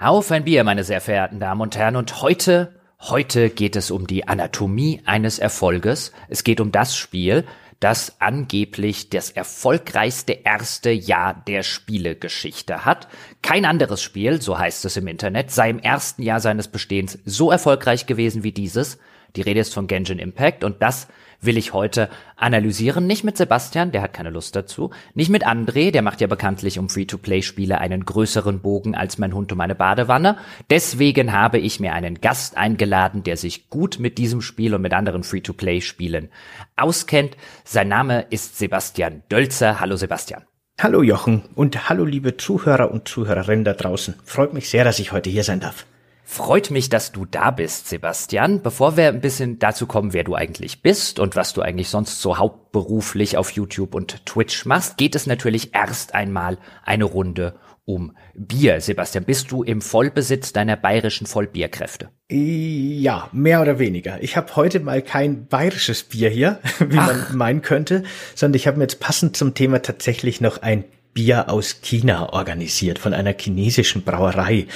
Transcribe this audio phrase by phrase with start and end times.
[0.00, 1.96] Auf ein Bier, meine sehr verehrten Damen und Herren.
[1.96, 6.12] Und heute, heute geht es um die Anatomie eines Erfolges.
[6.28, 7.44] Es geht um das Spiel,
[7.80, 13.08] das angeblich das erfolgreichste erste Jahr der Spielegeschichte hat.
[13.42, 17.50] Kein anderes Spiel, so heißt es im Internet, sei im ersten Jahr seines Bestehens so
[17.50, 18.98] erfolgreich gewesen wie dieses.
[19.34, 21.08] Die Rede ist von Genshin Impact und das
[21.40, 23.06] will ich heute analysieren.
[23.06, 24.90] Nicht mit Sebastian, der hat keine Lust dazu.
[25.14, 29.52] Nicht mit André, der macht ja bekanntlich um Free-to-Play-Spiele einen größeren Bogen als mein Hund
[29.52, 30.36] um eine Badewanne.
[30.70, 34.94] Deswegen habe ich mir einen Gast eingeladen, der sich gut mit diesem Spiel und mit
[34.94, 36.28] anderen Free-to-Play-Spielen
[36.76, 37.36] auskennt.
[37.64, 39.80] Sein Name ist Sebastian Dölzer.
[39.80, 40.42] Hallo Sebastian.
[40.80, 44.14] Hallo Jochen und hallo liebe Zuhörer und Zuhörerinnen da draußen.
[44.24, 45.86] Freut mich sehr, dass ich heute hier sein darf.
[46.30, 48.60] Freut mich, dass du da bist, Sebastian.
[48.60, 52.20] Bevor wir ein bisschen dazu kommen, wer du eigentlich bist und was du eigentlich sonst
[52.20, 57.54] so hauptberuflich auf YouTube und Twitch machst, geht es natürlich erst einmal eine Runde
[57.86, 58.82] um Bier.
[58.82, 62.10] Sebastian, bist du im Vollbesitz deiner bayerischen Vollbierkräfte?
[62.28, 64.22] Ja, mehr oder weniger.
[64.22, 67.06] Ich habe heute mal kein bayerisches Bier hier, wie Ach.
[67.06, 68.02] man meinen könnte,
[68.34, 70.84] sondern ich habe mir jetzt passend zum Thema tatsächlich noch ein
[71.18, 74.68] Bier aus China organisiert, von einer chinesischen Brauerei,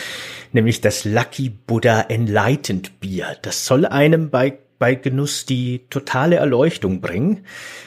[0.51, 3.37] nämlich das Lucky Buddha Enlightened Bier.
[3.43, 7.47] Das soll einem bei, bei Genuss die totale Erleuchtung bringen.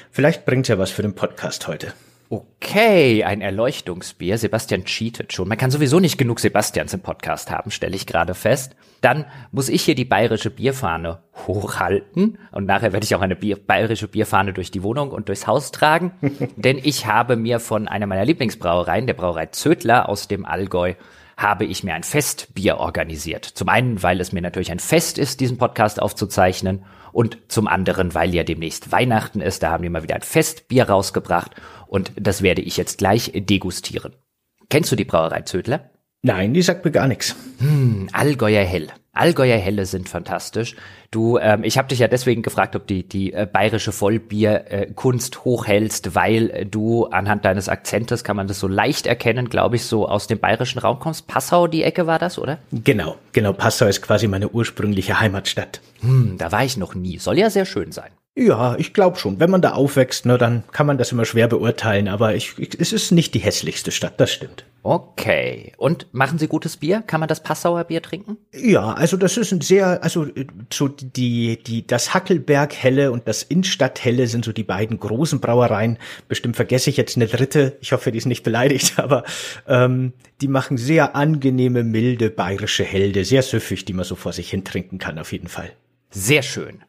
[0.09, 1.91] Vielleicht bringt ja was für den Podcast heute.
[2.29, 4.37] Okay, ein Erleuchtungsbier.
[4.39, 5.47] Sebastian cheatet schon.
[5.47, 8.75] Man kann sowieso nicht genug Sebastians im Podcast haben, stelle ich gerade fest.
[9.01, 13.57] Dann muss ich hier die bayerische Bierfahne hochhalten und nachher werde ich auch eine Bier,
[13.57, 16.13] bayerische Bierfahne durch die Wohnung und durchs Haus tragen,
[16.55, 20.95] denn ich habe mir von einer meiner Lieblingsbrauereien, der Brauerei Zödler aus dem Allgäu,
[21.37, 23.45] habe ich mir ein Festbier organisiert.
[23.45, 28.13] Zum einen, weil es mir natürlich ein Fest ist, diesen Podcast aufzuzeichnen und zum anderen,
[28.13, 29.63] weil ja demnächst Weihnachten ist.
[29.63, 31.51] Da haben die mal wieder ein Festbier rausgebracht
[31.87, 34.13] und das werde ich jetzt gleich degustieren.
[34.69, 35.89] Kennst du die Brauerei Zödler?
[36.21, 37.35] Nein, die sagt mir gar nichts.
[37.59, 38.87] Hm, Allgäuer Hell.
[39.13, 40.75] Allgäuer Helle sind fantastisch.
[41.09, 45.39] Du, ähm, ich habe dich ja deswegen gefragt, ob die die äh, bayerische Vollbierkunst äh,
[45.39, 49.85] hochhältst, weil äh, du anhand deines Akzentes kann man das so leicht erkennen, glaube ich,
[49.85, 51.27] so aus dem bayerischen Raum kommst.
[51.27, 52.57] Passau, die Ecke war das, oder?
[52.71, 53.53] Genau, genau.
[53.53, 55.79] Passau ist quasi meine ursprüngliche Heimatstadt.
[56.01, 57.19] Hm, da war ich noch nie.
[57.19, 58.11] Soll ja sehr schön sein.
[58.37, 59.39] Ja, ich glaube schon.
[59.39, 62.09] Wenn man da aufwächst, ne, dann kann man das immer schwer beurteilen.
[62.09, 64.65] Aber ich, ich, es ist nicht die hässlichste Stadt, das stimmt.
[64.83, 65.71] Okay.
[65.77, 67.01] Und machen Sie gutes Bier?
[67.01, 68.37] Kann man das Passauer Bier trinken?
[68.53, 70.27] Ja, also das ist ein sehr, also
[70.71, 75.39] so die, die, das Hackelberg Helle und das Innstadt Helle sind so die beiden großen
[75.39, 75.97] Brauereien.
[76.27, 77.77] Bestimmt vergesse ich jetzt eine dritte.
[77.79, 79.23] Ich hoffe, die ist nicht beleidigt, aber
[79.65, 84.49] ähm, die machen sehr angenehme, milde bayerische Helde, sehr süffig, die man so vor sich
[84.49, 85.71] hin trinken kann, auf jeden Fall.
[86.11, 86.84] Sehr schön.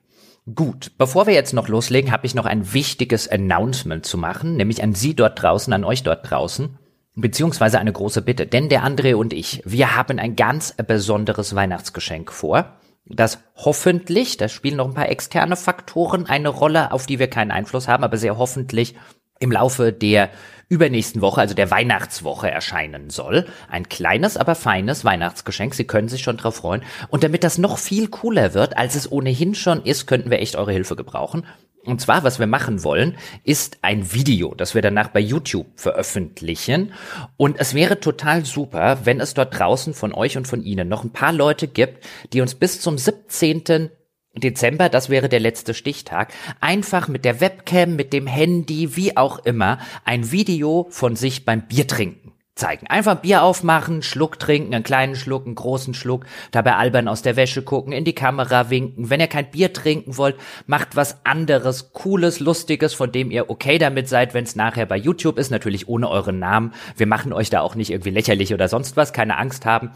[0.55, 4.81] Gut, bevor wir jetzt noch loslegen, habe ich noch ein wichtiges Announcement zu machen, nämlich
[4.81, 6.79] an Sie dort draußen, an euch dort draußen,
[7.17, 8.47] beziehungsweise eine große Bitte.
[8.47, 14.49] Denn der André und ich, wir haben ein ganz besonderes Weihnachtsgeschenk vor, das hoffentlich, da
[14.49, 18.17] spielen noch ein paar externe Faktoren eine Rolle, auf die wir keinen Einfluss haben, aber
[18.17, 18.95] sehr hoffentlich
[19.41, 20.31] im Laufe der
[20.69, 23.47] übernächsten Woche, also der Weihnachtswoche erscheinen soll.
[23.71, 25.75] Ein kleines, aber feines Weihnachtsgeschenk.
[25.75, 26.82] Sie können sich schon drauf freuen.
[27.09, 30.56] Und damit das noch viel cooler wird, als es ohnehin schon ist, könnten wir echt
[30.56, 31.44] eure Hilfe gebrauchen.
[31.87, 36.93] Und zwar, was wir machen wollen, ist ein Video, das wir danach bei YouTube veröffentlichen.
[37.37, 41.05] Und es wäre total super, wenn es dort draußen von euch und von Ihnen noch
[41.05, 43.91] ein paar Leute gibt, die uns bis zum 17.
[44.37, 49.39] Dezember, das wäre der letzte Stichtag, einfach mit der Webcam, mit dem Handy, wie auch
[49.41, 52.27] immer, ein Video von sich beim Biertrinken
[52.57, 52.87] zeigen.
[52.87, 57.37] Einfach Bier aufmachen, Schluck trinken, einen kleinen Schluck, einen großen Schluck, dabei albern aus der
[57.37, 59.11] Wäsche gucken, in die Kamera winken.
[59.11, 60.37] Wenn ihr kein Bier trinken wollt,
[60.67, 64.97] macht was anderes, cooles, lustiges, von dem ihr okay damit seid, wenn es nachher bei
[64.97, 66.73] YouTube ist, natürlich ohne euren Namen.
[66.97, 69.91] Wir machen euch da auch nicht irgendwie lächerlich oder sonst was, keine Angst haben.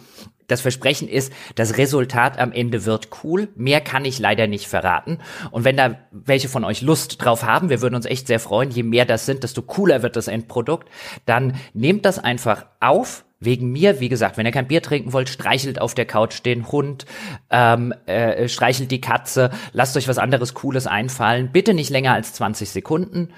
[0.50, 3.48] Das Versprechen ist, das Resultat am Ende wird cool.
[3.54, 5.18] Mehr kann ich leider nicht verraten.
[5.50, 8.70] Und wenn da welche von euch Lust drauf haben, wir würden uns echt sehr freuen.
[8.70, 10.88] Je mehr das sind, desto cooler wird das Endprodukt.
[11.26, 13.24] Dann nehmt das einfach auf.
[13.42, 16.70] Wegen mir, wie gesagt, wenn ihr kein Bier trinken wollt, streichelt auf der Couch den
[16.70, 17.06] Hund,
[17.48, 21.50] ähm, äh, streichelt die Katze, lasst euch was anderes Cooles einfallen.
[21.50, 23.30] Bitte nicht länger als 20 Sekunden.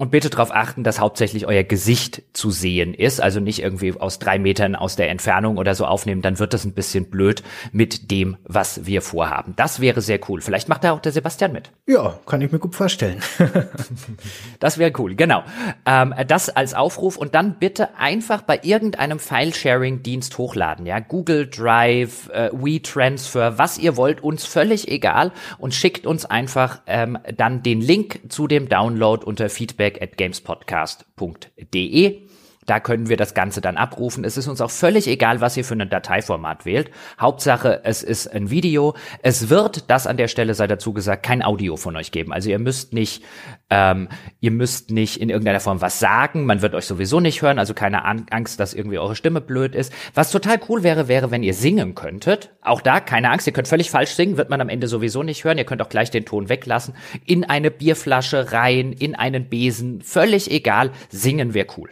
[0.00, 4.18] Und bitte darauf achten, dass hauptsächlich euer Gesicht zu sehen ist, also nicht irgendwie aus
[4.18, 8.10] drei Metern aus der Entfernung oder so aufnehmen, dann wird das ein bisschen blöd mit
[8.10, 9.52] dem, was wir vorhaben.
[9.56, 10.40] Das wäre sehr cool.
[10.40, 11.70] Vielleicht macht da auch der Sebastian mit.
[11.86, 13.20] Ja, kann ich mir gut vorstellen.
[14.58, 15.42] das wäre cool, genau.
[15.84, 22.30] Ähm, das als Aufruf und dann bitte einfach bei irgendeinem File-Sharing-Dienst hochladen, ja, Google Drive,
[22.30, 27.82] äh, WeTransfer, was ihr wollt, uns völlig egal und schickt uns einfach ähm, dann den
[27.82, 32.29] Link zu dem Download unter Feedback feedback at gamespodcast.de.
[32.70, 34.22] Da können wir das Ganze dann abrufen.
[34.22, 36.92] Es ist uns auch völlig egal, was ihr für ein Dateiformat wählt.
[37.18, 38.94] Hauptsache, es ist ein Video.
[39.24, 42.32] Es wird, das an der Stelle sei dazu gesagt, kein Audio von euch geben.
[42.32, 43.24] Also ihr müsst nicht,
[43.70, 44.08] ähm,
[44.38, 46.46] ihr müsst nicht in irgendeiner Form was sagen.
[46.46, 47.58] Man wird euch sowieso nicht hören.
[47.58, 49.92] Also keine Angst, dass irgendwie eure Stimme blöd ist.
[50.14, 52.50] Was total cool wäre, wäre, wenn ihr singen könntet.
[52.62, 53.48] Auch da keine Angst.
[53.48, 55.58] Ihr könnt völlig falsch singen, wird man am Ende sowieso nicht hören.
[55.58, 56.94] Ihr könnt auch gleich den Ton weglassen.
[57.26, 60.02] In eine Bierflasche rein, in einen Besen.
[60.02, 60.92] Völlig egal.
[61.08, 61.90] Singen wäre cool.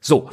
[0.00, 0.30] So.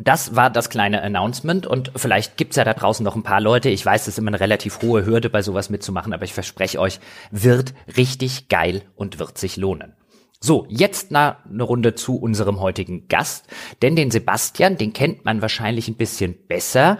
[0.00, 3.68] Das war das kleine Announcement und vielleicht gibt's ja da draußen noch ein paar Leute.
[3.68, 6.78] Ich weiß, es ist immer eine relativ hohe Hürde, bei sowas mitzumachen, aber ich verspreche
[6.78, 7.00] euch,
[7.32, 9.96] wird richtig geil und wird sich lohnen.
[10.40, 13.48] So, jetzt na, eine Runde zu unserem heutigen Gast,
[13.82, 16.98] denn den Sebastian, den kennt man wahrscheinlich ein bisschen besser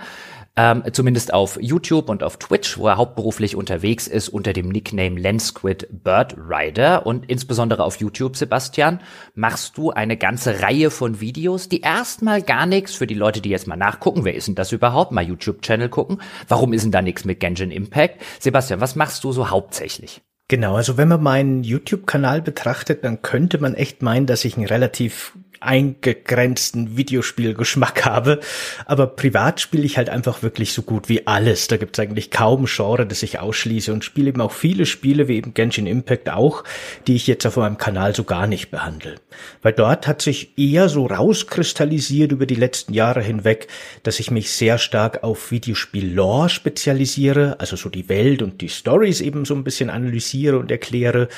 [0.59, 5.19] ähm, zumindest auf YouTube und auf Twitch, wo er hauptberuflich unterwegs ist unter dem Nickname
[5.19, 8.99] Lensquid Bird Rider und insbesondere auf YouTube, Sebastian,
[9.37, 13.51] machst du eine ganze Reihe von Videos, die erstmal gar nichts für die Leute, die
[13.51, 17.03] jetzt mal nachgucken, wer ist denn das überhaupt, mal YouTube-Channel gucken, warum ist denn da
[17.03, 18.21] nichts mit Genshin Impact?
[18.41, 20.23] Sebastian, was machst du so hauptsächlich?
[20.49, 24.65] Genau, also wenn man meinen YouTube-Kanal betrachtet, dann könnte man echt meinen, dass ich ein
[24.65, 28.41] relativ eingegrenzten Videospielgeschmack habe.
[28.87, 31.69] Aber privat spiele ich halt einfach wirklich so gut wie alles.
[31.69, 35.29] Da gibt es eigentlich kaum Genre, das ich ausschließe und spiele eben auch viele Spiele,
[35.29, 36.65] wie eben Genshin Impact auch,
[37.07, 39.17] die ich jetzt auf meinem Kanal so gar nicht behandle.
[39.63, 43.69] Weil dort hat sich eher so rauskristallisiert über die letzten Jahre hinweg,
[44.03, 49.21] dass ich mich sehr stark auf Videospiel-Lore spezialisiere, also so die Welt und die Stories
[49.21, 51.29] eben so ein bisschen analysiere und erkläre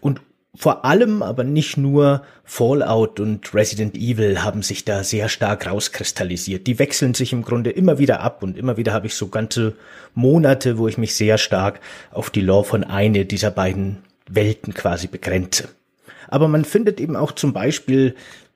[0.00, 0.20] und
[0.56, 6.66] vor allem, aber nicht nur Fallout und Resident Evil haben sich da sehr stark rauskristallisiert.
[6.66, 9.74] Die wechseln sich im Grunde immer wieder ab und immer wieder habe ich so ganze
[10.14, 11.80] Monate, wo ich mich sehr stark
[12.12, 13.98] auf die Lore von eine dieser beiden
[14.28, 15.68] Welten quasi begrenze.
[16.28, 18.14] Aber man findet eben auch zum Beispiel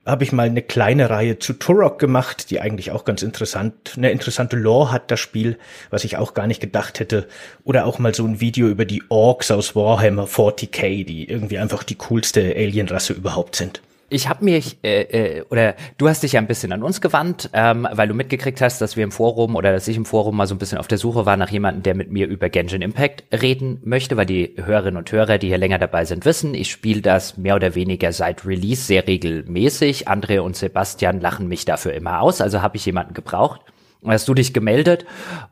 [0.08, 4.10] habe ich mal eine kleine Reihe zu Turok gemacht, die eigentlich auch ganz interessant, eine
[4.10, 5.58] interessante Lore hat, das Spiel,
[5.90, 7.28] was ich auch gar nicht gedacht hätte.
[7.64, 11.82] Oder auch mal so ein Video über die Orks aus Warhammer 40k, die irgendwie einfach
[11.82, 15.02] die coolste Alienrasse überhaupt sind ich habe mich, äh,
[15.38, 18.60] äh, oder du hast dich ja ein bisschen an uns gewandt, ähm, weil du mitgekriegt
[18.60, 20.88] hast, dass wir im Forum oder dass ich im Forum mal so ein bisschen auf
[20.88, 24.54] der Suche war nach jemandem, der mit mir über Genshin Impact reden möchte, weil die
[24.56, 28.12] Hörerinnen und Hörer, die hier länger dabei sind, wissen, ich spiele das mehr oder weniger
[28.12, 30.08] seit Release sehr regelmäßig.
[30.08, 33.60] Andre und Sebastian lachen mich dafür immer aus, also habe ich jemanden gebraucht
[34.06, 35.06] hast du dich gemeldet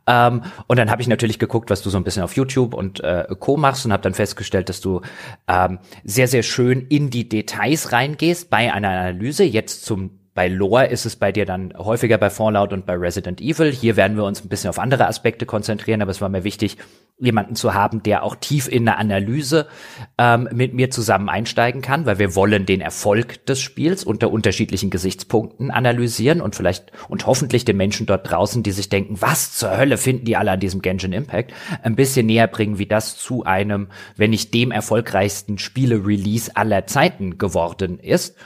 [0.06, 3.00] ähm, und dann habe ich natürlich geguckt, was du so ein bisschen auf YouTube und
[3.00, 5.00] äh, Co machst und habe dann festgestellt, dass du
[5.48, 9.44] ähm, sehr sehr schön in die Details reingehst bei einer Analyse.
[9.44, 13.40] Jetzt zum bei Lore ist es bei dir dann häufiger bei Fallout und bei Resident
[13.40, 13.72] Evil.
[13.72, 16.76] Hier werden wir uns ein bisschen auf andere Aspekte konzentrieren, aber es war mir wichtig,
[17.18, 19.66] jemanden zu haben, der auch tief in der Analyse
[20.18, 24.90] ähm, mit mir zusammen einsteigen kann, weil wir wollen den Erfolg des Spiels unter unterschiedlichen
[24.90, 29.74] Gesichtspunkten analysieren und vielleicht und hoffentlich den Menschen dort draußen, die sich denken, was zur
[29.74, 33.44] Hölle finden die alle an diesem Genshin Impact, ein bisschen näher bringen, wie das zu
[33.44, 38.36] einem, wenn nicht dem erfolgreichsten Spiele-Release aller Zeiten geworden ist.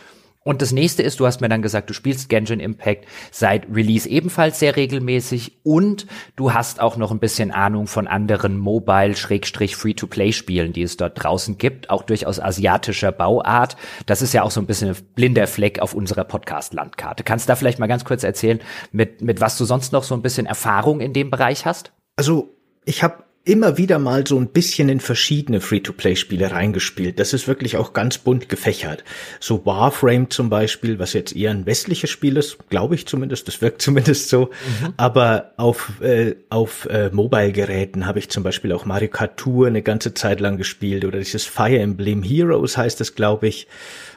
[0.43, 4.09] Und das nächste ist, du hast mir dann gesagt, du spielst Genshin Impact seit Release
[4.09, 10.81] ebenfalls sehr regelmäßig und du hast auch noch ein bisschen Ahnung von anderen Mobile-Free-to-Play-Spielen, die
[10.83, 13.77] es dort draußen gibt, auch durchaus asiatischer Bauart.
[14.07, 17.23] Das ist ja auch so ein bisschen ein blinder Fleck auf unserer Podcast-Landkarte.
[17.23, 18.61] Kannst du da vielleicht mal ganz kurz erzählen,
[18.93, 21.93] mit, mit was du sonst noch so ein bisschen Erfahrung in dem Bereich hast?
[22.17, 22.49] Also
[22.87, 27.19] ich habe immer wieder mal so ein bisschen in verschiedene Free-to-Play-Spiele reingespielt.
[27.19, 29.03] Das ist wirklich auch ganz bunt gefächert.
[29.41, 33.61] So Warframe zum Beispiel, was jetzt eher ein westliches Spiel ist, glaube ich zumindest, das
[33.61, 34.51] wirkt zumindest so.
[34.83, 34.95] Mhm.
[34.97, 39.83] Aber auf, äh, auf äh, Mobile-Geräten habe ich zum Beispiel auch Mario Kart Tour eine
[39.83, 43.67] ganze Zeit lang gespielt oder dieses Fire Emblem Heroes heißt das, glaube ich.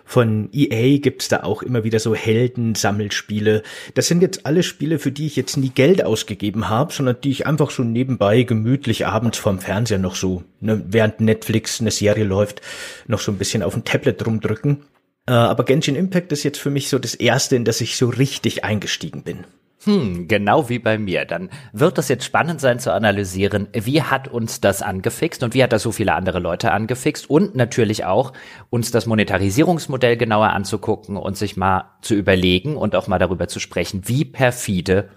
[0.05, 3.63] Von EA gibt's da auch immer wieder so Heldensammelspiele.
[3.93, 7.31] Das sind jetzt alle Spiele, für die ich jetzt nie Geld ausgegeben habe, sondern die
[7.31, 12.25] ich einfach so nebenbei gemütlich abends vorm Fernseher noch so, ne, während Netflix eine Serie
[12.25, 12.61] läuft,
[13.07, 14.83] noch so ein bisschen auf dem Tablet rumdrücken.
[15.25, 18.09] Äh, aber Genshin Impact ist jetzt für mich so das erste, in das ich so
[18.09, 19.45] richtig eingestiegen bin.
[19.85, 21.25] Hm, genau wie bei mir.
[21.25, 25.63] Dann wird es jetzt spannend sein zu analysieren, wie hat uns das angefixt und wie
[25.63, 28.31] hat das so viele andere Leute angefixt und natürlich auch
[28.69, 33.59] uns das Monetarisierungsmodell genauer anzugucken und sich mal zu überlegen und auch mal darüber zu
[33.59, 35.09] sprechen, wie perfide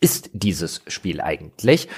[0.00, 1.88] ist dieses Spiel eigentlich?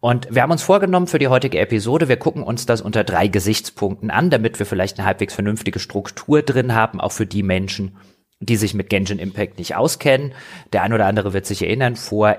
[0.00, 3.28] Und wir haben uns vorgenommen für die heutige Episode, wir gucken uns das unter drei
[3.28, 7.96] Gesichtspunkten an, damit wir vielleicht eine halbwegs vernünftige Struktur drin haben, auch für die Menschen,
[8.40, 10.32] die sich mit Genshin Impact nicht auskennen.
[10.72, 12.36] Der ein oder andere wird sich erinnern, vor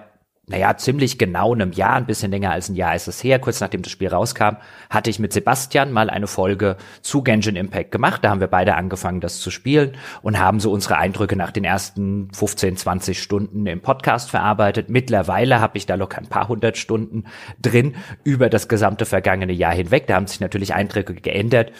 [0.47, 3.61] naja, ziemlich genau einem Jahr, ein bisschen länger als ein Jahr ist es her, kurz
[3.61, 4.57] nachdem das Spiel rauskam,
[4.89, 8.23] hatte ich mit Sebastian mal eine Folge zu Genshin Impact gemacht.
[8.23, 11.63] Da haben wir beide angefangen, das zu spielen und haben so unsere Eindrücke nach den
[11.63, 14.89] ersten 15, 20 Stunden im Podcast verarbeitet.
[14.89, 17.25] Mittlerweile habe ich da locker ein paar hundert Stunden
[17.61, 20.07] drin über das gesamte vergangene Jahr hinweg.
[20.07, 21.71] Da haben sich natürlich Eindrücke geändert.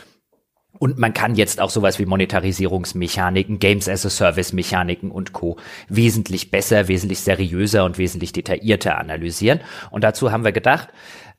[0.79, 5.57] Und man kann jetzt auch sowas wie Monetarisierungsmechaniken, Games as a Service Mechaniken und Co.
[5.89, 9.59] wesentlich besser, wesentlich seriöser und wesentlich detaillierter analysieren.
[9.91, 10.89] Und dazu haben wir gedacht,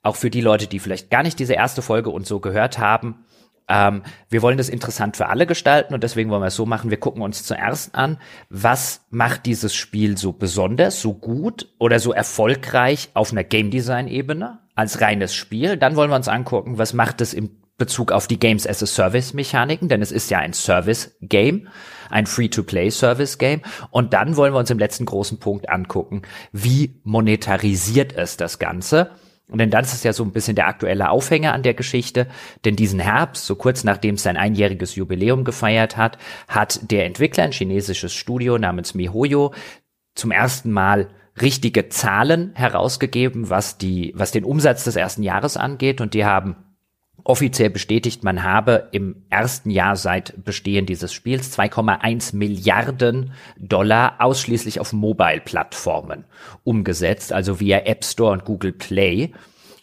[0.03, 3.25] auch für die Leute, die vielleicht gar nicht diese erste Folge und so gehört haben,
[3.69, 6.91] ähm, wir wollen das interessant für alle gestalten und deswegen wollen wir es so machen.
[6.91, 8.19] Wir gucken uns zuerst an,
[8.51, 14.09] was macht dieses Spiel so besonders, so gut oder so erfolgreich auf einer Game Design
[14.09, 15.77] Ebene als reines Spiel.
[15.77, 18.87] Dann wollen wir uns angucken, was macht es im Bezug auf die Games as a
[18.87, 21.67] Service Mechaniken, denn es ist ja ein Service Game,
[22.11, 23.61] ein Free-to-Play Service Game.
[23.91, 26.23] Und dann wollen wir uns im letzten großen Punkt angucken,
[26.53, 29.11] wie monetarisiert es das Ganze?
[29.49, 32.29] Und denn das ist ja so ein bisschen der aktuelle Aufhänger an der Geschichte.
[32.65, 37.43] Denn diesen Herbst, so kurz nachdem es sein einjähriges Jubiläum gefeiert hat, hat der Entwickler,
[37.43, 39.53] ein chinesisches Studio namens MiHoYo,
[40.15, 41.09] zum ersten Mal
[41.41, 46.01] richtige Zahlen herausgegeben, was die, was den Umsatz des ersten Jahres angeht.
[46.01, 46.55] Und die haben
[47.25, 54.81] offiziell bestätigt, man habe im ersten Jahr seit Bestehen dieses Spiels 2,1 Milliarden Dollar ausschließlich
[54.81, 56.25] auf Mobile-Plattformen
[56.64, 59.33] umgesetzt, also via App Store und Google Play.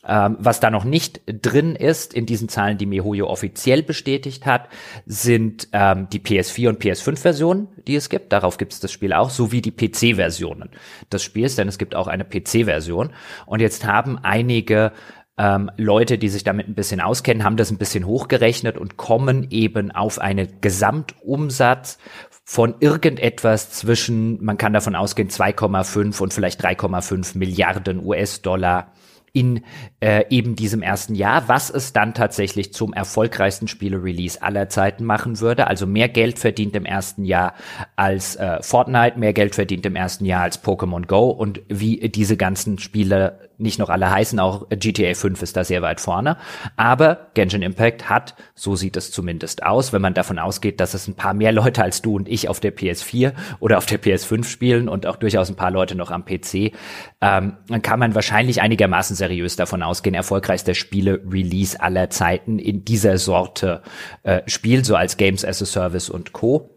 [0.07, 4.69] Ähm, was da noch nicht drin ist in diesen Zahlen, die MiHoYo offiziell bestätigt hat,
[5.05, 8.31] sind ähm, die PS4 und PS5-Versionen, die es gibt.
[8.31, 10.69] Darauf gibt es das Spiel auch, sowie die PC-Versionen
[11.11, 13.11] des Spiels, denn es gibt auch eine PC-Version.
[13.45, 14.93] Und jetzt haben einige
[15.39, 19.47] ähm, Leute, die sich damit ein bisschen auskennen, haben das ein bisschen hochgerechnet und kommen
[19.49, 21.97] eben auf einen Gesamtumsatz
[22.43, 28.91] von irgendetwas zwischen, man kann davon ausgehen, 2,5 und vielleicht 3,5 Milliarden US-Dollar
[29.31, 29.63] in
[30.01, 35.39] äh, eben diesem ersten Jahr, was es dann tatsächlich zum erfolgreichsten Spiele-Release aller Zeiten machen
[35.39, 35.67] würde.
[35.67, 37.53] Also mehr Geld verdient im ersten Jahr
[37.95, 42.35] als äh, Fortnite, mehr Geld verdient im ersten Jahr als Pokémon Go und wie diese
[42.35, 46.37] ganzen Spiele nicht noch alle heißen, auch GTA 5 ist da sehr weit vorne.
[46.77, 51.07] Aber Genshin Impact hat, so sieht es zumindest aus, wenn man davon ausgeht, dass es
[51.07, 54.45] ein paar mehr Leute als du und ich auf der PS4 oder auf der PS5
[54.45, 56.73] spielen und auch durchaus ein paar Leute noch am PC,
[57.21, 63.17] ähm, dann kann man wahrscheinlich einigermaßen seriös davon ausgehen, erfolgreichster Spiele-Release aller Zeiten in dieser
[63.17, 63.81] Sorte
[64.23, 66.69] äh, Spiel, so als Games as a Service und Co.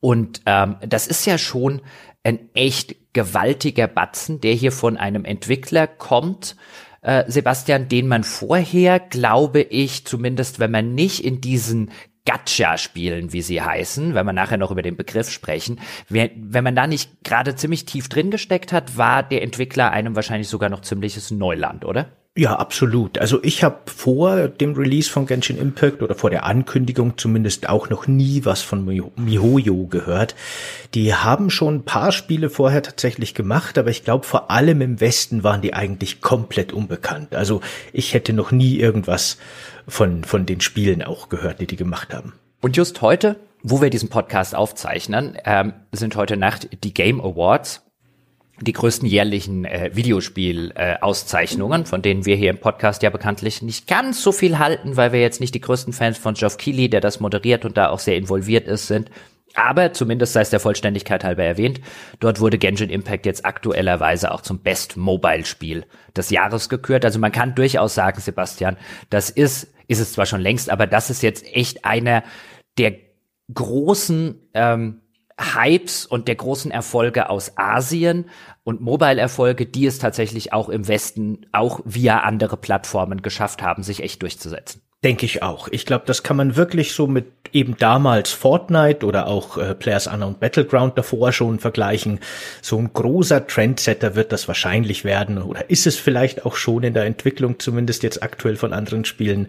[0.00, 1.80] Und ähm, das ist ja schon
[2.24, 6.56] ein echt gewaltiger Batzen, der hier von einem Entwickler kommt,
[7.02, 11.90] äh, Sebastian, den man vorher, glaube ich, zumindest wenn man nicht in diesen
[12.24, 15.78] Gacha-Spielen, wie sie heißen, wenn wir nachher noch über den Begriff sprechen.
[16.08, 20.48] Wenn man da nicht gerade ziemlich tief drin gesteckt hat, war der Entwickler einem wahrscheinlich
[20.48, 22.10] sogar noch ziemliches Neuland, oder?
[22.36, 23.18] Ja, absolut.
[23.18, 27.90] Also ich habe vor dem Release von Genshin Impact oder vor der Ankündigung zumindest auch
[27.90, 30.34] noch nie was von MiHoYo gehört.
[30.94, 35.00] Die haben schon ein paar Spiele vorher tatsächlich gemacht, aber ich glaube vor allem im
[35.00, 37.36] Westen waren die eigentlich komplett unbekannt.
[37.36, 37.60] Also
[37.92, 39.38] ich hätte noch nie irgendwas
[39.86, 42.32] von, von den Spielen auch gehört, die die gemacht haben.
[42.60, 47.83] Und just heute, wo wir diesen Podcast aufzeichnen, ähm, sind heute Nacht die Game Awards
[48.60, 53.86] die größten jährlichen äh, Videospiel-Auszeichnungen, äh, von denen wir hier im Podcast ja bekanntlich nicht
[53.86, 57.00] ganz so viel halten, weil wir jetzt nicht die größten Fans von Geoff Keighley, der
[57.00, 59.10] das moderiert und da auch sehr involviert ist, sind.
[59.54, 61.80] Aber zumindest sei es der Vollständigkeit halber erwähnt,
[62.18, 67.04] dort wurde Genshin Impact jetzt aktuellerweise auch zum Best Mobile Spiel des Jahres gekürt.
[67.04, 68.76] Also man kann durchaus sagen, Sebastian,
[69.10, 72.24] das ist, ist es zwar schon längst, aber das ist jetzt echt einer
[72.78, 72.94] der
[73.52, 75.00] großen ähm,
[75.38, 78.26] Hypes und der großen Erfolge aus Asien
[78.62, 84.02] und Mobile-Erfolge, die es tatsächlich auch im Westen, auch via andere Plattformen geschafft haben, sich
[84.02, 84.82] echt durchzusetzen.
[85.04, 85.68] Denke ich auch.
[85.70, 90.06] Ich glaube, das kann man wirklich so mit eben damals Fortnite oder auch äh, Players
[90.06, 92.20] Unknown Battleground davor schon vergleichen.
[92.62, 96.94] So ein großer Trendsetter wird das wahrscheinlich werden oder ist es vielleicht auch schon in
[96.94, 99.48] der Entwicklung, zumindest jetzt aktuell von anderen Spielen.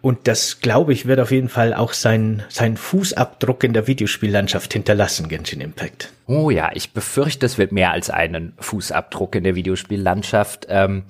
[0.00, 4.72] Und das, glaube ich, wird auf jeden Fall auch seinen sein Fußabdruck in der Videospiellandschaft
[4.72, 6.10] hinterlassen, Genshin Impact.
[6.26, 10.66] Oh ja, ich befürchte, es wird mehr als einen Fußabdruck in der Videospiellandschaft.
[10.70, 11.04] Ähm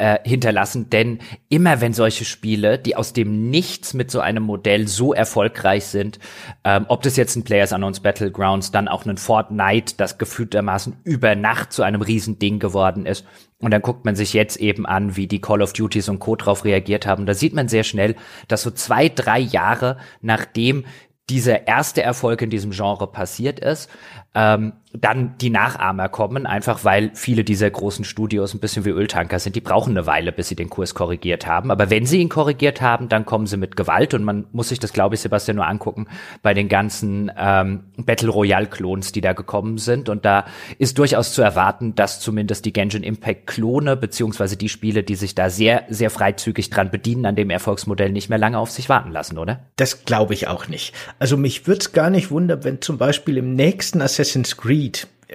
[0.00, 1.18] äh, hinterlassen, denn
[1.50, 6.18] immer wenn solche Spiele, die aus dem Nichts mit so einem Modell so erfolgreich sind,
[6.64, 11.34] ähm, ob das jetzt ein Players Unknowns Battlegrounds, dann auch ein Fortnite, das gefühltermaßen über
[11.34, 13.26] Nacht zu einem Riesending geworden ist,
[13.62, 16.34] und dann guckt man sich jetzt eben an, wie die Call of Duties und Co.
[16.34, 17.26] drauf reagiert haben.
[17.26, 18.16] Da sieht man sehr schnell,
[18.48, 20.86] dass so zwei, drei Jahre nachdem
[21.28, 23.90] dieser erste Erfolg in diesem Genre passiert ist,
[24.34, 29.38] ähm, dann die Nachahmer kommen, einfach weil viele dieser großen Studios ein bisschen wie Öltanker
[29.38, 29.54] sind.
[29.54, 31.70] Die brauchen eine Weile, bis sie den Kurs korrigiert haben.
[31.70, 34.14] Aber wenn sie ihn korrigiert haben, dann kommen sie mit Gewalt.
[34.14, 36.08] Und man muss sich das, glaube ich, Sebastian, nur angucken
[36.42, 40.08] bei den ganzen ähm, Battle Royale-Klons, die da gekommen sind.
[40.08, 40.46] Und da
[40.78, 45.50] ist durchaus zu erwarten, dass zumindest die Genshin Impact-Klone, beziehungsweise die Spiele, die sich da
[45.50, 49.38] sehr, sehr freizügig dran bedienen, an dem Erfolgsmodell nicht mehr lange auf sich warten lassen,
[49.38, 49.60] oder?
[49.76, 50.94] Das glaube ich auch nicht.
[51.20, 54.79] Also mich würde es gar nicht wundern, wenn zum Beispiel im nächsten Assassin's Creed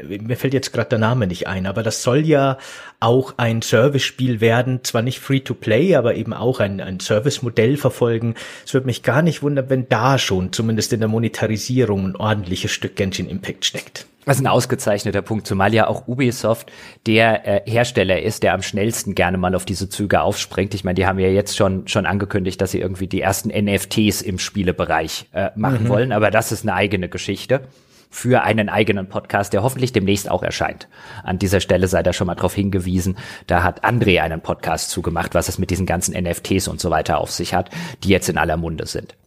[0.04, 2.58] mir fällt jetzt gerade der Name nicht ein, aber das soll ja
[3.00, 8.36] auch ein Service-Spiel werden, zwar nicht Free-to-Play, aber eben auch ein, ein Service-Modell verfolgen.
[8.66, 12.72] Es würde mich gar nicht wundern, wenn da schon, zumindest in der Monetarisierung, ein ordentliches
[12.72, 14.06] Stück Genshin Impact steckt.
[14.26, 16.72] Das ist ein ausgezeichneter Punkt, zumal ja auch Ubisoft
[17.06, 20.74] der äh, Hersteller ist, der am schnellsten gerne mal auf diese Züge aufspringt.
[20.74, 24.24] Ich meine, die haben ja jetzt schon schon angekündigt, dass sie irgendwie die ersten NFTs
[24.24, 25.90] im Spielebereich äh, machen mhm.
[25.90, 27.62] wollen, aber das ist eine eigene Geschichte
[28.16, 30.88] für einen eigenen Podcast, der hoffentlich demnächst auch erscheint.
[31.24, 35.36] An dieser Stelle sei da schon mal darauf hingewiesen, da hat André einen Podcast zugemacht,
[35.36, 37.70] was es mit diesen ganzen NFTs und so weiter auf sich hat,
[38.04, 39.18] die jetzt in aller Munde sind.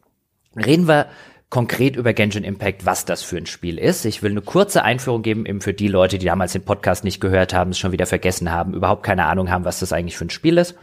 [0.56, 1.06] Reden wir
[1.50, 4.06] konkret über Genshin Impact, was das für ein Spiel ist.
[4.06, 7.20] Ich will eine kurze Einführung geben, eben für die Leute, die damals den Podcast nicht
[7.20, 10.24] gehört haben, es schon wieder vergessen haben, überhaupt keine Ahnung haben, was das eigentlich für
[10.24, 10.74] ein Spiel ist.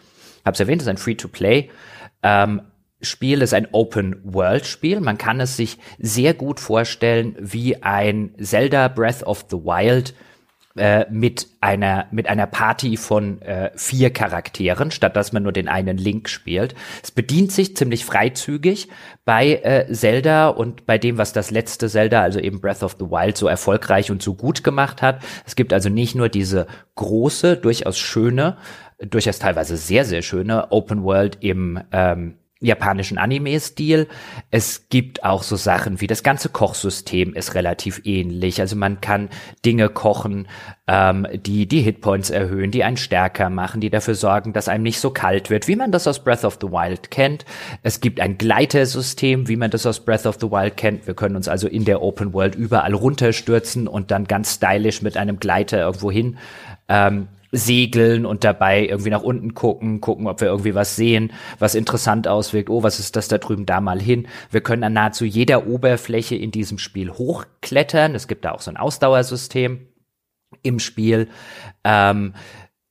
[0.45, 1.71] Hab's erwähnt, es ist ein Free-to-Play.
[2.21, 2.61] Ähm,
[3.05, 4.99] Spiel ist ein Open-World-Spiel.
[4.99, 10.13] Man kann es sich sehr gut vorstellen wie ein Zelda Breath of the Wild
[10.77, 15.69] äh, mit einer mit einer Party von äh, vier Charakteren, statt dass man nur den
[15.69, 16.75] einen Link spielt.
[17.01, 18.89] Es bedient sich ziemlich freizügig
[19.23, 23.05] bei äh, Zelda und bei dem, was das letzte Zelda, also eben Breath of the
[23.05, 25.23] Wild, so erfolgreich und so gut gemacht hat.
[25.45, 28.57] Es gibt also nicht nur diese große, durchaus schöne,
[28.99, 34.07] durchaus teilweise sehr sehr schöne Open World im ähm, japanischen Anime-Stil.
[34.51, 38.59] Es gibt auch so Sachen wie das ganze Kochsystem ist relativ ähnlich.
[38.59, 39.29] Also man kann
[39.65, 40.47] Dinge kochen,
[40.87, 44.99] ähm, die die Hitpoints erhöhen, die einen stärker machen, die dafür sorgen, dass einem nicht
[44.99, 47.45] so kalt wird, wie man das aus Breath of the Wild kennt.
[47.83, 51.07] Es gibt ein Gleitersystem, wie man das aus Breath of the Wild kennt.
[51.07, 55.17] Wir können uns also in der Open World überall runterstürzen und dann ganz stylisch mit
[55.17, 56.37] einem Gleiter irgendwo hin
[56.87, 61.75] ähm, segeln und dabei irgendwie nach unten gucken, gucken, ob wir irgendwie was sehen, was
[61.75, 62.69] interessant auswirkt.
[62.69, 64.27] Oh, was ist das da drüben da mal hin?
[64.51, 68.15] Wir können an nahezu jeder Oberfläche in diesem Spiel hochklettern.
[68.15, 69.87] Es gibt da auch so ein Ausdauersystem
[70.63, 71.29] im Spiel.
[71.83, 72.33] Ähm,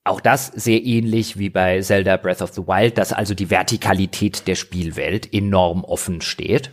[0.03, 4.47] auch das sehr ähnlich wie bei Zelda Breath of the Wild, dass also die Vertikalität
[4.47, 6.71] der Spielwelt enorm offen steht.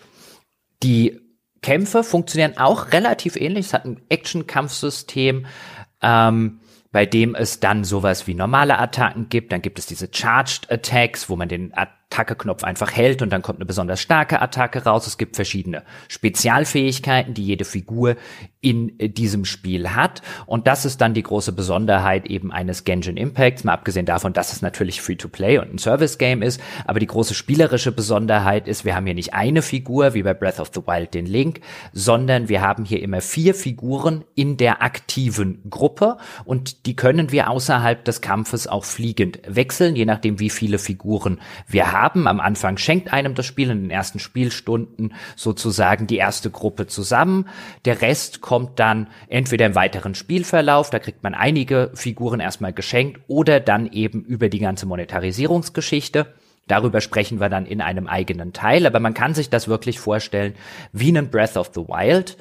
[0.83, 1.18] Die
[1.62, 3.66] Kämpfe funktionieren auch relativ ähnlich.
[3.66, 5.46] Es hat ein Action-Kampfsystem.
[6.02, 6.61] Ähm,
[6.92, 9.50] bei dem es dann sowas wie normale Attacken gibt.
[9.50, 11.72] Dann gibt es diese Charged Attacks, wo man den
[12.12, 15.07] Attacke-Knopf einfach hält und dann kommt eine besonders starke Attacke raus.
[15.07, 18.16] Es gibt verschiedene Spezialfähigkeiten, die jede Figur
[18.61, 20.22] in äh, diesem Spiel hat.
[20.46, 24.53] Und das ist dann die große Besonderheit eben eines Genshin Impacts, mal abgesehen davon, dass
[24.53, 26.61] es natürlich Free-to-Play und ein Service-Game ist.
[26.85, 30.61] Aber die große spielerische Besonderheit ist, wir haben hier nicht eine Figur, wie bei Breath
[30.61, 31.61] of the Wild den Link,
[31.92, 37.48] sondern wir haben hier immer vier Figuren in der aktiven Gruppe und die können wir
[37.48, 42.26] außerhalb des Kampfes auch fliegend wechseln, je nachdem, wie viele Figuren wir haben haben.
[42.26, 47.48] Am Anfang schenkt einem das Spiel in den ersten Spielstunden sozusagen die erste Gruppe zusammen.
[47.84, 53.20] Der Rest kommt dann entweder im weiteren Spielverlauf, da kriegt man einige Figuren erstmal geschenkt
[53.28, 56.26] oder dann eben über die ganze Monetarisierungsgeschichte.
[56.68, 60.54] Darüber sprechen wir dann in einem eigenen Teil, aber man kann sich das wirklich vorstellen
[60.92, 62.36] wie einen Breath of the Wild,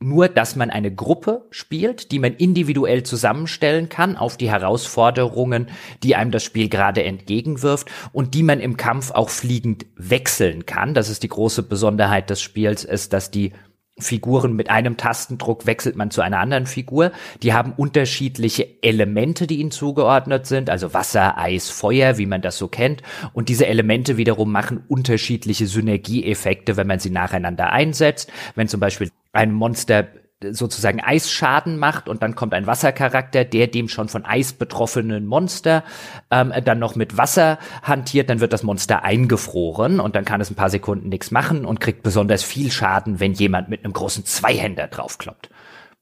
[0.00, 5.68] nur, dass man eine Gruppe spielt, die man individuell zusammenstellen kann auf die Herausforderungen,
[6.02, 10.94] die einem das Spiel gerade entgegenwirft und die man im Kampf auch fliegend wechseln kann.
[10.94, 13.52] Das ist die große Besonderheit des Spiels, ist, dass die
[13.98, 17.12] Figuren mit einem Tastendruck wechselt man zu einer anderen Figur.
[17.42, 22.58] Die haben unterschiedliche Elemente, die ihnen zugeordnet sind, also Wasser, Eis, Feuer, wie man das
[22.58, 23.02] so kennt.
[23.32, 28.32] Und diese Elemente wiederum machen unterschiedliche Synergieeffekte, wenn man sie nacheinander einsetzt.
[28.56, 30.08] Wenn zum Beispiel ein Monster
[30.42, 35.84] sozusagen Eisschaden macht und dann kommt ein Wassercharakter, der dem schon von Eis betroffenen Monster
[36.30, 40.50] ähm, dann noch mit Wasser hantiert, dann wird das Monster eingefroren und dann kann es
[40.50, 44.24] ein paar Sekunden nichts machen und kriegt besonders viel Schaden, wenn jemand mit einem großen
[44.24, 45.50] Zweihänder draufkloppt.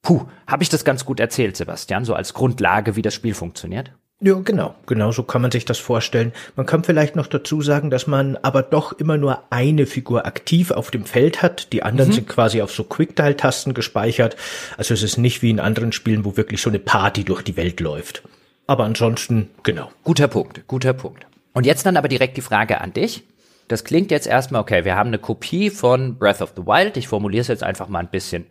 [0.03, 3.93] Puh, habe ich das ganz gut erzählt, Sebastian, so als Grundlage, wie das Spiel funktioniert?
[4.25, 4.77] Ja, genau.
[4.87, 6.33] Genau so kann man sich das vorstellen.
[6.55, 10.71] Man kann vielleicht noch dazu sagen, dass man aber doch immer nur eine Figur aktiv
[10.71, 11.73] auf dem Feld hat.
[11.73, 12.15] Die anderen mhm.
[12.15, 14.37] sind quasi auf so Quicktile-Tasten gespeichert.
[14.77, 17.57] Also es ist nicht wie in anderen Spielen, wo wirklich so eine Party durch die
[17.57, 18.23] Welt läuft.
[18.69, 19.91] Aber ansonsten, genau.
[20.05, 21.27] Guter Punkt, guter Punkt.
[21.53, 23.25] Und jetzt dann aber direkt die Frage an dich.
[23.67, 26.97] Das klingt jetzt erstmal, okay, wir haben eine Kopie von Breath of the Wild.
[26.97, 28.47] Ich formuliere es jetzt einfach mal ein bisschen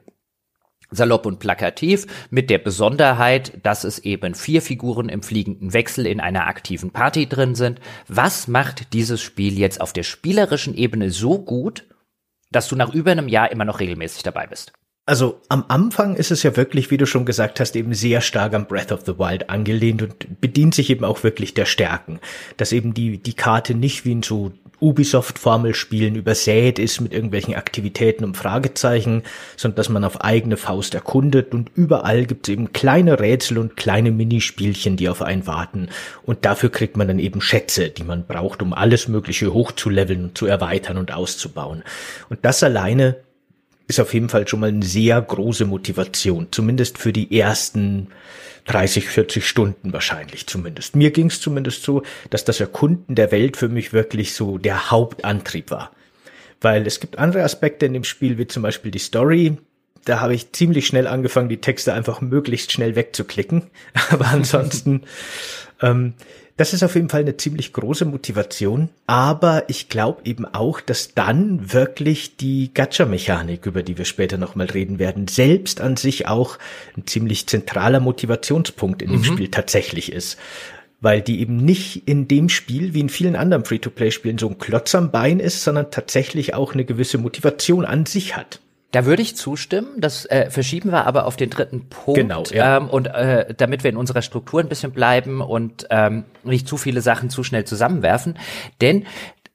[0.92, 6.20] salopp und plakativ, mit der Besonderheit, dass es eben vier Figuren im fliegenden Wechsel in
[6.20, 7.80] einer aktiven Party drin sind.
[8.08, 11.86] Was macht dieses Spiel jetzt auf der spielerischen Ebene so gut,
[12.52, 14.74] dass du nach über einem Jahr immer noch regelmäßig dabei bist?
[15.08, 18.54] Also am Anfang ist es ja wirklich, wie du schon gesagt hast, eben sehr stark
[18.54, 22.20] am Breath of the Wild angelehnt und bedient sich eben auch wirklich der Stärken.
[22.58, 28.24] Dass eben die, die Karte nicht wie in so Ubisoft-Formelspielen übersät ist mit irgendwelchen Aktivitäten
[28.24, 29.24] und Fragezeichen,
[29.56, 33.78] sondern dass man auf eigene Faust erkundet und überall gibt es eben kleine Rätsel und
[33.78, 35.90] kleine Minispielchen, die auf einen warten.
[36.24, 40.38] Und dafür kriegt man dann eben Schätze, die man braucht, um alles Mögliche hochzuleveln und
[40.38, 41.84] zu erweitern und auszubauen.
[42.30, 43.18] Und das alleine
[43.88, 48.08] ist auf jeden Fall schon mal eine sehr große Motivation, zumindest für die ersten
[48.66, 50.96] 30, 40 Stunden wahrscheinlich zumindest.
[50.96, 54.92] Mir ging es zumindest so, dass das Erkunden der Welt für mich wirklich so der
[54.92, 55.92] Hauptantrieb war.
[56.62, 59.58] Weil es gibt andere Aspekte in dem Spiel, wie zum Beispiel die Story.
[60.06, 63.64] Da habe ich ziemlich schnell angefangen, die Texte einfach möglichst schnell wegzuklicken.
[64.10, 65.04] Aber ansonsten
[65.82, 66.14] ähm,
[66.62, 68.90] das ist auf jeden Fall eine ziemlich große Motivation.
[69.08, 74.68] Aber ich glaube eben auch, dass dann wirklich die Gacha-Mechanik, über die wir später nochmal
[74.68, 76.60] reden werden, selbst an sich auch
[76.96, 79.26] ein ziemlich zentraler Motivationspunkt in dem mhm.
[79.26, 80.38] Spiel tatsächlich ist
[81.04, 84.94] weil die eben nicht in dem Spiel wie in vielen anderen Free-to-Play-Spielen so ein Klotz
[84.94, 88.60] am Bein ist, sondern tatsächlich auch eine gewisse Motivation an sich hat.
[88.92, 89.90] Da würde ich zustimmen.
[89.98, 92.20] Das äh, verschieben wir aber auf den dritten Punkt.
[92.20, 92.44] Genau.
[92.52, 92.78] Ja.
[92.78, 96.78] Ähm, und äh, damit wir in unserer Struktur ein bisschen bleiben und ähm, nicht zu
[96.78, 98.38] viele Sachen zu schnell zusammenwerfen.
[98.82, 99.06] Denn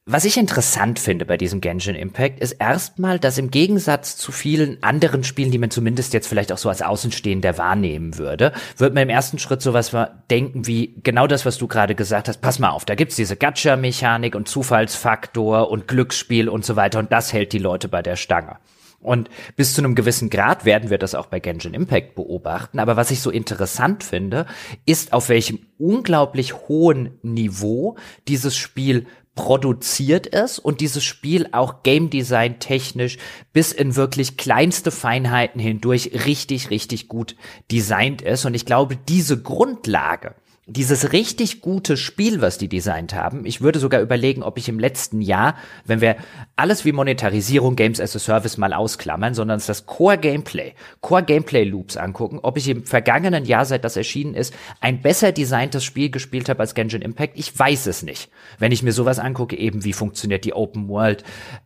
[0.08, 4.80] was ich interessant finde bei diesem Genshin Impact ist erstmal, dass im Gegensatz zu vielen
[4.80, 9.02] anderen Spielen, die man zumindest jetzt vielleicht auch so als Außenstehender wahrnehmen würde, wird man
[9.02, 9.90] im ersten Schritt sowas
[10.30, 12.40] denken wie genau das, was du gerade gesagt hast.
[12.40, 17.10] Pass mal auf, da gibt's diese Gacha-Mechanik und Zufallsfaktor und Glücksspiel und so weiter und
[17.10, 18.58] das hält die Leute bei der Stange.
[19.06, 22.80] Und bis zu einem gewissen Grad werden wir das auch bei Genshin Impact beobachten.
[22.80, 24.46] Aber was ich so interessant finde,
[24.84, 32.10] ist, auf welchem unglaublich hohen Niveau dieses Spiel produziert ist und dieses Spiel auch Game
[32.10, 33.18] Design technisch
[33.52, 37.36] bis in wirklich kleinste Feinheiten hindurch richtig, richtig gut
[37.70, 38.44] designt ist.
[38.44, 40.34] Und ich glaube, diese Grundlage,
[40.68, 44.80] dieses richtig gute Spiel, was die designt haben, ich würde sogar überlegen, ob ich im
[44.80, 46.16] letzten Jahr, wenn wir
[46.56, 51.62] alles wie Monetarisierung, Games as a Service mal ausklammern, sondern das Core Gameplay, Core Gameplay
[51.62, 56.10] Loops angucken, ob ich im vergangenen Jahr, seit das erschienen ist, ein besser designtes Spiel
[56.10, 57.38] gespielt habe als Genshin Impact.
[57.38, 58.28] Ich weiß es nicht.
[58.58, 61.22] Wenn ich mir sowas angucke, eben wie funktioniert die Open World,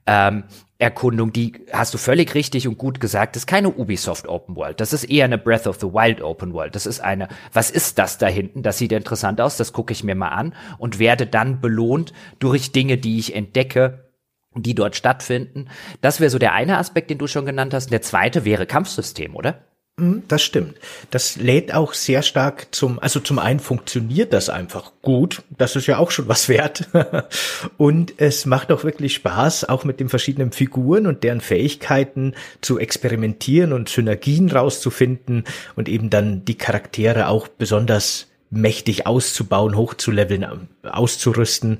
[0.06, 0.44] ähm,
[0.80, 4.80] Erkundung, die hast du völlig richtig und gut gesagt, ist keine Ubisoft Open World.
[4.80, 6.74] Das ist eher eine Breath of the Wild Open World.
[6.74, 8.62] Das ist eine, was ist das da hinten?
[8.62, 12.72] Das sieht interessant aus, das gucke ich mir mal an und werde dann belohnt durch
[12.72, 14.10] Dinge, die ich entdecke,
[14.54, 15.68] die dort stattfinden.
[16.00, 17.92] Das wäre so der eine Aspekt, den du schon genannt hast.
[17.92, 19.69] Der zweite wäre Kampfsystem, oder?
[20.00, 20.76] Hm, das stimmt.
[21.10, 25.42] Das lädt auch sehr stark zum, also zum einen funktioniert das einfach gut.
[25.50, 26.88] Das ist ja auch schon was wert.
[27.76, 32.32] und es macht auch wirklich Spaß, auch mit den verschiedenen Figuren und deren Fähigkeiten
[32.62, 35.44] zu experimentieren und Synergien rauszufinden
[35.76, 41.78] und eben dann die Charaktere auch besonders mächtig auszubauen, hochzuleveln, auszurüsten.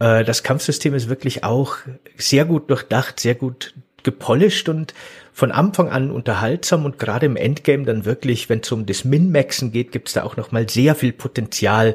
[0.00, 1.76] Äh, das Kampfsystem ist wirklich auch
[2.18, 4.92] sehr gut durchdacht, sehr gut gepolished und
[5.38, 9.70] von Anfang an unterhaltsam und gerade im Endgame dann wirklich, wenn es um das Min-Maxen
[9.70, 11.94] geht, gibt es da auch noch mal sehr viel Potenzial,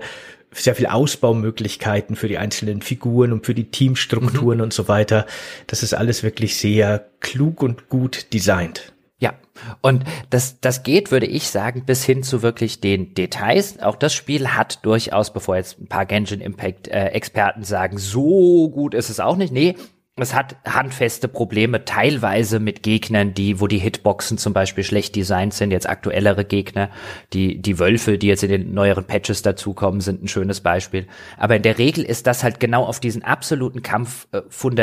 [0.54, 4.64] sehr viel Ausbaumöglichkeiten für die einzelnen Figuren und für die Teamstrukturen mhm.
[4.64, 5.26] und so weiter.
[5.68, 8.94] Das ist alles wirklich sehr klug und gut designt.
[9.20, 9.34] Ja,
[9.82, 13.78] und das, das geht, würde ich sagen, bis hin zu wirklich den Details.
[13.82, 18.70] Auch das Spiel hat durchaus, bevor jetzt ein paar Genshin Impact äh, Experten sagen, so
[18.70, 19.52] gut ist es auch nicht.
[19.52, 19.76] Nee,
[20.15, 25.56] es hat handfeste Probleme teilweise mit Gegnern, die, wo die Hitboxen zum Beispiel schlecht designt
[25.56, 26.91] sind, jetzt aktuellere Gegner,
[27.34, 31.08] die, die Wölfe, die jetzt in den neueren Patches dazukommen, sind ein schönes Beispiel.
[31.38, 34.76] Aber in der Regel ist das halt genau auf diesen absoluten Kampf äh, von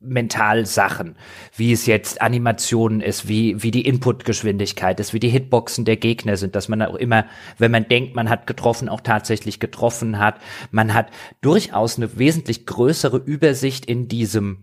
[0.00, 1.16] der mental Sachen,
[1.56, 6.36] wie es jetzt Animationen ist, wie, wie die Inputgeschwindigkeit ist, wie die Hitboxen der Gegner
[6.36, 7.26] sind, dass man auch immer,
[7.58, 10.36] wenn man denkt, man hat getroffen, auch tatsächlich getroffen hat.
[10.70, 11.08] Man hat
[11.40, 14.58] durchaus eine wesentlich größere Übersicht in diesem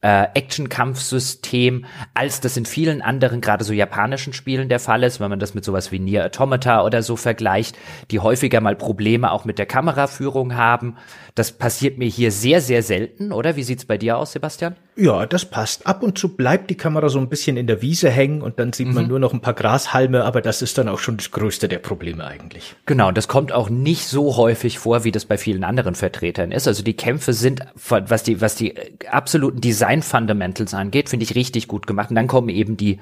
[0.00, 5.30] äh, Action-Kampfsystem, als das in vielen anderen, gerade so japanischen Spielen der Fall ist, wenn
[5.30, 7.76] man das mit sowas wie Nier Automata oder so vergleicht,
[8.12, 10.96] die häufiger mal Probleme auch mit der Kameraführung haben.
[11.38, 13.54] Das passiert mir hier sehr, sehr selten, oder?
[13.54, 14.74] Wie sieht's bei dir aus, Sebastian?
[14.96, 15.86] Ja, das passt.
[15.86, 18.72] Ab und zu bleibt die Kamera so ein bisschen in der Wiese hängen und dann
[18.72, 19.08] sieht man mhm.
[19.10, 22.24] nur noch ein paar Grashalme, aber das ist dann auch schon das größte der Probleme
[22.24, 22.74] eigentlich.
[22.86, 26.66] Genau, das kommt auch nicht so häufig vor, wie das bei vielen anderen Vertretern ist.
[26.66, 28.74] Also die Kämpfe sind, was die, was die
[29.08, 32.10] absoluten Design Fundamentals angeht, finde ich richtig gut gemacht.
[32.10, 32.98] Und dann kommen eben die,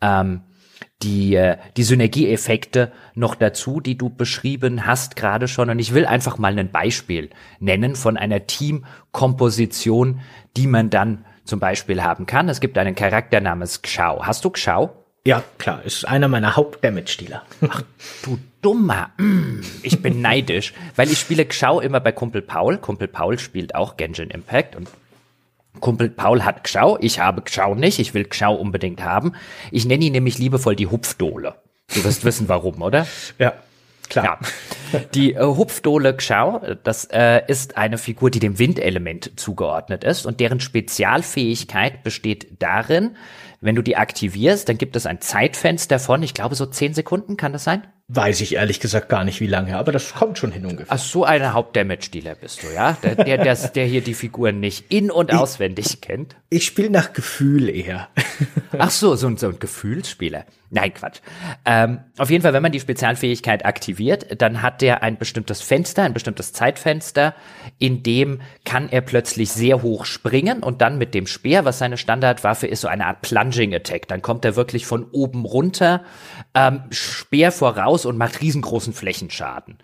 [0.00, 0.40] ähm,
[1.02, 5.70] die, äh, die Synergieeffekte noch dazu, die du beschrieben hast gerade schon.
[5.70, 7.30] Und ich will einfach mal ein Beispiel
[7.60, 10.20] nennen von einer Teamkomposition,
[10.56, 12.48] die man dann zum Beispiel haben kann.
[12.48, 14.26] Es gibt einen Charakter namens Xiao.
[14.26, 15.04] Hast du Xiao?
[15.26, 17.42] Ja, klar, ist einer meiner Haupt-Damage-Dealer.
[17.68, 17.82] Ach,
[18.22, 19.10] du Dummer.
[19.16, 22.78] Mm, ich bin neidisch, weil ich spiele Xiao immer bei Kumpel Paul.
[22.78, 24.88] Kumpel Paul spielt auch Genshin Impact und
[25.80, 29.32] Kumpel Paul hat Xiao, ich habe Xiao nicht, ich will Xiao unbedingt haben.
[29.70, 31.56] Ich nenne ihn nämlich liebevoll die Hupfdohle.
[31.94, 33.06] Du wirst wissen, warum, oder?
[33.38, 33.52] Ja.
[34.08, 34.38] Klar.
[34.92, 35.00] Ja.
[35.14, 40.38] Die äh, Hupfdohle Xiao, das äh, ist eine Figur, die dem Windelement zugeordnet ist und
[40.38, 43.16] deren Spezialfähigkeit besteht darin,
[43.60, 47.36] wenn du die aktivierst, dann gibt es ein Zeitfenster von, ich glaube, so zehn Sekunden,
[47.36, 47.82] kann das sein?
[48.08, 50.94] Weiß ich ehrlich gesagt gar nicht, wie lange, aber das kommt schon hin ungefähr.
[50.94, 52.96] Ach, so eine Hauptdamage-Dealer bist du, ja?
[53.02, 56.36] Der, der, der, der hier die Figuren nicht in- und ich, auswendig kennt.
[56.48, 58.08] Ich spiele nach Gefühl eher.
[58.78, 60.44] Ach so, so, so ein Gefühlsspieler.
[60.70, 61.20] Nein, Quatsch.
[61.64, 66.02] Ähm, auf jeden Fall, wenn man die Spezialfähigkeit aktiviert, dann hat der ein bestimmtes Fenster,
[66.02, 67.34] ein bestimmtes Zeitfenster,
[67.78, 71.96] in dem kann er plötzlich sehr hoch springen und dann mit dem Speer, was seine
[71.96, 74.08] Standardwaffe ist, so eine Art Plunging Attack.
[74.08, 76.02] Dann kommt er wirklich von oben runter,
[76.54, 79.78] ähm, Speer voraus und macht riesengroßen Flächenschaden.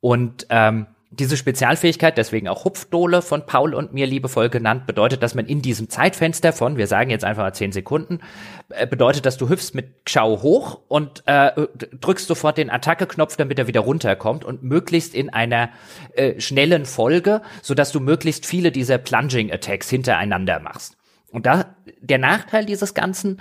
[0.00, 0.86] Und ähm,
[1.18, 5.62] diese Spezialfähigkeit, deswegen auch Hupfdohle von Paul und mir liebevoll genannt, bedeutet, dass man in
[5.62, 8.20] diesem Zeitfenster von, wir sagen jetzt einfach mal zehn Sekunden,
[8.68, 11.52] äh, bedeutet, dass du hüpfst mit Schau hoch und äh,
[12.00, 15.70] drückst sofort den Attacke-Knopf, damit er wieder runterkommt und möglichst in einer
[16.14, 20.96] äh, schnellen Folge, sodass du möglichst viele dieser Plunging-Attacks hintereinander machst.
[21.32, 23.40] Und da der Nachteil dieses Ganzen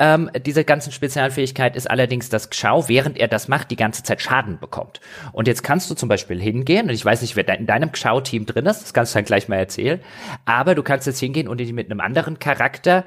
[0.00, 4.20] ähm, diese ganzen Spezialfähigkeit ist allerdings, dass Xiao, während er das macht, die ganze Zeit
[4.20, 5.00] Schaden bekommt.
[5.32, 8.44] Und jetzt kannst du zum Beispiel hingehen, und ich weiß nicht, wer in deinem Xiao-Team
[8.46, 10.00] drin ist, das kannst du dann gleich mal erzählen,
[10.46, 13.04] aber du kannst jetzt hingehen und ihn mit einem anderen Charakter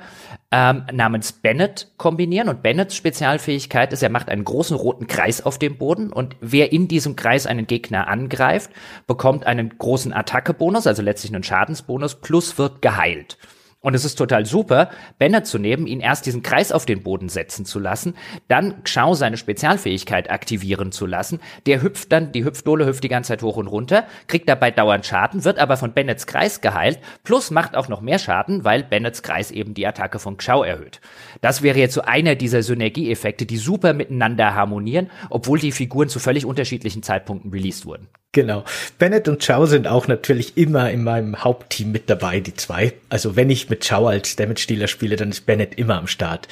[0.52, 2.48] ähm, namens Bennett kombinieren.
[2.48, 6.72] Und Bennetts Spezialfähigkeit ist, er macht einen großen roten Kreis auf dem Boden und wer
[6.72, 8.72] in diesem Kreis einen Gegner angreift,
[9.08, 13.38] bekommt einen großen Attackebonus, also letztlich einen Schadensbonus, plus wird geheilt.
[13.80, 17.30] Und es ist total super, Banner zu nehmen, ihn erst diesen Kreis auf den Boden
[17.30, 18.16] setzen zu lassen,
[18.48, 21.40] dann Xiao seine Spezialfähigkeit aktivieren zu lassen.
[21.68, 25.06] Der hüpft dann, die Hüpfdohle hüpft die ganze Zeit hoch und runter, kriegt dabei dauernd
[25.06, 29.22] Schaden, wird aber von Bennets Kreis geheilt, plus macht auch noch mehr Schaden, weil Bennets
[29.22, 31.00] Kreis eben die Attacke von Xiao erhöht.
[31.42, 36.20] Das wäre jetzt so einer dieser Synergieeffekte, die super miteinander harmonieren, obwohl die Figuren zu
[36.20, 38.08] völlig unterschiedlichen Zeitpunkten released wurden.
[38.34, 38.66] Genau.
[39.00, 42.94] Bennett und Chow sind auch natürlich immer in meinem Hauptteam mit dabei, die zwei.
[43.10, 46.48] Also wenn ich mit Chow als Damage-Dealer spiele, dann ist Bennett immer am Start.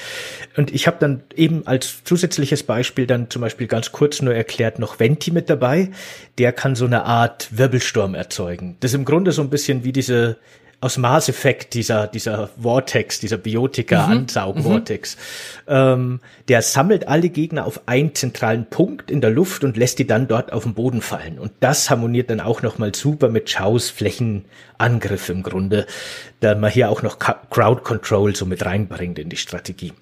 [0.56, 4.80] Und ich habe dann eben als zusätzliches Beispiel dann zum Beispiel ganz kurz nur erklärt
[4.80, 5.90] noch Venti mit dabei.
[6.38, 8.76] Der kann so eine Art Wirbelsturm erzeugen.
[8.80, 10.38] Das ist im Grunde so ein bisschen wie diese
[10.80, 15.16] aus Mass Effect, dieser, dieser Vortex, dieser Biotika-Ansaug-Vortex.
[15.66, 15.72] Mhm.
[15.72, 20.06] Ähm, der sammelt alle Gegner auf einen zentralen Punkt in der Luft und lässt die
[20.06, 21.38] dann dort auf den Boden fallen.
[21.38, 25.86] Und das harmoniert dann auch nochmal super mit Chaos Flächenangriff im Grunde,
[26.40, 29.94] da man hier auch noch Crowd Control so mit reinbringt in die Strategie.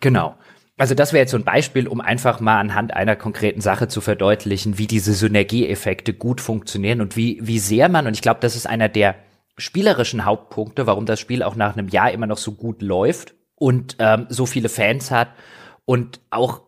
[0.00, 0.36] Genau.
[0.76, 4.00] Also das wäre jetzt so ein Beispiel, um einfach mal anhand einer konkreten Sache zu
[4.00, 8.56] verdeutlichen, wie diese Synergieeffekte gut funktionieren und wie, wie sehr man, und ich glaube, das
[8.56, 9.14] ist einer der
[9.56, 13.96] spielerischen Hauptpunkte, warum das Spiel auch nach einem Jahr immer noch so gut läuft und
[13.98, 15.28] ähm, so viele Fans hat
[15.84, 16.62] und auch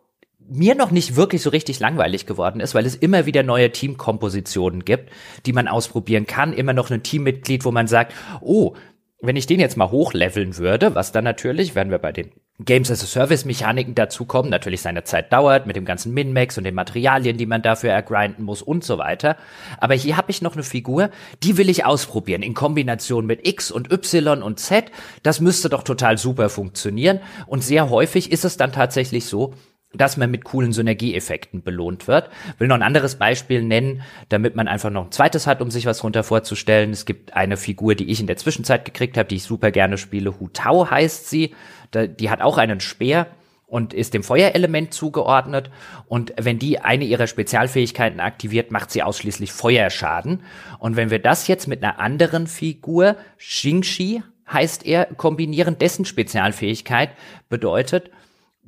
[0.48, 4.84] mir noch nicht wirklich so richtig langweilig geworden ist, weil es immer wieder neue Teamkompositionen
[4.84, 5.10] gibt,
[5.44, 6.52] die man ausprobieren kann.
[6.52, 8.74] Immer noch ein Teammitglied, wo man sagt, oh,
[9.20, 12.30] wenn ich den jetzt mal hochleveln würde, was dann natürlich, werden wir bei den
[12.64, 16.64] Games as a Service Mechaniken dazukommen, natürlich seine Zeit dauert mit dem ganzen Min-Max und
[16.64, 19.36] den Materialien, die man dafür ergrinden muss und so weiter.
[19.78, 21.10] Aber hier habe ich noch eine Figur,
[21.42, 24.90] die will ich ausprobieren in Kombination mit X und Y und Z.
[25.22, 27.20] Das müsste doch total super funktionieren.
[27.46, 29.52] Und sehr häufig ist es dann tatsächlich so,
[29.92, 32.28] dass man mit coolen Synergieeffekten belohnt wird.
[32.58, 35.86] Will noch ein anderes Beispiel nennen, damit man einfach noch ein zweites hat, um sich
[35.86, 36.90] was runter vorzustellen.
[36.90, 39.98] Es gibt eine Figur, die ich in der Zwischenzeit gekriegt habe, die ich super gerne
[39.98, 40.38] spiele.
[40.38, 41.54] Hu Tao heißt sie.
[41.94, 43.26] Die hat auch einen Speer
[43.66, 45.70] und ist dem Feuerelement zugeordnet.
[46.06, 50.42] Und wenn die eine ihrer Spezialfähigkeiten aktiviert, macht sie ausschließlich Feuerschaden.
[50.78, 57.10] Und wenn wir das jetzt mit einer anderen Figur, Xingxi heißt er, kombinieren, dessen Spezialfähigkeit
[57.48, 58.10] bedeutet,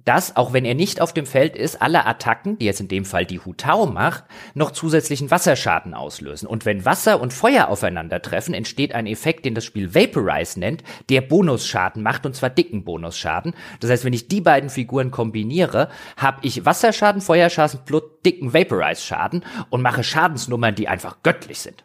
[0.08, 3.04] dass, auch wenn er nicht auf dem Feld ist, alle Attacken, die jetzt in dem
[3.04, 6.48] Fall die Hutao macht, noch zusätzlichen Wasserschaden auslösen.
[6.48, 11.20] Und wenn Wasser und Feuer aufeinandertreffen, entsteht ein Effekt, den das Spiel Vaporize nennt, der
[11.20, 13.52] Bonusschaden macht, und zwar dicken Bonusschaden.
[13.80, 19.44] Das heißt, wenn ich die beiden Figuren kombiniere, habe ich Wasserschaden, Feuerschaden plus dicken Vaporize-Schaden
[19.68, 21.84] und mache Schadensnummern, die einfach göttlich sind.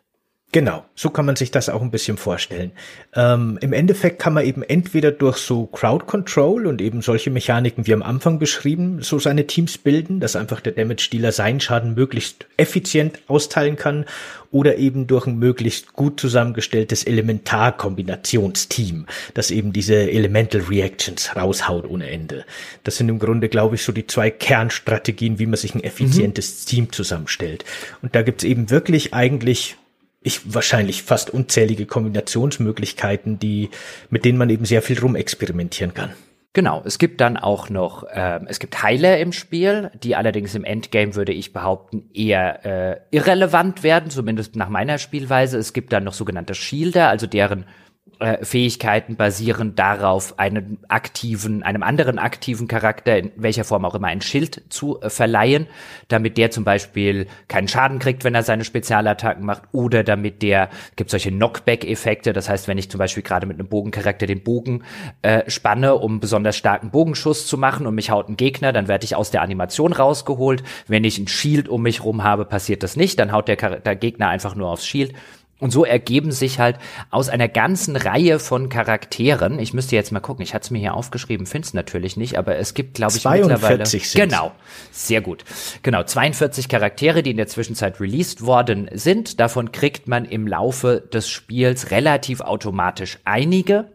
[0.53, 2.73] Genau, so kann man sich das auch ein bisschen vorstellen.
[3.15, 7.87] Ähm, Im Endeffekt kann man eben entweder durch so Crowd Control und eben solche Mechaniken
[7.87, 12.45] wie am Anfang beschrieben, so seine Teams bilden, dass einfach der Damage-Dealer seinen Schaden möglichst
[12.55, 14.05] effizient austeilen kann
[14.51, 22.11] oder eben durch ein möglichst gut zusammengestelltes Elementar-Kombinationsteam, das eben diese Elemental Reactions raushaut ohne
[22.11, 22.45] Ende.
[22.83, 26.61] Das sind im Grunde, glaube ich, so die zwei Kernstrategien, wie man sich ein effizientes
[26.61, 26.69] mhm.
[26.69, 27.65] Team zusammenstellt.
[28.03, 29.77] Und da gibt's eben wirklich eigentlich
[30.23, 33.69] ich wahrscheinlich fast unzählige Kombinationsmöglichkeiten, die
[34.09, 36.13] mit denen man eben sehr viel rumexperimentieren kann.
[36.55, 40.63] Genau, es gibt dann auch noch, äh, es gibt Heiler im Spiel, die allerdings im
[40.63, 45.57] Endgame, würde ich behaupten, eher äh, irrelevant werden, zumindest nach meiner Spielweise.
[45.57, 47.65] Es gibt dann noch sogenannte Shielder, also deren
[48.23, 54.07] äh, Fähigkeiten basieren darauf, einen aktiven, einem anderen aktiven Charakter, in welcher Form auch immer,
[54.07, 55.67] ein Schild zu äh, verleihen,
[56.07, 60.69] damit der zum Beispiel keinen Schaden kriegt, wenn er seine Spezialattacken macht, oder damit der,
[60.95, 64.83] gibt solche Knockback-Effekte, das heißt, wenn ich zum Beispiel gerade mit einem Bogencharakter den Bogen
[65.21, 69.03] äh, spanne, um besonders starken Bogenschuss zu machen und mich haut ein Gegner, dann werde
[69.03, 70.63] ich aus der Animation rausgeholt.
[70.87, 73.95] Wenn ich ein Shield um mich rum habe, passiert das nicht, dann haut der, der
[73.97, 75.13] Gegner einfach nur aufs Shield
[75.59, 76.77] und so ergeben sich halt
[77.09, 80.79] aus einer ganzen Reihe von Charakteren, ich müsste jetzt mal gucken, ich hatte es mir
[80.79, 83.85] hier aufgeschrieben, finde es natürlich nicht, aber es gibt, glaube ich, mittlerweile.
[83.85, 84.13] Sind.
[84.13, 84.51] Genau,
[84.91, 85.45] sehr gut.
[85.81, 89.39] Genau, 42 Charaktere, die in der Zwischenzeit released worden sind.
[89.39, 93.92] Davon kriegt man im Laufe des Spiels relativ automatisch einige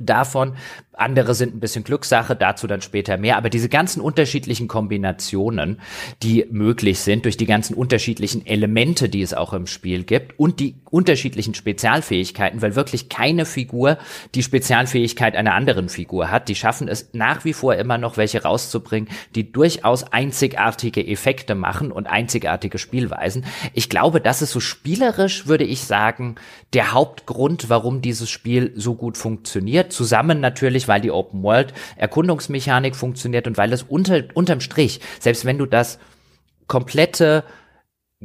[0.00, 0.54] davon
[0.96, 3.36] andere sind ein bisschen Glückssache, dazu dann später mehr.
[3.36, 5.80] Aber diese ganzen unterschiedlichen Kombinationen,
[6.22, 10.60] die möglich sind durch die ganzen unterschiedlichen Elemente, die es auch im Spiel gibt und
[10.60, 13.98] die unterschiedlichen Spezialfähigkeiten, weil wirklich keine Figur
[14.34, 16.48] die Spezialfähigkeit einer anderen Figur hat.
[16.48, 21.90] Die schaffen es nach wie vor immer noch welche rauszubringen, die durchaus einzigartige Effekte machen
[21.90, 23.44] und einzigartige Spielweisen.
[23.72, 26.36] Ich glaube, das ist so spielerisch, würde ich sagen,
[26.72, 29.83] der Hauptgrund, warum dieses Spiel so gut funktioniert.
[29.92, 35.44] Zusammen natürlich weil die Open World Erkundungsmechanik funktioniert und weil es unter, unterm Strich, selbst
[35.44, 35.98] wenn du das
[36.66, 37.44] komplette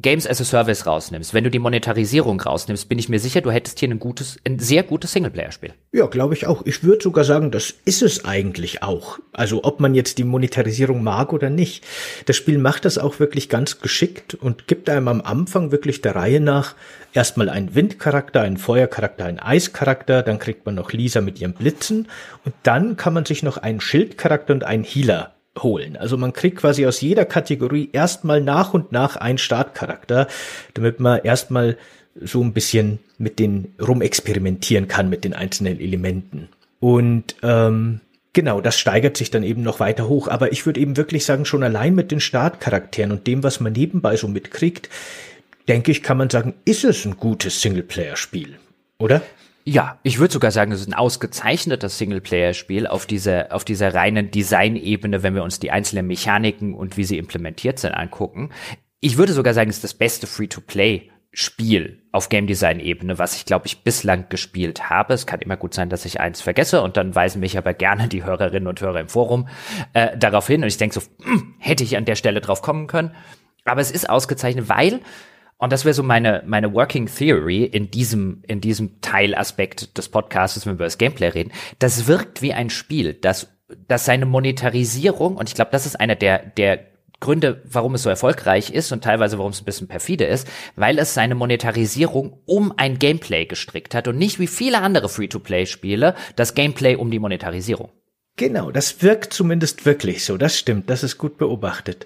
[0.02, 3.52] Games as a Service rausnimmst, wenn du die Monetarisierung rausnimmst, bin ich mir sicher, du
[3.52, 5.74] hättest hier ein gutes, ein sehr gutes Singleplayer-Spiel.
[5.92, 6.66] Ja, glaube ich auch.
[6.66, 9.20] Ich würde sogar sagen, das ist es eigentlich auch.
[9.34, 11.86] Also ob man jetzt die Monetarisierung mag oder nicht.
[12.26, 16.16] Das Spiel macht das auch wirklich ganz geschickt und gibt einem am Anfang wirklich der
[16.16, 16.76] Reihe nach
[17.14, 22.08] erstmal einen Windcharakter, einen Feuercharakter, einen Eischarakter, dann kriegt man noch Lisa mit ihrem Blitzen
[22.46, 25.98] und dann kann man sich noch einen Schildcharakter und einen Healer holen.
[25.98, 30.28] Also man kriegt quasi aus jeder Kategorie erstmal nach und nach einen Startcharakter,
[30.74, 31.78] damit man erstmal
[32.20, 36.50] so ein bisschen mit den rumexperimentieren kann mit den einzelnen Elementen.
[36.80, 38.02] Und ähm,
[38.34, 40.28] genau, das steigert sich dann eben noch weiter hoch.
[40.28, 43.74] Aber ich würde eben wirklich sagen, schon allein mit den Startcharakteren und dem, was man
[43.74, 44.90] nebenbei so mitkriegt,
[45.68, 48.58] denke ich, kann man sagen, ist es ein gutes Singleplayer-Spiel,
[48.98, 49.22] oder?
[49.72, 54.32] Ja, ich würde sogar sagen, es ist ein ausgezeichnetes Singleplayer-Spiel auf dieser, auf dieser reinen
[54.32, 58.50] Design-Ebene, wenn wir uns die einzelnen Mechaniken und wie sie implementiert sind angucken.
[59.00, 63.36] Ich würde sogar sagen, es ist das beste Free-to-Play Spiel auf Game Design Ebene, was
[63.36, 65.14] ich glaube ich bislang gespielt habe.
[65.14, 68.08] Es kann immer gut sein, dass ich eins vergesse und dann weisen mich aber gerne
[68.08, 69.50] die Hörerinnen und Hörer im Forum
[69.94, 72.88] äh, darauf hin und ich denke so, hm, hätte ich an der Stelle drauf kommen
[72.88, 73.12] können.
[73.66, 75.02] Aber es ist ausgezeichnet, weil
[75.60, 80.66] und das wäre so meine, meine Working Theory in diesem, in diesem Teilaspekt des Podcasts,
[80.66, 81.52] wenn wir über das Gameplay reden.
[81.80, 83.50] Das wirkt wie ein Spiel, das,
[83.88, 86.86] das seine Monetarisierung, und ich glaube, das ist einer der, der
[87.20, 90.98] Gründe, warum es so erfolgreich ist und teilweise warum es ein bisschen perfide ist, weil
[90.98, 96.56] es seine Monetarisierung um ein Gameplay gestrickt hat und nicht wie viele andere Free-to-Play-Spiele das
[96.56, 97.90] Gameplay um die Monetarisierung.
[98.38, 100.38] Genau, das wirkt zumindest wirklich so.
[100.38, 102.06] Das stimmt, das ist gut beobachtet.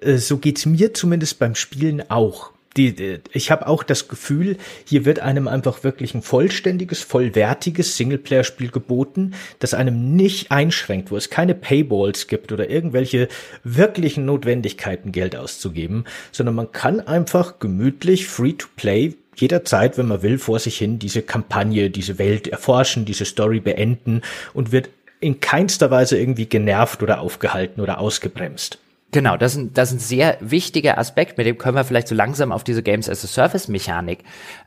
[0.00, 5.04] Äh, so geht's mir zumindest beim Spielen auch die, ich habe auch das Gefühl, hier
[5.04, 11.30] wird einem einfach wirklich ein vollständiges, vollwertiges Singleplayer-Spiel geboten, das einem nicht einschränkt, wo es
[11.30, 13.28] keine Payballs gibt oder irgendwelche
[13.62, 20.58] wirklichen Notwendigkeiten, Geld auszugeben, sondern man kann einfach gemütlich Free-to-Play jederzeit, wenn man will, vor
[20.58, 26.18] sich hin diese Kampagne, diese Welt erforschen, diese Story beenden und wird in keinster Weise
[26.18, 28.78] irgendwie genervt oder aufgehalten oder ausgebremst.
[29.14, 32.08] Genau, das ist, ein, das ist ein sehr wichtiger Aspekt, mit dem können wir vielleicht
[32.08, 34.24] so langsam auf diese Games as a Service Mechanik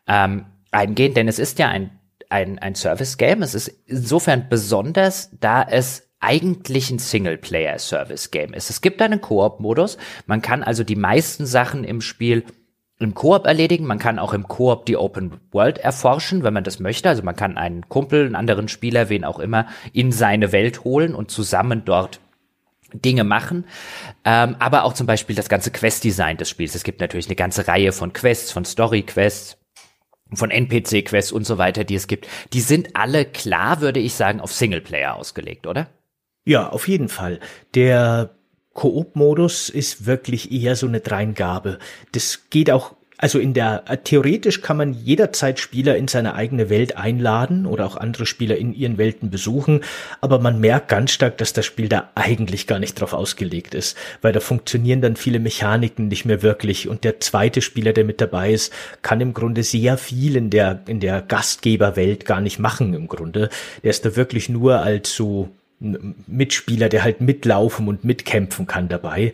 [0.08, 1.92] ähm, eingehen, denn es ist ja ein,
[2.30, 3.42] ein, ein Service Game.
[3.42, 8.70] Es ist insofern besonders, da es eigentlich ein Singleplayer-Service-Game ist.
[8.70, 9.98] Es gibt einen Koop-Modus.
[10.28, 12.46] Man kann also die meisten Sachen im Spiel
[13.00, 13.86] im Koop erledigen.
[13.86, 17.10] Man kann auch im Koop die Open World erforschen, wenn man das möchte.
[17.10, 21.16] Also man kann einen Kumpel, einen anderen Spieler, wen auch immer, in seine Welt holen
[21.16, 22.22] und zusammen dort
[22.94, 23.66] Dinge machen,
[24.24, 26.76] ähm, aber auch zum Beispiel das ganze Quest-Design des Spiels.
[26.76, 29.58] Es gibt natürlich eine ganze Reihe von Quests, von Story-Quests,
[30.34, 32.28] von NPC-Quests und so weiter, die es gibt.
[32.54, 35.90] Die sind alle klar, würde ich sagen, auf Singleplayer ausgelegt, oder?
[36.46, 37.40] Ja, auf jeden Fall.
[37.76, 38.38] Der
[38.74, 41.80] Koop-Modus ist wirklich eher so eine Dreingabe.
[42.12, 46.70] Das geht auch also in der äh, theoretisch kann man jederzeit Spieler in seine eigene
[46.70, 49.84] Welt einladen oder auch andere Spieler in ihren Welten besuchen,
[50.22, 53.98] aber man merkt ganz stark, dass das Spiel da eigentlich gar nicht drauf ausgelegt ist,
[54.22, 58.22] weil da funktionieren dann viele Mechaniken nicht mehr wirklich und der zweite Spieler, der mit
[58.22, 62.94] dabei ist, kann im Grunde sehr viel in der in der Gastgeberwelt gar nicht machen
[62.94, 63.50] im Grunde.
[63.84, 65.50] Der ist da wirklich nur als so
[65.80, 69.34] Mitspieler, der halt mitlaufen und mitkämpfen kann dabei.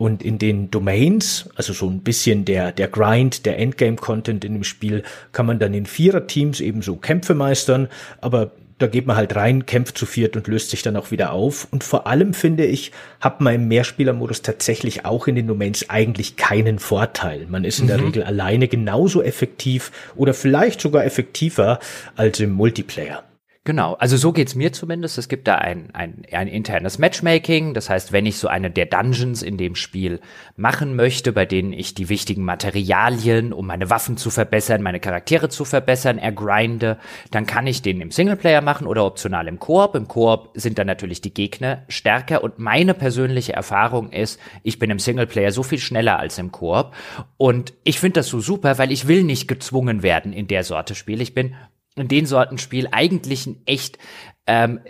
[0.00, 4.64] Und in den Domains, also so ein bisschen der, der Grind, der Endgame-Content in dem
[4.64, 7.86] Spiel, kann man dann in Vierer-Teams eben so Kämpfe meistern,
[8.22, 11.32] aber da geht man halt rein, kämpft zu viert und löst sich dann auch wieder
[11.32, 11.68] auf.
[11.70, 16.36] Und vor allem finde ich, hat man im Mehrspielermodus tatsächlich auch in den Domains eigentlich
[16.36, 17.44] keinen Vorteil.
[17.50, 18.04] Man ist in der mhm.
[18.06, 21.78] Regel alleine genauso effektiv oder vielleicht sogar effektiver
[22.16, 23.22] als im Multiplayer.
[23.64, 25.18] Genau, also so geht's mir zumindest.
[25.18, 27.74] Es gibt da ein, ein, ein internes Matchmaking.
[27.74, 30.20] Das heißt, wenn ich so eine der Dungeons in dem Spiel
[30.56, 35.50] machen möchte, bei denen ich die wichtigen Materialien, um meine Waffen zu verbessern, meine Charaktere
[35.50, 36.96] zu verbessern, ergrinde,
[37.32, 39.94] dann kann ich den im Singleplayer machen oder optional im Koop.
[39.94, 44.88] Im Koop sind dann natürlich die Gegner stärker und meine persönliche Erfahrung ist, ich bin
[44.88, 46.94] im Singleplayer so viel schneller als im Koop
[47.36, 50.94] und ich finde das so super, weil ich will nicht gezwungen werden in der Sorte
[50.94, 51.20] Spiel.
[51.20, 51.54] Ich bin
[51.96, 53.98] in den Sorten Spiel eigentlich ein echt
[54.46, 54.80] ähm,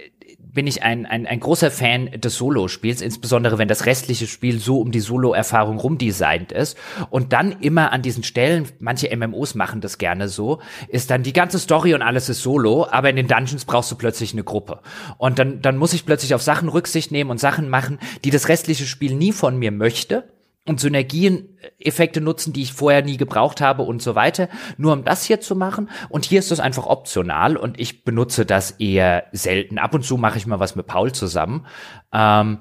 [0.52, 4.80] bin ich ein, ein, ein großer Fan des Solo-Spiels, insbesondere wenn das restliche Spiel so
[4.80, 6.76] um die Solo-Erfahrung rumdesignt ist.
[7.10, 11.32] Und dann immer an diesen Stellen, manche MMOs machen das gerne so, ist dann die
[11.32, 14.80] ganze Story und alles ist Solo, aber in den Dungeons brauchst du plötzlich eine Gruppe.
[15.18, 18.48] Und dann, dann muss ich plötzlich auf Sachen Rücksicht nehmen und Sachen machen, die das
[18.48, 20.24] restliche Spiel nie von mir möchte
[20.66, 25.24] und Synergien-Effekte nutzen, die ich vorher nie gebraucht habe und so weiter, nur um das
[25.24, 25.88] hier zu machen.
[26.10, 29.78] Und hier ist das einfach optional und ich benutze das eher selten.
[29.78, 31.66] Ab und zu mache ich mal was mit Paul zusammen.
[32.12, 32.58] Ähm,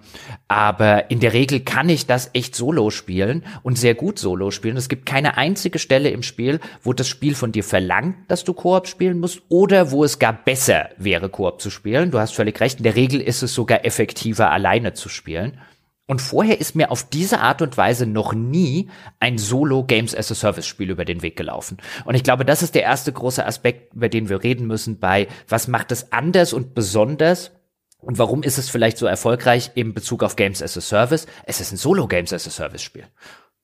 [0.47, 4.77] aber in der Regel kann ich das echt solo spielen und sehr gut solo spielen.
[4.77, 8.53] Es gibt keine einzige Stelle im Spiel, wo das Spiel von dir verlangt, dass du
[8.53, 12.11] Koop spielen musst oder wo es gar besser wäre, Koop zu spielen.
[12.11, 12.77] Du hast völlig recht.
[12.77, 15.59] In der Regel ist es sogar effektiver, alleine zu spielen.
[16.09, 18.89] Und vorher ist mir auf diese Art und Weise noch nie
[19.19, 21.77] ein Solo Games as a Service Spiel über den Weg gelaufen.
[22.03, 25.27] Und ich glaube, das ist der erste große Aspekt, über den wir reden müssen bei,
[25.47, 27.51] was macht es anders und besonders?
[27.99, 31.27] Und warum ist es vielleicht so erfolgreich im Bezug auf Games as a Service?
[31.45, 33.05] Es ist ein Solo Games as a Service Spiel.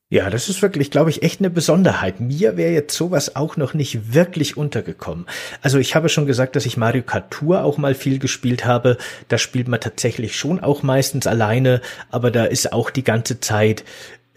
[0.10, 2.20] Ja, das ist wirklich, glaube ich, echt eine Besonderheit.
[2.20, 5.26] Mir wäre jetzt sowas auch noch nicht wirklich untergekommen.
[5.62, 8.98] Also ich habe schon gesagt, dass ich Mario Kart Tour auch mal viel gespielt habe.
[9.30, 11.82] Da spielt man tatsächlich schon auch meistens alleine,
[12.12, 13.84] aber da ist auch die ganze Zeit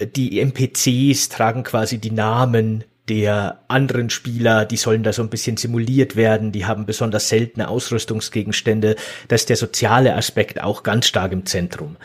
[0.00, 5.56] die NPCs tragen quasi die Namen der anderen Spieler, die sollen da so ein bisschen
[5.56, 8.96] simuliert werden, die haben besonders seltene Ausrüstungsgegenstände,
[9.26, 11.96] da ist der soziale Aspekt auch ganz stark im Zentrum.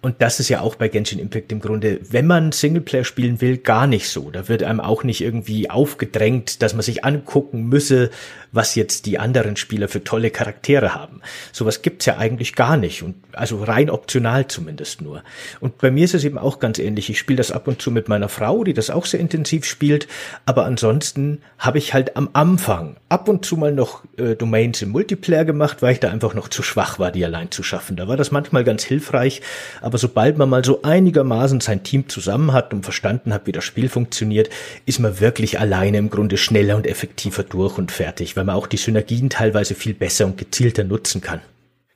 [0.00, 3.56] Und das ist ja auch bei Genshin Impact im Grunde, wenn man Singleplayer spielen will,
[3.56, 4.30] gar nicht so.
[4.30, 8.10] Da wird einem auch nicht irgendwie aufgedrängt, dass man sich angucken müsse,
[8.52, 11.20] was jetzt die anderen Spieler für tolle Charaktere haben.
[11.52, 15.22] Sowas gibt's ja eigentlich gar nicht und also rein optional zumindest nur.
[15.60, 17.10] Und bei mir ist es eben auch ganz ähnlich.
[17.10, 20.08] Ich spiele das ab und zu mit meiner Frau, die das auch sehr intensiv spielt,
[20.46, 24.90] aber ansonsten habe ich halt am Anfang ab und zu mal noch äh, Domains im
[24.90, 27.96] Multiplayer gemacht, weil ich da einfach noch zu schwach war, die allein zu schaffen.
[27.96, 29.42] Da war das manchmal ganz hilfreich,
[29.80, 33.64] aber sobald man mal so einigermaßen sein Team zusammen hat und verstanden hat, wie das
[33.64, 34.50] Spiel funktioniert,
[34.86, 38.66] ist man wirklich alleine im Grunde schneller und effektiver durch und fertig weil man auch
[38.66, 41.40] die Synergien teilweise viel besser und gezielter nutzen kann.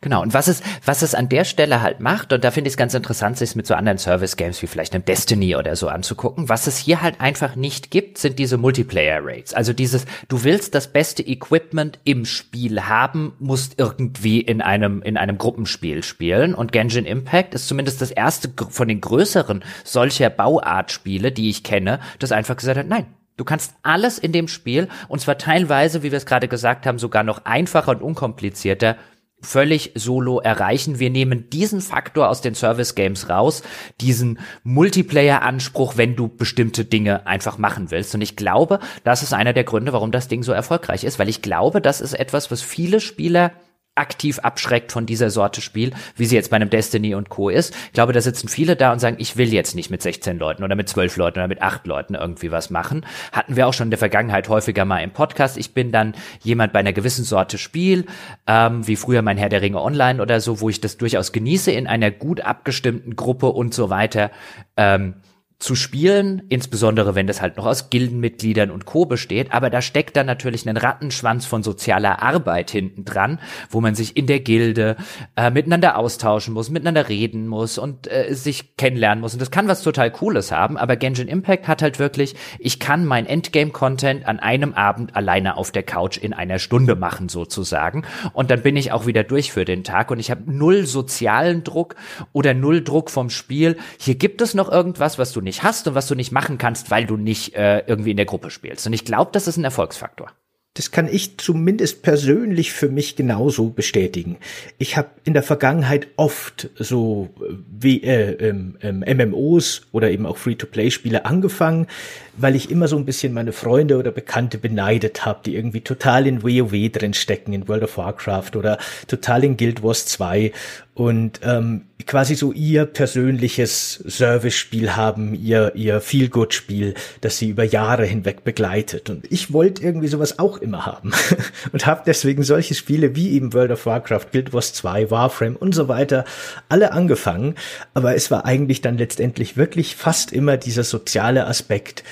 [0.02, 2.72] Genau, und was es, was es an der Stelle halt macht, und da finde ich
[2.72, 6.48] es ganz interessant, sich mit so anderen Service-Games wie vielleicht einem Destiny oder so anzugucken,
[6.48, 9.54] was es hier halt einfach nicht gibt, sind diese Multiplayer-Rates.
[9.54, 15.16] Also dieses, du willst das beste Equipment im Spiel haben, musst irgendwie in einem, in
[15.16, 16.56] einem Gruppenspiel spielen.
[16.56, 22.00] Und Genshin Impact ist zumindest das erste von den größeren solcher Bauart-Spiele, die ich kenne,
[22.18, 23.06] das einfach gesagt hat, nein,
[23.36, 26.98] Du kannst alles in dem Spiel, und zwar teilweise, wie wir es gerade gesagt haben,
[26.98, 28.96] sogar noch einfacher und unkomplizierter,
[29.42, 30.98] völlig solo erreichen.
[30.98, 33.62] Wir nehmen diesen Faktor aus den Service Games raus,
[34.00, 38.14] diesen Multiplayer-Anspruch, wenn du bestimmte Dinge einfach machen willst.
[38.14, 41.28] Und ich glaube, das ist einer der Gründe, warum das Ding so erfolgreich ist, weil
[41.28, 43.52] ich glaube, das ist etwas, was viele Spieler
[43.94, 47.50] aktiv abschreckt von dieser Sorte Spiel, wie sie jetzt bei einem Destiny und Co.
[47.50, 47.74] ist.
[47.86, 50.64] Ich glaube, da sitzen viele da und sagen, ich will jetzt nicht mit 16 Leuten
[50.64, 53.04] oder mit 12 Leuten oder mit 8 Leuten irgendwie was machen.
[53.32, 55.58] Hatten wir auch schon in der Vergangenheit häufiger mal im Podcast.
[55.58, 58.06] Ich bin dann jemand bei einer gewissen Sorte Spiel,
[58.46, 61.70] ähm, wie früher mein Herr der Ringe Online oder so, wo ich das durchaus genieße,
[61.70, 64.30] in einer gut abgestimmten Gruppe und so weiter.
[64.76, 65.14] Ähm,
[65.62, 69.06] zu spielen, insbesondere wenn das halt noch aus Gildenmitgliedern und Co.
[69.06, 73.38] besteht, aber da steckt dann natürlich ein Rattenschwanz von sozialer Arbeit hinten dran,
[73.70, 74.96] wo man sich in der Gilde
[75.36, 79.34] äh, miteinander austauschen muss, miteinander reden muss und äh, sich kennenlernen muss.
[79.34, 83.04] Und das kann was total Cooles haben, aber Genshin Impact hat halt wirklich, ich kann
[83.04, 88.02] mein Endgame-Content an einem Abend alleine auf der Couch in einer Stunde machen, sozusagen.
[88.32, 91.62] Und dann bin ich auch wieder durch für den Tag und ich habe null sozialen
[91.62, 91.94] Druck
[92.32, 93.76] oder null Druck vom Spiel.
[94.00, 96.56] Hier gibt es noch irgendwas, was du nicht nicht hast und was du nicht machen
[96.56, 98.86] kannst, weil du nicht äh, irgendwie in der Gruppe spielst.
[98.86, 100.32] Und ich glaube, das ist ein Erfolgsfaktor.
[100.74, 104.38] Das kann ich zumindest persönlich für mich genauso bestätigen.
[104.78, 110.24] Ich habe in der Vergangenheit oft so äh, wie äh, ähm, ähm, MMOs oder eben
[110.24, 111.88] auch Free-to-Play-Spiele angefangen,
[112.36, 116.26] weil ich immer so ein bisschen meine Freunde oder Bekannte beneidet habe, die irgendwie total
[116.26, 120.52] in WoW drin stecken, in World of Warcraft oder total in Guild Wars 2
[120.94, 128.04] und ähm, quasi so ihr persönliches Service-Spiel haben, ihr, ihr Feel-Good-Spiel, das sie über Jahre
[128.04, 129.08] hinweg begleitet.
[129.08, 131.12] Und ich wollte irgendwie sowas auch immer haben
[131.72, 135.74] und habe deswegen solche Spiele wie eben World of Warcraft, Guild Wars 2, Warframe und
[135.74, 136.24] so weiter
[136.68, 137.54] alle angefangen.
[137.94, 142.04] Aber es war eigentlich dann letztendlich wirklich fast immer dieser soziale Aspekt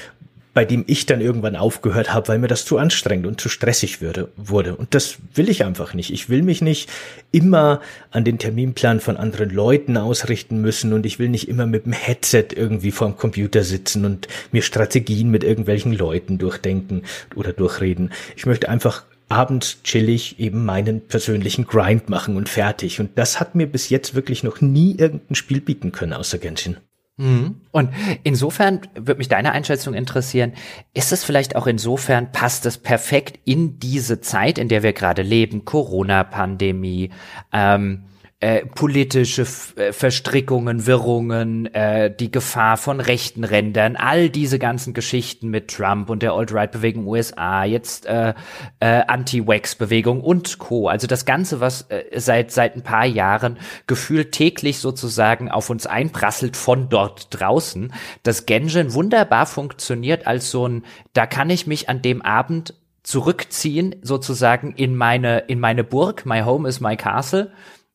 [0.53, 4.01] bei dem ich dann irgendwann aufgehört habe, weil mir das zu anstrengend und zu stressig
[4.01, 4.75] würde, wurde.
[4.75, 6.13] Und das will ich einfach nicht.
[6.13, 6.91] Ich will mich nicht
[7.31, 7.81] immer
[8.11, 11.93] an den Terminplan von anderen Leuten ausrichten müssen und ich will nicht immer mit dem
[11.93, 17.03] Headset irgendwie vorm Computer sitzen und mir Strategien mit irgendwelchen Leuten durchdenken
[17.37, 18.11] oder durchreden.
[18.37, 23.01] Ich möchte einfach abends chillig eben meinen persönlichen Grind machen und fertig.
[23.01, 26.77] Und das hat mir bis jetzt wirklich noch nie irgendein Spiel bieten können, außer Genshin.
[27.21, 27.57] Mhm.
[27.71, 27.91] Und
[28.23, 30.55] insofern würde mich deine Einschätzung interessieren,
[30.95, 35.21] ist es vielleicht auch insofern, passt es perfekt in diese Zeit, in der wir gerade
[35.21, 37.11] leben, Corona-Pandemie,
[37.53, 38.05] ähm,
[38.41, 44.95] äh, politische F äh, Verstrickungen, Wirrungen, äh, die Gefahr von rechten Rändern, all diese ganzen
[44.95, 48.33] Geschichten mit Trump und der Alt-Right-Bewegung USA, jetzt äh,
[48.81, 50.89] äh, Anti-Wax-Bewegung und Co.
[50.89, 55.87] Also das Ganze, was äh, seit seit ein paar Jahren gefühlt täglich sozusagen auf uns
[55.87, 61.91] einprasselt von dort draußen, dass Genshin wunderbar funktioniert als so ein, da kann ich mich
[61.91, 62.73] an dem Abend
[63.03, 67.51] zurückziehen, sozusagen in meine, in meine Burg, my home is my castle,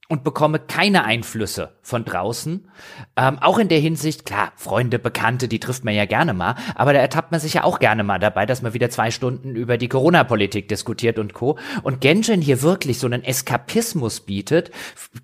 [0.07, 2.69] und bekomme keine Einflüsse von draußen.
[3.15, 6.93] Ähm, auch in der Hinsicht, klar, Freunde, Bekannte, die trifft man ja gerne mal, aber
[6.93, 9.77] da ertappt man sich ja auch gerne mal dabei, dass man wieder zwei Stunden über
[9.77, 11.57] die Corona-Politik diskutiert und Co.
[11.81, 14.71] Und Genshin hier wirklich so einen Eskapismus bietet,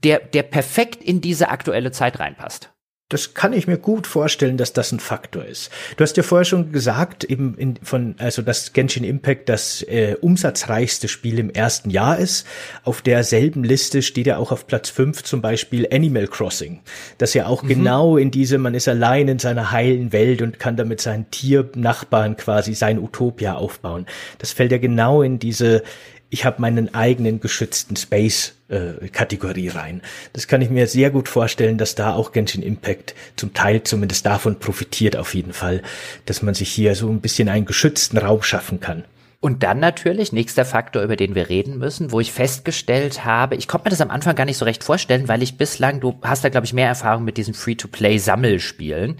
[0.03, 2.70] der, der perfekt in diese aktuelle Zeit reinpasst.
[3.11, 5.69] Das kann ich mir gut vorstellen, dass das ein Faktor ist.
[5.97, 10.15] Du hast ja vorher schon gesagt, eben in, von, also dass Genshin Impact das äh,
[10.21, 12.47] umsatzreichste Spiel im ersten Jahr ist.
[12.83, 16.79] Auf derselben Liste steht ja auch auf Platz fünf zum Beispiel Animal Crossing.
[17.17, 17.67] Das ja auch mhm.
[17.67, 22.37] genau in diese, man ist allein in seiner heilen Welt und kann damit seinen Tiernachbarn
[22.37, 24.05] quasi sein Utopia aufbauen.
[24.37, 25.83] Das fällt ja genau in diese,
[26.31, 30.01] ich habe meinen eigenen geschützten Space äh, Kategorie rein.
[30.31, 34.25] Das kann ich mir sehr gut vorstellen, dass da auch Genshin Impact zum Teil zumindest
[34.25, 35.83] davon profitiert auf jeden Fall,
[36.25, 39.03] dass man sich hier so ein bisschen einen geschützten Raum schaffen kann.
[39.41, 43.67] Und dann natürlich, nächster Faktor, über den wir reden müssen, wo ich festgestellt habe, ich
[43.67, 46.43] konnte mir das am Anfang gar nicht so recht vorstellen, weil ich bislang, du hast
[46.45, 49.17] da, glaube ich, mehr Erfahrung mit diesen Free-to-Play-Sammelspielen.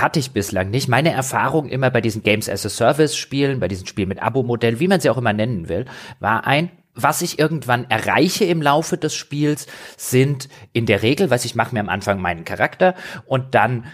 [0.00, 0.88] Hatte ich bislang nicht.
[0.88, 4.78] Meine Erfahrung immer bei diesen Games as a Service Spielen, bei diesen Spielen mit Abo-Modell,
[4.80, 5.86] wie man sie auch immer nennen will,
[6.20, 11.44] war ein, was ich irgendwann erreiche im Laufe des Spiels, sind in der Regel, was
[11.44, 12.94] ich mache mir am Anfang meinen Charakter
[13.26, 13.84] und dann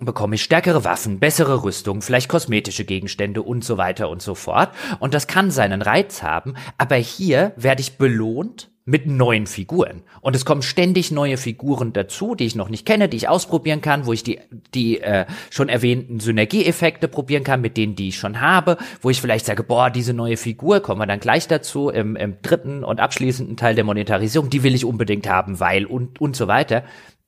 [0.00, 4.70] bekomme ich stärkere Waffen, bessere Rüstung, vielleicht kosmetische Gegenstände und so weiter und so fort.
[4.98, 10.02] Und das kann seinen Reiz haben, aber hier werde ich belohnt mit neuen Figuren.
[10.20, 13.80] Und es kommen ständig neue Figuren dazu, die ich noch nicht kenne, die ich ausprobieren
[13.80, 14.40] kann, wo ich die,
[14.74, 19.22] die äh, schon erwähnten Synergieeffekte probieren kann mit denen, die ich schon habe, wo ich
[19.22, 23.00] vielleicht sage, boah, diese neue Figur, kommen wir dann gleich dazu, im, im dritten und
[23.00, 26.84] abschließenden Teil der Monetarisierung, die will ich unbedingt haben, weil und, und so weiter.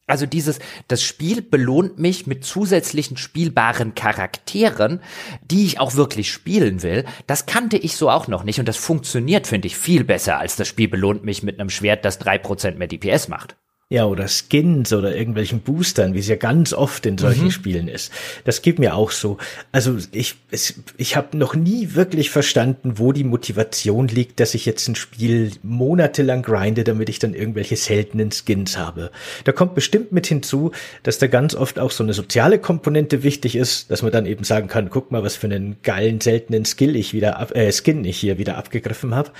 [0.06, 5.00] Also dieses, das Spiel belohnt mich mit zusätzlichen spielbaren Charakteren,
[5.42, 7.04] die ich auch wirklich spielen will.
[7.26, 10.56] Das kannte ich so auch noch nicht und das funktioniert, finde ich, viel besser als
[10.56, 13.56] das Spiel belohnt mich mit einem Schwert, das drei Prozent mehr DPS macht.
[13.88, 17.50] Ja, oder Skins oder irgendwelchen Boostern, wie es ja ganz oft in solchen mhm.
[17.52, 18.10] Spielen ist.
[18.42, 19.38] Das geht mir auch so.
[19.70, 24.66] Also ich, es, ich habe noch nie wirklich verstanden, wo die Motivation liegt, dass ich
[24.66, 29.12] jetzt ein Spiel monatelang grinde, damit ich dann irgendwelche seltenen Skins habe.
[29.44, 30.72] Da kommt bestimmt mit hinzu,
[31.04, 34.42] dass da ganz oft auch so eine soziale Komponente wichtig ist, dass man dann eben
[34.42, 38.04] sagen kann, guck mal, was für einen geilen, seltenen Skill ich wieder ab, äh, Skin
[38.04, 39.30] ich hier wieder abgegriffen habe.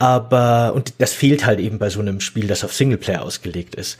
[0.00, 3.98] Aber, und das fehlt halt eben bei so einem Spiel, das auf Singleplayer ausgelegt ist.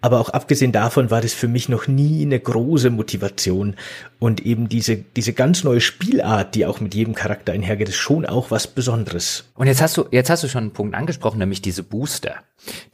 [0.00, 3.74] Aber auch abgesehen davon war das für mich noch nie eine große Motivation.
[4.20, 8.26] Und eben diese, diese ganz neue Spielart, die auch mit jedem Charakter einhergeht, ist schon
[8.26, 9.50] auch was Besonderes.
[9.56, 12.36] Und jetzt hast du, jetzt hast du schon einen Punkt angesprochen, nämlich diese Booster.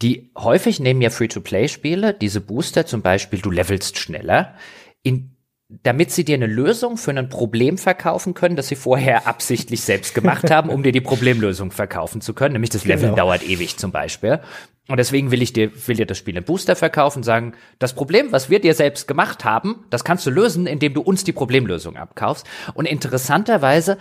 [0.01, 4.55] Die häufig nehmen ja Free-to-Play-Spiele, diese Booster zum Beispiel, du levelst schneller.
[5.03, 5.36] In
[5.69, 10.15] damit sie dir eine Lösung für ein Problem verkaufen können, das sie vorher absichtlich selbst
[10.15, 12.53] gemacht haben, um dir die Problemlösung verkaufen zu können.
[12.53, 13.25] Nämlich das Leveln genau.
[13.25, 14.41] dauert ewig zum Beispiel.
[14.89, 17.95] Und deswegen will ich dir, will dir das Spiel im Booster verkaufen und sagen, das
[17.95, 21.33] Problem, was wir dir selbst gemacht haben, das kannst du lösen, indem du uns die
[21.33, 22.47] Problemlösung abkaufst.
[22.75, 23.99] Und interessanterweise,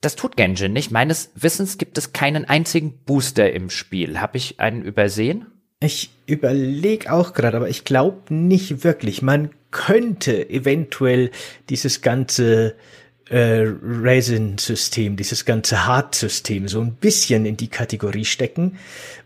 [0.00, 0.92] das tut Genshin nicht.
[0.92, 4.20] Meines Wissens gibt es keinen einzigen Booster im Spiel.
[4.20, 5.46] Habe ich einen übersehen?
[5.82, 9.22] Ich überlege auch gerade, aber ich glaube nicht wirklich.
[9.22, 11.30] Man könnte eventuell
[11.70, 12.74] dieses ganze
[13.30, 18.76] äh, Resin-System, dieses ganze Hard-System so ein bisschen in die Kategorie stecken,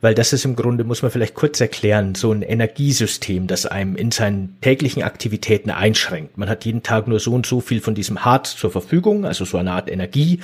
[0.02, 3.96] weil das ist im Grunde, muss man vielleicht kurz erklären, so ein Energiesystem, das einem
[3.96, 6.36] in seinen täglichen Aktivitäten einschränkt.
[6.36, 9.46] Man hat jeden Tag nur so und so viel von diesem Hard zur Verfügung, also
[9.46, 10.40] so eine Art Energie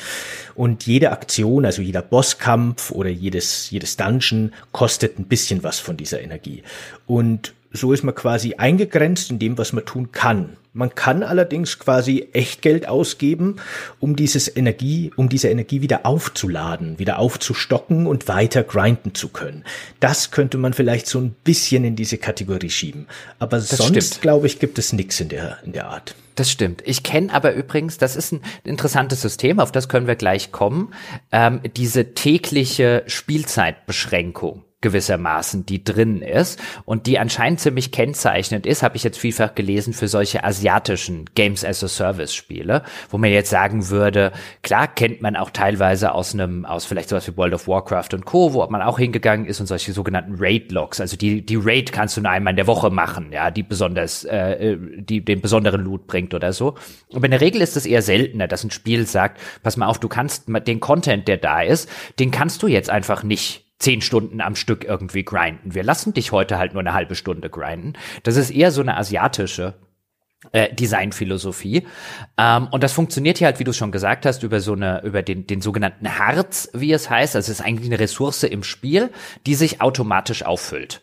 [0.55, 5.99] und jede Aktion, also jeder Bosskampf oder jedes, jedes Dungeon kostet ein bisschen was von
[5.99, 6.63] dieser Energie.
[7.07, 10.57] Und so ist man quasi eingegrenzt in dem, was man tun kann.
[10.73, 13.57] Man kann allerdings quasi Echtgeld ausgeben,
[13.99, 19.65] um dieses Energie, um diese Energie wieder aufzuladen, wieder aufzustocken und weiter grinden zu können.
[19.99, 23.09] Das könnte man vielleicht so ein bisschen in diese Kategorie schieben.
[23.41, 26.15] Aber das sonst, glaube ich, gibt es nichts in der, in der Art.
[26.37, 26.83] Das stimmt.
[26.87, 30.95] Ich kenne aber übrigens, das ist ein interessantes System, auf das können wir gleich kommen,
[31.33, 38.97] ähm, diese tägliche Spielzeitbeschränkung gewissermaßen, die drin ist und die anscheinend ziemlich kennzeichnend ist, habe
[38.97, 43.51] ich jetzt vielfach gelesen für solche asiatischen Games as a Service Spiele, wo man jetzt
[43.51, 47.69] sagen würde, klar kennt man auch teilweise aus einem, aus vielleicht sowas wie World of
[47.69, 51.45] Warcraft und Co., wo man auch hingegangen ist und solche sogenannten Raid Logs, also die,
[51.45, 55.25] die Raid kannst du nur einmal in der Woche machen, ja, die besonders, äh, die
[55.25, 56.75] den besonderen Loot bringt oder so.
[57.15, 59.99] Aber in der Regel ist es eher seltener, dass ein Spiel sagt, pass mal auf,
[59.99, 64.41] du kannst den Content, der da ist, den kannst du jetzt einfach nicht zehn Stunden
[64.41, 65.75] am Stück irgendwie grinden.
[65.75, 67.95] Wir lassen dich heute halt nur eine halbe Stunde grinden.
[68.23, 69.75] Das ist eher so eine asiatische
[70.53, 71.87] äh, Designphilosophie.
[72.39, 75.23] Ähm, und das funktioniert hier halt, wie du schon gesagt hast, über so eine, über
[75.23, 77.37] den, den sogenannten Harz, wie es heißt.
[77.37, 79.11] Also es ist eigentlich eine Ressource im Spiel,
[79.47, 81.03] die sich automatisch auffüllt.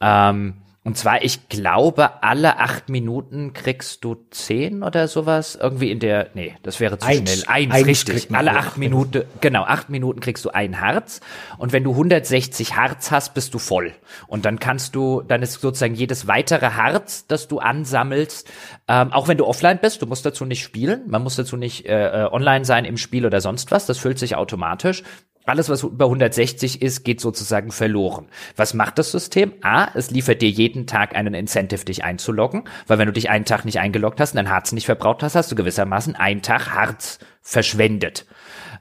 [0.00, 5.54] Ähm, und zwar, ich glaube, alle acht Minuten kriegst du zehn oder sowas.
[5.60, 7.54] Irgendwie in der, nee, das wäre zu eins, schnell.
[7.54, 8.34] Eins, eins richtig.
[8.34, 11.20] Alle acht Minuten, genau, acht Minuten kriegst du ein Harz.
[11.58, 13.92] Und wenn du 160 Harz hast, bist du voll.
[14.26, 18.50] Und dann kannst du, dann ist sozusagen jedes weitere Harz, das du ansammelst,
[18.88, 21.84] ähm, auch wenn du offline bist, du musst dazu nicht spielen, man muss dazu nicht
[21.84, 25.02] äh, äh online sein im Spiel oder sonst was, das füllt sich automatisch.
[25.46, 28.26] Alles, was über 160 ist, geht sozusagen verloren.
[28.56, 29.54] Was macht das System?
[29.62, 33.46] A, es liefert dir jeden Tag einen Incentive, dich einzuloggen, weil wenn du dich einen
[33.46, 36.74] Tag nicht eingeloggt hast und dein Harz nicht verbraucht hast, hast du gewissermaßen einen Tag
[36.74, 38.26] Harz verschwendet.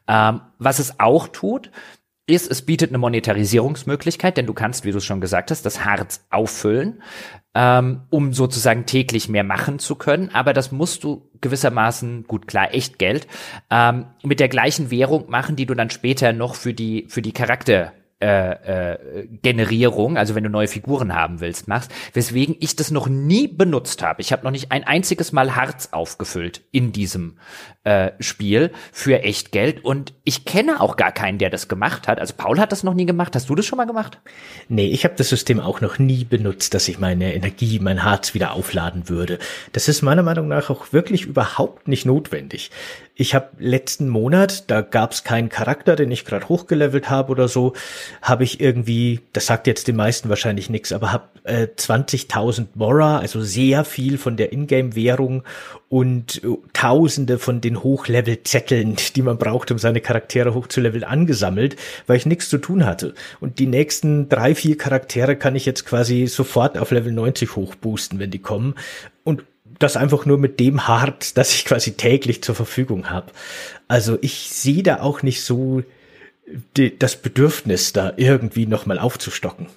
[0.08, 1.72] Ähm, was es auch tut,
[2.30, 6.26] ist, es bietet eine Monetarisierungsmöglichkeit, denn du kannst, wie du schon gesagt hast, das Harz
[6.30, 7.02] auffüllen
[7.56, 10.30] ähm, um sozusagen täglich mehr machen zu können.
[10.34, 13.28] Aber das musst du gewissermaßen, gut klar, echt Geld,
[13.70, 17.34] ähm, mit der gleichen Währung machen, die du dann später noch für die, für die
[17.34, 22.92] Charakter äh, äh, Generierung, also wenn du neue Figuren haben willst, machst, weswegen ich das
[22.92, 24.22] noch nie benutzt habe.
[24.22, 27.38] Ich habe noch nicht ein einziges Mal Harz aufgefüllt in diesem
[27.86, 32.20] äh, Spiel für echt Geld und ich kenne auch gar keinen, der das gemacht hat.
[32.20, 33.36] Also Paul hat das noch nie gemacht.
[33.36, 34.20] Hast du das schon mal gemacht?
[34.68, 38.34] Nee, ich habe das System auch noch nie benutzt, dass ich meine Energie, mein Harz
[38.34, 39.40] wieder aufladen würde.
[39.72, 42.72] Das ist meiner Meinung nach auch wirklich überhaupt nicht notwendig.
[43.22, 47.50] Ich habe letzten Monat, da gab es keinen Charakter, den ich gerade hochgelevelt habe oder
[47.50, 47.74] so,
[48.22, 53.20] habe ich irgendwie, das sagt jetzt den meisten wahrscheinlich nichts, aber habe äh, 20.000 Mora,
[53.20, 55.44] also sehr viel von der Ingame-Währung
[55.90, 61.76] und äh, Tausende von den Hochlevel-Zetteln, die man braucht, um seine Charaktere hochzuleveln, angesammelt,
[62.08, 63.16] weil ich nichts zu tun hatte.
[63.42, 68.18] Und die nächsten drei, vier Charaktere kann ich jetzt quasi sofort auf Level 90 hochboosten,
[68.18, 68.76] wenn die kommen.
[69.26, 69.44] Und
[69.80, 73.32] das einfach nur mit dem hart, das ich quasi täglich zur Verfügung habe.
[73.88, 75.84] Also ich sehe da auch nicht so
[76.78, 79.68] die, das Bedürfnis, da irgendwie nochmal aufzustocken.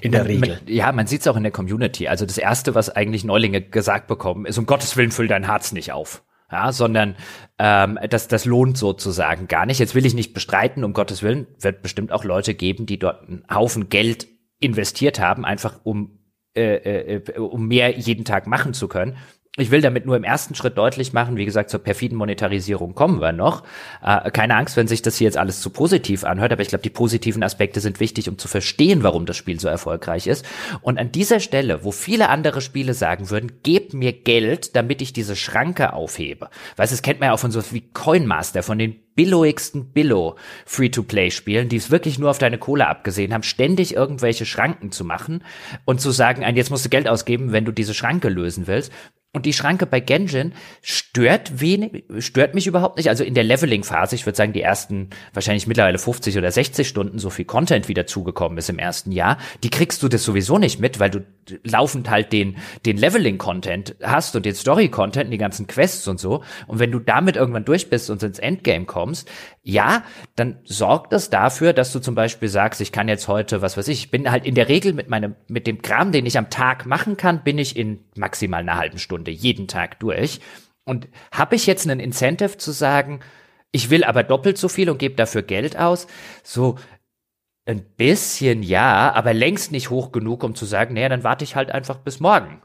[0.00, 0.60] In der Regel.
[0.64, 2.08] Man, ja, man sieht es auch in der Community.
[2.08, 5.72] Also das Erste, was eigentlich Neulinge gesagt bekommen, ist, um Gottes Willen, füll dein Harz
[5.72, 6.22] nicht auf.
[6.50, 7.16] Ja, sondern
[7.58, 9.80] ähm, das, das lohnt sozusagen gar nicht.
[9.80, 13.26] Jetzt will ich nicht bestreiten, um Gottes Willen, wird bestimmt auch Leute geben, die dort
[13.26, 14.28] einen Haufen Geld
[14.60, 16.18] investiert haben, einfach um,
[16.54, 19.16] äh, äh, um mehr jeden Tag machen zu können.
[19.56, 23.20] Ich will damit nur im ersten Schritt deutlich machen, wie gesagt, zur perfiden Monetarisierung kommen
[23.20, 23.62] wir noch.
[24.02, 26.82] Äh, keine Angst, wenn sich das hier jetzt alles zu positiv anhört, aber ich glaube,
[26.82, 30.44] die positiven Aspekte sind wichtig, um zu verstehen, warum das Spiel so erfolgreich ist.
[30.80, 35.12] Und an dieser Stelle, wo viele andere Spiele sagen würden, gebt mir Geld, damit ich
[35.12, 36.50] diese Schranke aufhebe.
[36.74, 40.34] Weißt du, das kennt man ja auch von so wie Coinmaster, von den billoigsten Billo
[40.66, 45.44] Free-to-Play-Spielen, die es wirklich nur auf deine Kohle abgesehen haben, ständig irgendwelche Schranken zu machen
[45.84, 48.90] und zu sagen, jetzt musst du Geld ausgeben, wenn du diese Schranke lösen willst.
[49.34, 53.08] Und die Schranke bei Genjin stört wenig, stört mich überhaupt nicht.
[53.08, 57.18] Also in der Leveling-Phase, ich würde sagen, die ersten wahrscheinlich mittlerweile 50 oder 60 Stunden
[57.18, 60.78] so viel Content wieder zugekommen ist im ersten Jahr, die kriegst du das sowieso nicht
[60.78, 61.24] mit, weil du
[61.64, 66.44] laufend halt den, den Leveling-Content hast und den Story-Content, die ganzen Quests und so.
[66.68, 69.28] Und wenn du damit irgendwann durch bist und ins Endgame kommst,
[69.66, 70.04] ja,
[70.36, 73.88] dann sorgt das dafür, dass du zum Beispiel sagst, ich kann jetzt heute, was weiß
[73.88, 76.50] ich, ich bin halt in der Regel mit meinem, mit dem Kram, den ich am
[76.50, 80.40] Tag machen kann, bin ich in maximal einer halben Stunde jeden Tag durch.
[80.84, 83.20] Und habe ich jetzt einen Incentive zu sagen,
[83.72, 86.08] ich will aber doppelt so viel und gebe dafür Geld aus,
[86.42, 86.76] so
[87.64, 91.56] ein bisschen ja, aber längst nicht hoch genug, um zu sagen, naja, dann warte ich
[91.56, 92.60] halt einfach bis morgen.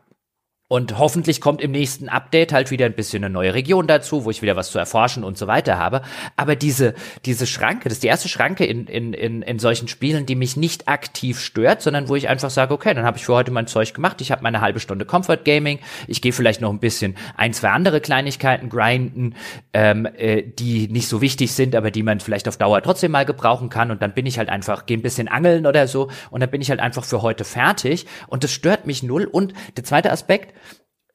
[0.72, 4.30] Und hoffentlich kommt im nächsten Update halt wieder ein bisschen eine neue Region dazu, wo
[4.30, 6.04] ich wieder was zu erforschen und so weiter habe.
[6.36, 6.94] Aber diese,
[7.26, 10.58] diese Schranke, das ist die erste Schranke in, in, in, in solchen Spielen, die mich
[10.58, 13.66] nicht aktiv stört, sondern wo ich einfach sage, okay, dann habe ich für heute mein
[13.66, 17.16] Zeug gemacht, ich habe meine halbe Stunde Comfort Gaming, ich gehe vielleicht noch ein bisschen
[17.36, 19.34] ein, zwei andere Kleinigkeiten grinden,
[19.74, 23.26] ähm, äh, die nicht so wichtig sind, aber die man vielleicht auf Dauer trotzdem mal
[23.26, 23.90] gebrauchen kann.
[23.90, 26.62] Und dann bin ich halt einfach, gehe ein bisschen angeln oder so und dann bin
[26.62, 28.06] ich halt einfach für heute fertig.
[28.28, 29.24] Und das stört mich null.
[29.24, 30.54] Und der zweite Aspekt,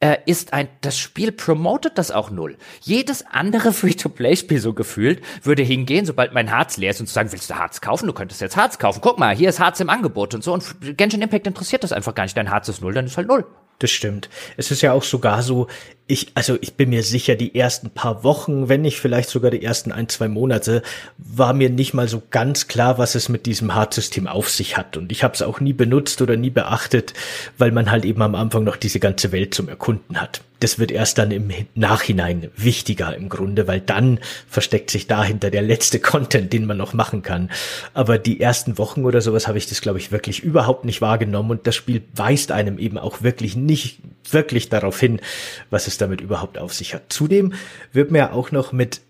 [0.00, 2.56] äh, ist ein, das Spiel promotet das auch null.
[2.80, 7.32] Jedes andere Free-to-Play-Spiel so gefühlt würde hingehen, sobald mein Harz leer ist und zu sagen,
[7.32, 8.06] willst du Harz kaufen?
[8.06, 9.00] Du könntest jetzt Harz kaufen.
[9.02, 10.52] Guck mal, hier ist Harz im Angebot und so.
[10.52, 12.36] Und Genshin Impact interessiert das einfach gar nicht.
[12.36, 13.46] Dein Harz ist null, dann ist halt null.
[13.78, 14.28] Das stimmt.
[14.56, 15.66] Es ist ja auch sogar so,
[16.06, 19.62] ich, also ich bin mir sicher, die ersten paar Wochen, wenn nicht vielleicht sogar die
[19.62, 20.82] ersten ein, zwei Monate,
[21.16, 24.98] war mir nicht mal so ganz klar, was es mit diesem Hardsystem auf sich hat.
[24.98, 27.14] Und ich habe es auch nie benutzt oder nie beachtet,
[27.56, 30.90] weil man halt eben am Anfang noch diese ganze Welt zum Erkunden hat das wird
[30.90, 36.54] erst dann im Nachhinein wichtiger im Grunde, weil dann versteckt sich dahinter der letzte Content,
[36.54, 37.50] den man noch machen kann.
[37.92, 41.50] Aber die ersten Wochen oder sowas habe ich das, glaube ich, wirklich überhaupt nicht wahrgenommen
[41.50, 43.98] und das Spiel weist einem eben auch wirklich nicht
[44.30, 45.20] wirklich darauf hin,
[45.68, 47.04] was es damit überhaupt auf sich hat.
[47.08, 47.52] Zudem
[47.92, 49.00] wird mir auch noch mit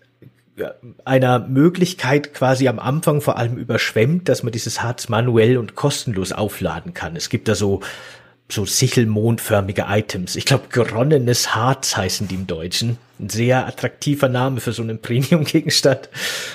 [1.03, 6.31] einer Möglichkeit quasi am Anfang vor allem überschwemmt, dass man dieses Harz manuell und kostenlos
[6.31, 7.15] aufladen kann.
[7.15, 7.81] Es gibt da so
[8.47, 10.35] so sichelmondförmige Items.
[10.35, 12.99] Ich glaube, geronnenes Harz heißen die im Deutschen.
[13.19, 16.09] Ein sehr attraktiver Name für so einen Premium-Gegenstand.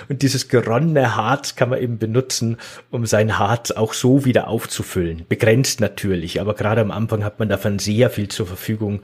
[0.08, 2.58] Und dieses geronnene Harz kann man eben benutzen,
[2.90, 5.24] um sein Harz auch so wieder aufzufüllen.
[5.28, 9.00] Begrenzt natürlich, aber gerade am Anfang hat man davon sehr viel zur Verfügung.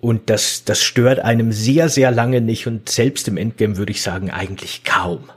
[0.00, 4.02] Und das, das stört einem sehr, sehr lange nicht und selbst im Endgame würde ich
[4.02, 5.30] sagen, eigentlich kaum.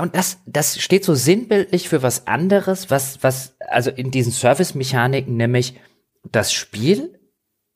[0.00, 5.36] Und das, das steht so sinnbildlich für was anderes, was, was, also in diesen Service-Mechaniken,
[5.36, 5.74] nämlich
[6.32, 7.18] das Spiel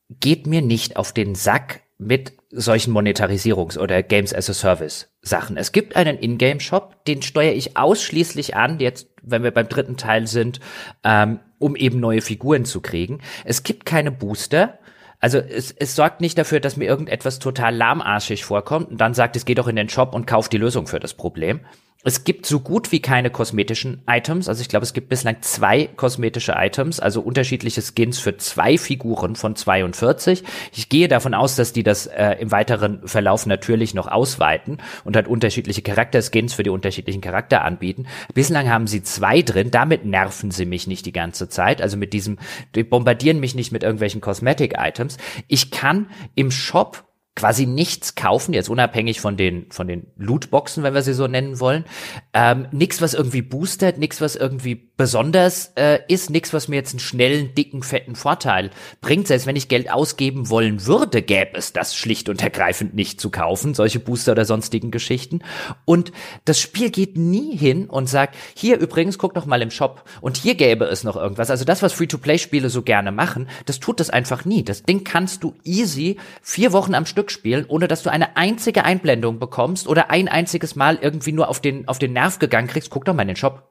[0.09, 5.55] geht mir nicht auf den Sack mit solchen Monetarisierungs- oder Games as a Service Sachen.
[5.55, 10.27] Es gibt einen Ingame-Shop, den steuere ich ausschließlich an, jetzt, wenn wir beim dritten Teil
[10.27, 10.59] sind,
[11.03, 13.21] ähm, um eben neue Figuren zu kriegen.
[13.45, 14.79] Es gibt keine Booster.
[15.19, 19.35] Also es, es sorgt nicht dafür, dass mir irgendetwas total lahmarschig vorkommt und dann sagt,
[19.35, 21.61] es geht doch in den Shop und kauft die Lösung für das Problem.
[22.03, 24.49] Es gibt so gut wie keine kosmetischen Items.
[24.49, 29.35] Also ich glaube, es gibt bislang zwei kosmetische Items, also unterschiedliche Skins für zwei Figuren
[29.35, 30.43] von 42.
[30.73, 35.15] Ich gehe davon aus, dass die das äh, im weiteren Verlauf natürlich noch ausweiten und
[35.15, 38.07] halt unterschiedliche Charakterskins für die unterschiedlichen Charakter anbieten.
[38.33, 39.69] Bislang haben sie zwei drin.
[39.69, 41.83] Damit nerven sie mich nicht die ganze Zeit.
[41.83, 42.39] Also mit diesem,
[42.73, 45.17] die bombardieren mich nicht mit irgendwelchen Cosmetic-Items.
[45.47, 47.03] Ich kann im Shop
[47.35, 51.61] quasi nichts kaufen, jetzt unabhängig von den, von den Lootboxen, wenn wir sie so nennen
[51.61, 51.85] wollen.
[52.33, 56.91] Ähm, nix, was irgendwie boostet, nix, was irgendwie besonders äh, ist, nix, was mir jetzt
[56.91, 58.69] einen schnellen, dicken, fetten Vorteil
[58.99, 59.27] bringt.
[59.27, 63.31] Selbst wenn ich Geld ausgeben wollen würde, gäbe es das schlicht und ergreifend nicht zu
[63.31, 65.39] kaufen, solche Booster oder sonstigen Geschichten.
[65.85, 66.11] Und
[66.43, 70.35] das Spiel geht nie hin und sagt, hier übrigens, guck doch mal im Shop und
[70.35, 71.49] hier gäbe es noch irgendwas.
[71.49, 74.63] Also das, was Free-to-Play-Spiele so gerne machen, das tut das einfach nie.
[74.63, 78.35] Das Ding kannst du easy vier Wochen am Stück Stück spielen, ohne dass du eine
[78.35, 82.67] einzige Einblendung bekommst oder ein einziges Mal irgendwie nur auf den, auf den Nerv gegangen
[82.67, 82.89] kriegst.
[82.89, 83.69] Guck doch mal in den Shop.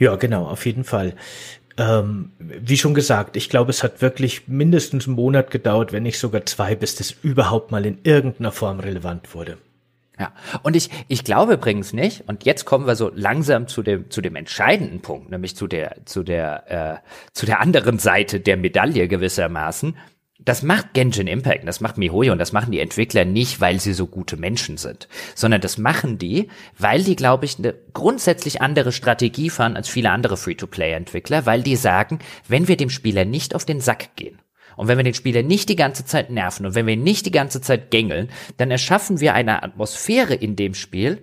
[0.00, 1.14] Ja, genau, auf jeden Fall.
[1.78, 6.18] Ähm, wie schon gesagt, ich glaube, es hat wirklich mindestens einen Monat gedauert, wenn nicht
[6.18, 9.58] sogar zwei, bis das überhaupt mal in irgendeiner Form relevant wurde.
[10.18, 10.32] Ja,
[10.64, 14.20] und ich, ich glaube übrigens nicht, und jetzt kommen wir so langsam zu dem, zu
[14.20, 19.06] dem entscheidenden Punkt, nämlich zu der, zu der, äh, zu der anderen Seite der Medaille
[19.06, 19.96] gewissermaßen.
[20.42, 23.92] Das macht Genshin Impact, das macht MiHoYo und das machen die Entwickler nicht, weil sie
[23.92, 28.92] so gute Menschen sind, sondern das machen die, weil die, glaube ich, eine grundsätzlich andere
[28.92, 33.64] Strategie fahren als viele andere Free-to-Play-Entwickler, weil die sagen, wenn wir dem Spieler nicht auf
[33.66, 34.38] den Sack gehen,
[34.76, 37.26] und wenn wir den Spieler nicht die ganze Zeit nerven und wenn wir ihn nicht
[37.26, 41.22] die ganze Zeit gängeln, dann erschaffen wir eine Atmosphäre in dem Spiel,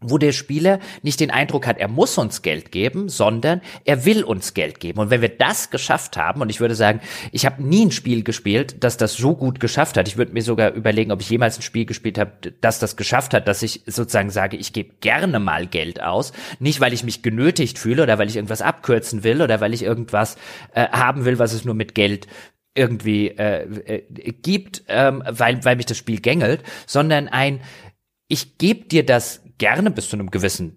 [0.00, 4.24] wo der Spieler nicht den Eindruck hat, er muss uns Geld geben, sondern er will
[4.24, 4.98] uns Geld geben.
[4.98, 7.00] Und wenn wir das geschafft haben, und ich würde sagen,
[7.32, 10.08] ich habe nie ein Spiel gespielt, das das so gut geschafft hat.
[10.08, 13.34] Ich würde mir sogar überlegen, ob ich jemals ein Spiel gespielt habe, das das geschafft
[13.34, 16.32] hat, dass ich sozusagen sage, ich gebe gerne mal Geld aus.
[16.58, 19.82] Nicht, weil ich mich genötigt fühle oder weil ich irgendwas abkürzen will oder weil ich
[19.82, 20.36] irgendwas
[20.74, 22.26] äh, haben will, was es nur mit Geld
[22.74, 27.60] irgendwie äh, äh, gibt, ähm, weil, weil mich das Spiel gängelt, sondern ein,
[28.28, 30.76] ich gebe dir das gerne bis zu einem gewissen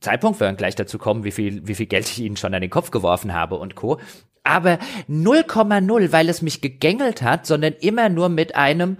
[0.00, 2.60] Zeitpunkt, wir werden gleich dazu kommen, wie viel, wie viel Geld ich ihnen schon an
[2.60, 3.98] den Kopf geworfen habe und Co.
[4.44, 4.78] Aber
[5.08, 8.98] 0,0, weil es mich gegängelt hat, sondern immer nur mit einem,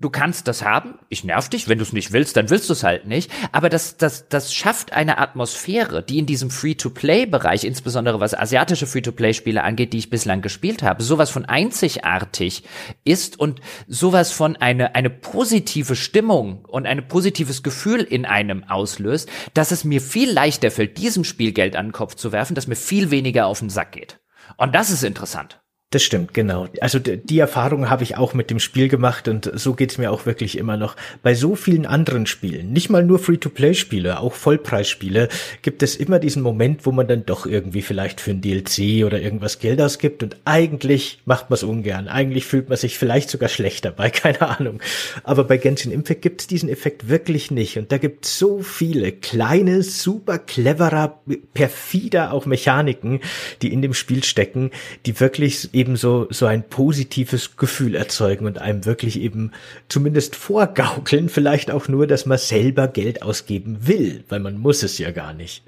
[0.00, 2.72] du kannst das haben, ich nerv dich, wenn du es nicht willst, dann willst du
[2.72, 8.20] es halt nicht, aber das, das, das schafft eine Atmosphäre, die in diesem Free-to-Play-Bereich, insbesondere
[8.20, 12.62] was asiatische Free-to-Play-Spiele angeht, die ich bislang gespielt habe, sowas von einzigartig
[13.04, 19.28] ist und sowas von eine, eine positive Stimmung und ein positives Gefühl in einem auslöst,
[19.54, 22.68] dass es mir viel leichter fällt, diesem Spiel Geld an den Kopf zu werfen, dass
[22.68, 24.20] mir viel weniger auf den Sack geht.
[24.56, 25.60] Und das ist interessant.
[25.90, 26.68] Das stimmt, genau.
[26.82, 30.26] Also die Erfahrung habe ich auch mit dem Spiel gemacht und so geht's mir auch
[30.26, 30.96] wirklich immer noch.
[31.22, 35.30] Bei so vielen anderen Spielen, nicht mal nur Free-to-Play-Spiele, auch Vollpreisspiele,
[35.62, 39.22] gibt es immer diesen Moment, wo man dann doch irgendwie vielleicht für ein DLC oder
[39.22, 42.06] irgendwas Geld ausgibt und eigentlich macht man es ungern.
[42.06, 44.82] Eigentlich fühlt man sich vielleicht sogar schlecht dabei, keine Ahnung.
[45.24, 49.82] Aber bei Genshin Impact gibt's diesen Effekt wirklich nicht und da gibt's so viele kleine,
[49.82, 51.22] super cleverer,
[51.54, 53.20] perfider auch Mechaniken,
[53.62, 54.70] die in dem Spiel stecken,
[55.06, 59.52] die wirklich eben so, so ein positives Gefühl erzeugen und einem wirklich eben
[59.88, 64.98] zumindest vorgaukeln, vielleicht auch nur, dass man selber Geld ausgeben will, weil man muss es
[64.98, 65.62] ja gar nicht.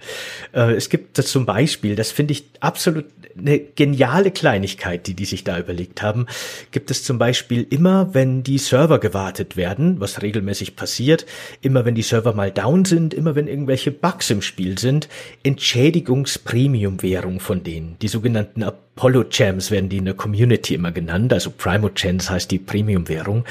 [0.52, 3.04] Äh, es gibt das zum Beispiel, das finde ich absolut
[3.38, 6.26] eine geniale Kleinigkeit, die die sich da überlegt haben,
[6.72, 11.26] gibt es zum Beispiel immer, wenn die Server gewartet werden, was regelmäßig passiert,
[11.61, 15.08] immer wenn die Server mal down sind, immer wenn irgendwelche Bugs im Spiel sind,
[15.44, 18.64] Entschädigungs-Premium-Währung von denen, die sogenannten
[19.01, 23.46] Apollo Gems werden die in der Community immer genannt, also Primo Gems heißt die Premium-Währung.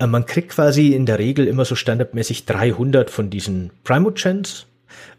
[0.00, 4.66] Äh, man kriegt quasi in der Regel immer so standardmäßig 300 von diesen Primo Gems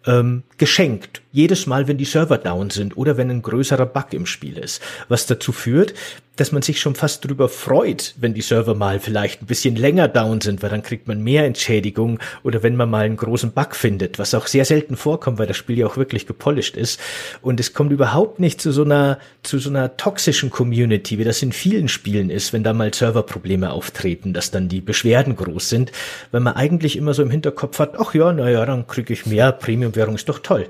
[0.05, 1.21] ähm, geschenkt.
[1.31, 4.81] Jedes Mal, wenn die Server down sind oder wenn ein größerer Bug im Spiel ist.
[5.09, 5.93] Was dazu führt,
[6.39, 10.07] dass man sich schon fast drüber freut, wenn die Server mal vielleicht ein bisschen länger
[10.07, 13.75] down sind, weil dann kriegt man mehr Entschädigung oder wenn man mal einen großen Bug
[13.75, 16.99] findet, was auch sehr selten vorkommt, weil das Spiel ja auch wirklich gepolished ist.
[17.41, 21.41] Und es kommt überhaupt nicht zu so einer, zu so einer toxischen Community, wie das
[21.41, 25.91] in vielen Spielen ist, wenn da mal Serverprobleme auftreten, dass dann die Beschwerden groß sind,
[26.31, 29.51] weil man eigentlich immer so im Hinterkopf hat, ach ja, naja, dann kriege ich mehr,
[29.51, 30.69] Premium-Währung ist doch toll.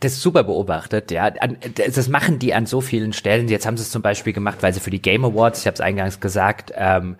[0.00, 1.30] Das ist super beobachtet, ja.
[1.30, 3.48] Das machen die an so vielen Stellen.
[3.48, 5.74] Jetzt haben sie es zum Beispiel gemacht, weil sie für die Game Awards, ich habe
[5.74, 7.16] es eingangs gesagt, ähm,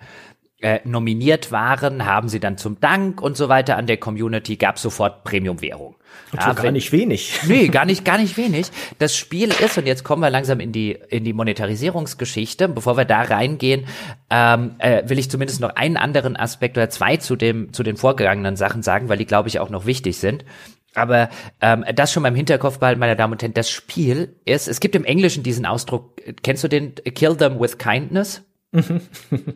[0.61, 4.77] äh, nominiert waren, haben sie dann zum Dank und so weiter an der Community, gab
[4.77, 5.95] sofort Premium-Währung.
[6.33, 7.39] Ja, gar nicht wenig.
[7.47, 8.67] Nee, gar nicht, gar nicht wenig.
[8.99, 12.67] Das Spiel ist, und jetzt kommen wir langsam in die, in die Monetarisierungsgeschichte.
[12.69, 13.85] Bevor wir da reingehen,
[14.29, 17.97] ähm, äh, will ich zumindest noch einen anderen Aspekt oder zwei zu dem, zu den
[17.97, 20.45] vorgegangenen Sachen sagen, weil die, glaube ich, auch noch wichtig sind.
[20.93, 21.29] Aber
[21.61, 24.95] ähm, das schon beim Hinterkopf behalten, meine Damen und Herren, das Spiel ist, es gibt
[24.95, 28.43] im Englischen diesen Ausdruck, kennst du den Kill them with kindness?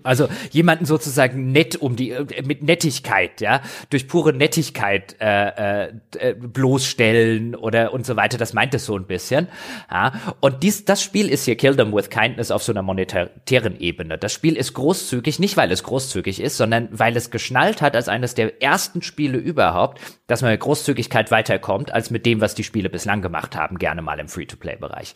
[0.03, 6.33] Also jemanden sozusagen nett um die äh, mit Nettigkeit, ja, durch pure Nettigkeit äh, äh,
[6.33, 8.37] bloßstellen oder und so weiter.
[8.37, 9.47] Das meint es so ein bisschen.
[9.89, 10.13] Ja.
[10.41, 14.17] Und dies, das Spiel ist hier Kill Them with Kindness auf so einer monetären Ebene.
[14.17, 18.09] Das Spiel ist großzügig, nicht weil es großzügig ist, sondern weil es geschnallt hat als
[18.09, 22.63] eines der ersten Spiele überhaupt, dass man mit Großzügigkeit weiterkommt als mit dem, was die
[22.65, 25.13] Spiele bislang gemacht haben, gerne mal im Free-to-Play-Bereich.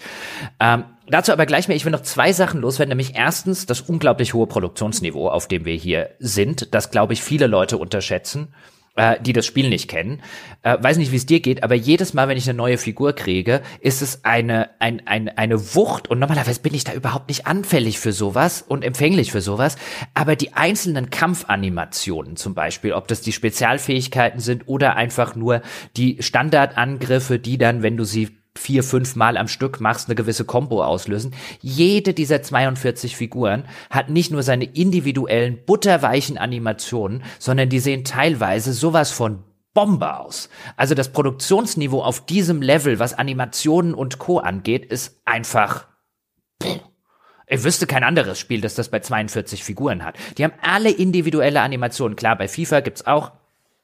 [0.61, 1.77] Ähm, dazu aber gleich mehr.
[1.77, 5.75] Ich will noch zwei Sachen loswerden, nämlich erstens das unglaublich hohe Produktionsniveau, auf dem wir
[5.75, 8.53] hier sind, das glaube ich viele Leute unterschätzen
[8.99, 10.21] äh, die das Spiel nicht kennen.
[10.61, 13.13] Äh, weiß nicht, wie es dir geht, aber jedes Mal, wenn ich eine neue Figur
[13.13, 17.47] kriege, ist es eine, ein, ein, eine Wucht und normalerweise bin ich da überhaupt nicht
[17.47, 19.77] anfällig für sowas und empfänglich für sowas,
[20.13, 25.61] aber die einzelnen Kampfanimationen zum Beispiel, ob das die Spezialfähigkeiten sind oder einfach nur
[25.95, 30.45] die Standardangriffe, die dann, wenn du sie vier, fünf Mal am Stück machst, eine gewisse
[30.45, 31.33] Combo auslösen.
[31.61, 38.73] Jede dieser 42 Figuren hat nicht nur seine individuellen butterweichen Animationen, sondern die sehen teilweise
[38.73, 39.43] sowas von
[39.73, 40.49] Bombe aus.
[40.75, 44.39] Also das Produktionsniveau auf diesem Level, was Animationen und Co.
[44.39, 45.87] angeht, ist einfach.
[47.47, 50.17] Ich wüsste kein anderes Spiel, das das bei 42 Figuren hat.
[50.37, 52.15] Die haben alle individuelle Animationen.
[52.15, 53.31] Klar, bei FIFA gibt's auch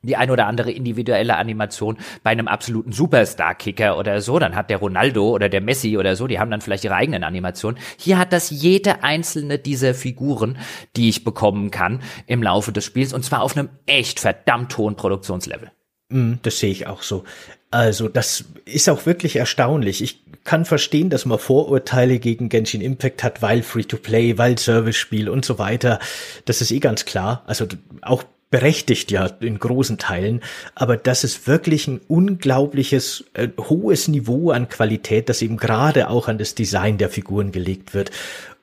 [0.05, 4.77] die ein oder andere individuelle Animation bei einem absoluten Superstar-Kicker oder so, dann hat der
[4.77, 7.79] Ronaldo oder der Messi oder so, die haben dann vielleicht ihre eigenen Animationen.
[7.97, 10.57] Hier hat das jede einzelne dieser Figuren,
[10.95, 14.95] die ich bekommen kann im Laufe des Spiels und zwar auf einem echt verdammt hohen
[14.95, 15.71] Produktionslevel.
[16.09, 17.23] Mm, das sehe ich auch so.
[17.71, 20.01] Also das ist auch wirklich erstaunlich.
[20.01, 25.43] Ich kann verstehen, dass man Vorurteile gegen Genshin Impact hat, weil Free-to-Play, weil Service-Spiel und
[25.43, 25.99] so weiter.
[26.45, 27.43] Das ist eh ganz klar.
[27.47, 27.67] Also
[28.01, 28.23] auch
[28.55, 30.39] berechtigt ja in großen Teilen,
[30.75, 36.29] aber das ist wirklich ein unglaubliches äh, hohes Niveau an Qualität, das eben gerade auch
[36.29, 38.11] an das Design der Figuren gelegt wird.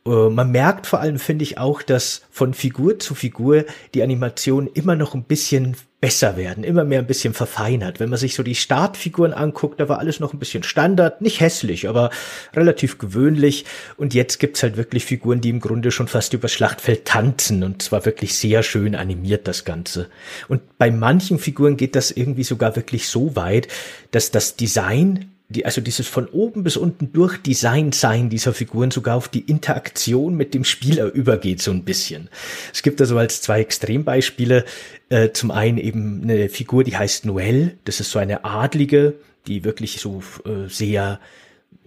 [0.07, 4.67] Äh, man merkt vor allem, finde ich auch, dass von Figur zu Figur die Animation
[4.67, 8.01] immer noch ein bisschen besser werden, immer mehr ein bisschen verfeinert.
[8.01, 11.39] Wenn man sich so die Startfiguren anguckt, da war alles noch ein bisschen Standard, nicht
[11.39, 12.11] hässlich, aber
[12.55, 13.67] relativ gewöhnlich.
[13.97, 17.83] Und jetzt gibt's halt wirklich Figuren, die im Grunde schon fast übers Schlachtfeld tanzen und
[17.83, 20.09] zwar wirklich sehr schön animiert das Ganze.
[20.49, 23.69] Und bei manchen Figuren geht das irgendwie sogar wirklich so weit,
[24.11, 28.91] dass das Design die, also dieses von oben bis unten durch Design sein dieser Figuren
[28.91, 32.29] sogar auf die Interaktion mit dem Spieler übergeht so ein bisschen.
[32.73, 34.65] Es gibt also als zwei Extrembeispiele
[35.09, 37.77] äh, zum einen eben eine Figur, die heißt Noelle.
[37.85, 39.15] Das ist so eine Adlige,
[39.47, 41.21] die wirklich so äh, sehr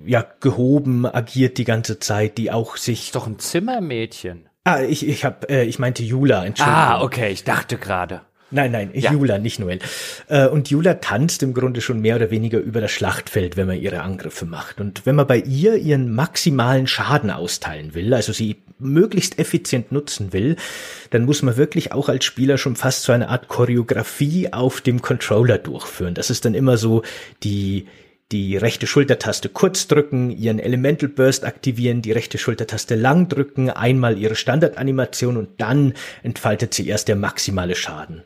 [0.06, 4.48] ja gehoben agiert die ganze Zeit, die auch sich ist doch ein Zimmermädchen.
[4.64, 6.80] Ah, ich ich habe äh, ich meinte Jula, Entschuldigung.
[6.80, 8.22] Ah, okay, ich dachte gerade.
[8.52, 9.12] Nein, nein, ja.
[9.12, 9.80] Jula, nicht Noel.
[10.28, 13.82] Äh, und Jula tanzt im Grunde schon mehr oder weniger über das Schlachtfeld, wenn man
[13.82, 14.80] ihre Angriffe macht.
[14.80, 20.32] Und wenn man bei ihr ihren maximalen Schaden austeilen will, also sie möglichst effizient nutzen
[20.32, 20.58] will,
[21.10, 25.02] dann muss man wirklich auch als Spieler schon fast so eine Art Choreografie auf dem
[25.02, 26.14] Controller durchführen.
[26.14, 27.02] Das ist dann immer so
[27.44, 27.88] die
[28.32, 34.18] die rechte Schultertaste kurz drücken, ihren Elemental Burst aktivieren, die rechte Schultertaste lang drücken, einmal
[34.18, 38.24] ihre Standardanimation und dann entfaltet sie erst der maximale Schaden.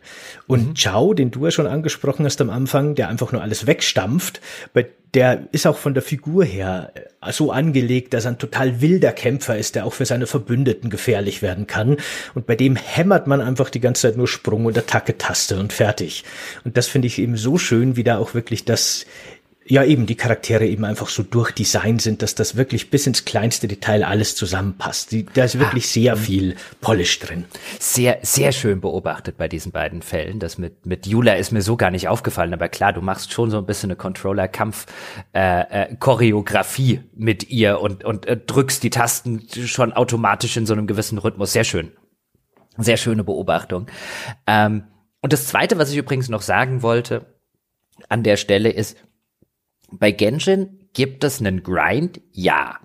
[0.47, 0.75] Und mhm.
[0.75, 4.39] Chao, den du ja schon angesprochen hast am Anfang, der einfach nur alles wegstampft,
[5.13, 9.11] der ist auch von der Figur her äh, so angelegt, dass er ein total wilder
[9.11, 11.97] Kämpfer ist, der auch für seine Verbündeten gefährlich werden kann.
[12.35, 16.23] Und bei dem hämmert man einfach die ganze Zeit nur Sprung- und Attacke-Taste und fertig.
[16.63, 19.05] Und das finde ich eben so schön, wie da auch wirklich das
[19.69, 23.67] ja eben die Charaktere eben einfach so durchdesignt sind, dass das wirklich bis ins kleinste
[23.67, 25.11] Detail alles zusammenpasst.
[25.11, 27.45] Die, da ist wirklich ah, sehr viel Polish drin.
[27.79, 30.39] Sehr, sehr schön beobachtet bei diesen beiden Fällen.
[30.39, 33.51] Das mit, mit Jula ist mir so gar nicht aufgefallen, aber klar, du machst schon
[33.51, 39.47] so ein bisschen eine Controller-Kampf-Choreografie äh, äh, mit ihr und, und äh, drückst die Tasten
[39.51, 41.53] schon automatisch in so einem gewissen Rhythmus.
[41.53, 41.91] Sehr schön.
[42.77, 43.85] Sehr schöne Beobachtung.
[44.47, 44.85] Ähm,
[45.21, 47.27] und das zweite, was ich übrigens noch sagen wollte,
[48.07, 48.97] an der Stelle ist,
[49.91, 52.21] bei Genshin gibt es einen Grind?
[52.31, 52.79] Ja.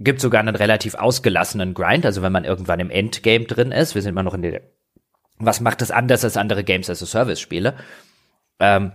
[0.00, 4.02] Gibt sogar einen relativ ausgelassenen Grind, also wenn man irgendwann im Endgame drin ist, wir
[4.02, 4.62] sind immer noch in der,
[5.38, 7.74] was macht das anders als andere Games as a Service Spiele?
[8.60, 8.92] Ähm,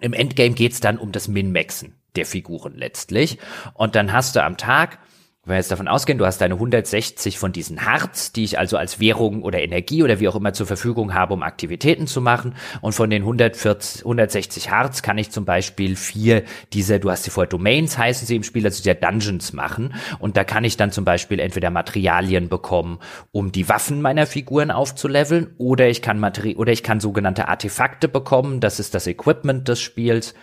[0.00, 3.38] Im Endgame geht's dann um das Min-Maxen der Figuren letztlich.
[3.74, 4.98] Und dann hast du am Tag
[5.44, 8.78] wenn wir jetzt davon ausgehen, du hast deine 160 von diesen Harz, die ich also
[8.78, 12.54] als Währung oder Energie oder wie auch immer zur Verfügung habe, um Aktivitäten zu machen.
[12.80, 17.30] Und von den 140, 160 Harz kann ich zum Beispiel vier dieser, du hast sie
[17.30, 19.94] vorher Domains heißen sie im Spiel, also der Dungeons machen.
[20.18, 22.98] Und da kann ich dann zum Beispiel entweder Materialien bekommen,
[23.30, 28.08] um die Waffen meiner Figuren aufzuleveln, oder ich kann Materi oder ich kann sogenannte Artefakte
[28.08, 28.60] bekommen.
[28.60, 30.34] Das ist das Equipment des Spiels.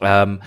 [0.00, 0.40] Ähm,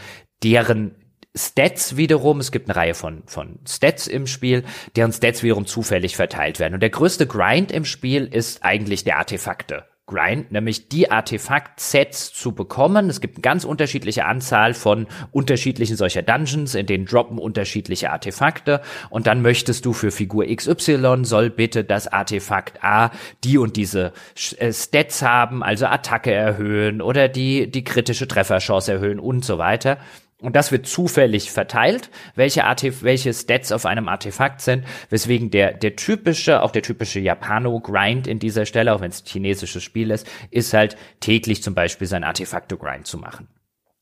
[0.43, 0.95] deren
[1.35, 4.63] Stats wiederum, es gibt eine Reihe von, von Stats im Spiel,
[4.95, 6.75] deren Stats wiederum zufällig verteilt werden.
[6.75, 9.85] Und der größte Grind im Spiel ist eigentlich der Artefakte.
[10.05, 13.09] Grind, nämlich die Artefakt-Sets zu bekommen.
[13.09, 18.81] Es gibt eine ganz unterschiedliche Anzahl von unterschiedlichen solcher Dungeons, in denen droppen unterschiedliche Artefakte
[19.09, 23.11] und dann möchtest du für Figur XY soll bitte das Artefakt A
[23.45, 24.11] die und diese
[24.57, 29.99] äh, Stats haben, also Attacke erhöhen oder die, die kritische Trefferchance erhöhen und so weiter.
[30.43, 35.73] Und das wird zufällig verteilt, welche, Artef welche Stats auf einem Artefakt sind, weswegen der,
[35.73, 40.29] der typische, auch der typische Japano-Grind in dieser Stelle, auch wenn es chinesisches Spiel ist,
[40.51, 43.47] ist halt täglich zum Beispiel sein Artefakte-Grind zu machen.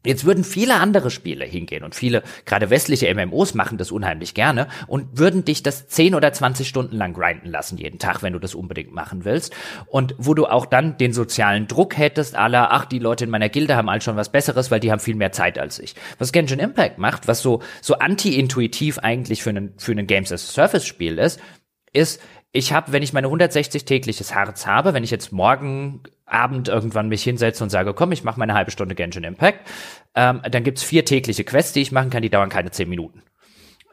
[0.04, 4.68] Jetzt würden viele andere Spiele hingehen und viele, gerade westliche MMOs machen das unheimlich gerne
[4.88, 8.40] und würden dich das 10 oder 20 Stunden lang grinden lassen jeden Tag, wenn du
[8.40, 9.54] das unbedingt machen willst.
[9.86, 13.50] Und wo du auch dann den sozialen Druck hättest, aller, ach, die Leute in meiner
[13.50, 15.96] Gilde haben all schon was Besseres, weil die haben viel mehr Zeit als ich.
[16.18, 20.50] Was Genshin Impact macht, was so, so anti-intuitiv eigentlich für einen, für einen Games as
[20.50, 21.40] a Service Spiel ist,
[21.94, 22.22] ist,
[22.52, 27.08] ich habe, wenn ich meine 160 tägliches Harz habe, wenn ich jetzt morgen Abend irgendwann
[27.08, 29.60] mich hinsetze und sage, komm, ich mache meine halbe Stunde Genshin Impact,
[30.16, 33.24] ähm, dann gibt's vier tägliche Quests, die ich machen kann, die dauern keine zehn Minuten.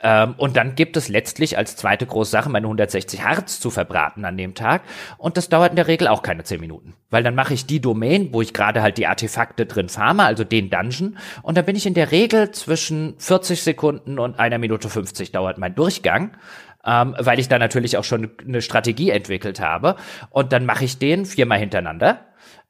[0.01, 4.25] Ähm, und dann gibt es letztlich als zweite große Sache meine 160 Harz zu verbraten
[4.25, 4.83] an dem Tag.
[5.17, 6.95] Und das dauert in der Regel auch keine zehn Minuten.
[7.11, 10.45] Weil dann mache ich die Domain, wo ich gerade halt die Artefakte drin farme, also
[10.45, 11.19] den Dungeon.
[11.43, 15.59] Und dann bin ich in der Regel zwischen 40 Sekunden und einer Minute 50 dauert
[15.59, 16.37] mein Durchgang
[16.85, 19.97] ähm, weil ich da natürlich auch schon eine Strategie entwickelt habe.
[20.31, 22.27] Und dann mache ich den viermal hintereinander.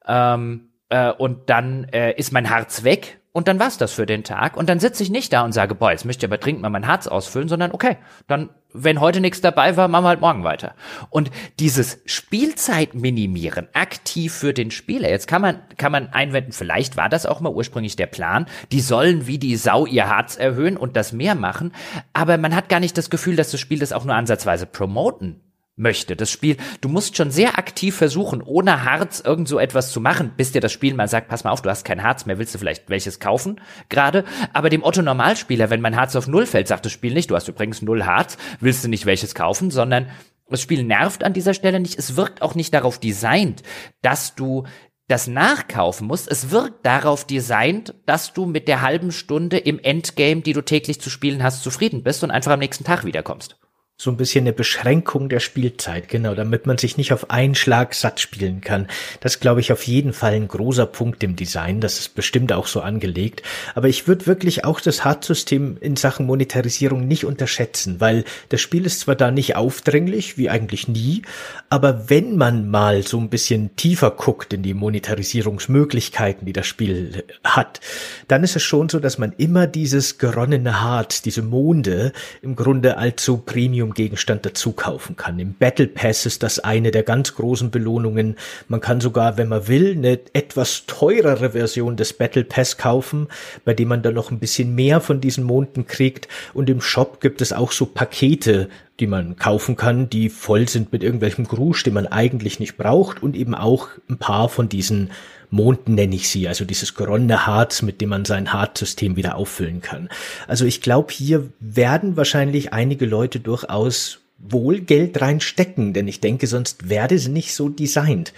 [0.07, 4.25] Ähm, äh, und dann äh, ist mein Harz weg und dann war's das für den
[4.25, 4.57] Tag.
[4.57, 6.71] Und dann sitze ich nicht da und sage, boah, jetzt möchte ich aber dringend mal
[6.71, 10.45] mein Harz ausfüllen, sondern okay, dann, wenn heute nichts dabei war, machen wir halt morgen
[10.45, 10.75] weiter.
[11.11, 16.97] Und dieses Spielzeit minimieren, aktiv für den Spieler, jetzt kann man, kann man einwenden, vielleicht
[16.97, 20.77] war das auch mal ursprünglich der Plan, die sollen wie die Sau ihr Harz erhöhen
[20.77, 21.73] und das mehr machen,
[22.13, 25.41] aber man hat gar nicht das Gefühl, dass das Spiel das auch nur ansatzweise promoten
[25.79, 26.17] möchte.
[26.17, 30.33] Das Spiel, du musst schon sehr aktiv versuchen, ohne Harz irgend so etwas zu machen,
[30.37, 32.55] bis dir das Spiel mal sagt, pass mal auf, du hast kein Harz mehr, willst
[32.55, 33.61] du vielleicht welches kaufen?
[33.89, 34.25] Gerade.
[34.53, 37.37] Aber dem Otto Normalspieler, wenn mein Harz auf Null fällt, sagt das Spiel nicht, du
[37.37, 40.09] hast übrigens Null Harz, willst du nicht welches kaufen, sondern
[40.51, 41.99] das Spiel nervt an dieser Stelle nicht.
[41.99, 43.63] Es wirkt auch nicht darauf designt,
[44.03, 44.65] dass du
[45.07, 46.31] das nachkaufen musst.
[46.31, 51.01] Es wirkt darauf designt, dass du mit der halben Stunde im Endgame, die du täglich
[51.01, 53.59] zu spielen hast, zufrieden bist und einfach am nächsten Tag wiederkommst
[54.01, 57.95] so ein bisschen eine Beschränkung der Spielzeit, genau, damit man sich nicht auf einen Schlag
[57.95, 58.87] satt spielen kann.
[59.19, 61.81] Das glaube ich auf jeden Fall ein großer Punkt im Design.
[61.81, 63.43] Das ist bestimmt auch so angelegt.
[63.75, 68.87] Aber ich würde wirklich auch das Hard-System in Sachen Monetarisierung nicht unterschätzen, weil das Spiel
[68.87, 71.23] ist zwar da nicht aufdringlich, wie eigentlich nie,
[71.69, 77.25] aber wenn man mal so ein bisschen tiefer guckt in die Monetarisierungsmöglichkeiten, die das Spiel
[77.43, 77.81] hat,
[78.29, 82.97] dann ist es schon so, dass man immer dieses geronnene Hart, diese Monde im Grunde
[82.97, 85.39] allzu Premium Premium-Gegenstand dazu kaufen kann.
[85.39, 88.37] Im Battle Pass ist das eine der ganz großen Belohnungen.
[88.69, 93.29] Man kann sogar, wenn man will, eine etwas teurere Version des Battle Pass kaufen,
[93.65, 96.29] bei dem man dann noch ein bisschen mehr von diesen Monden kriegt.
[96.55, 98.69] Und im Shop gibt es auch so Pakete,
[99.01, 103.23] die man kaufen kann, die voll sind mit irgendwelchem Grusch, den man eigentlich nicht braucht
[103.23, 105.11] und eben auch ein paar von diesen
[105.51, 109.81] Monden nenne ich sie, also dieses geronnene Harz, mit dem man sein Hartsystem wieder auffüllen
[109.81, 110.09] kann.
[110.47, 116.47] Also ich glaube, hier werden wahrscheinlich einige Leute durchaus wohl Geld reinstecken, denn ich denke,
[116.47, 118.33] sonst werde sie nicht so designt.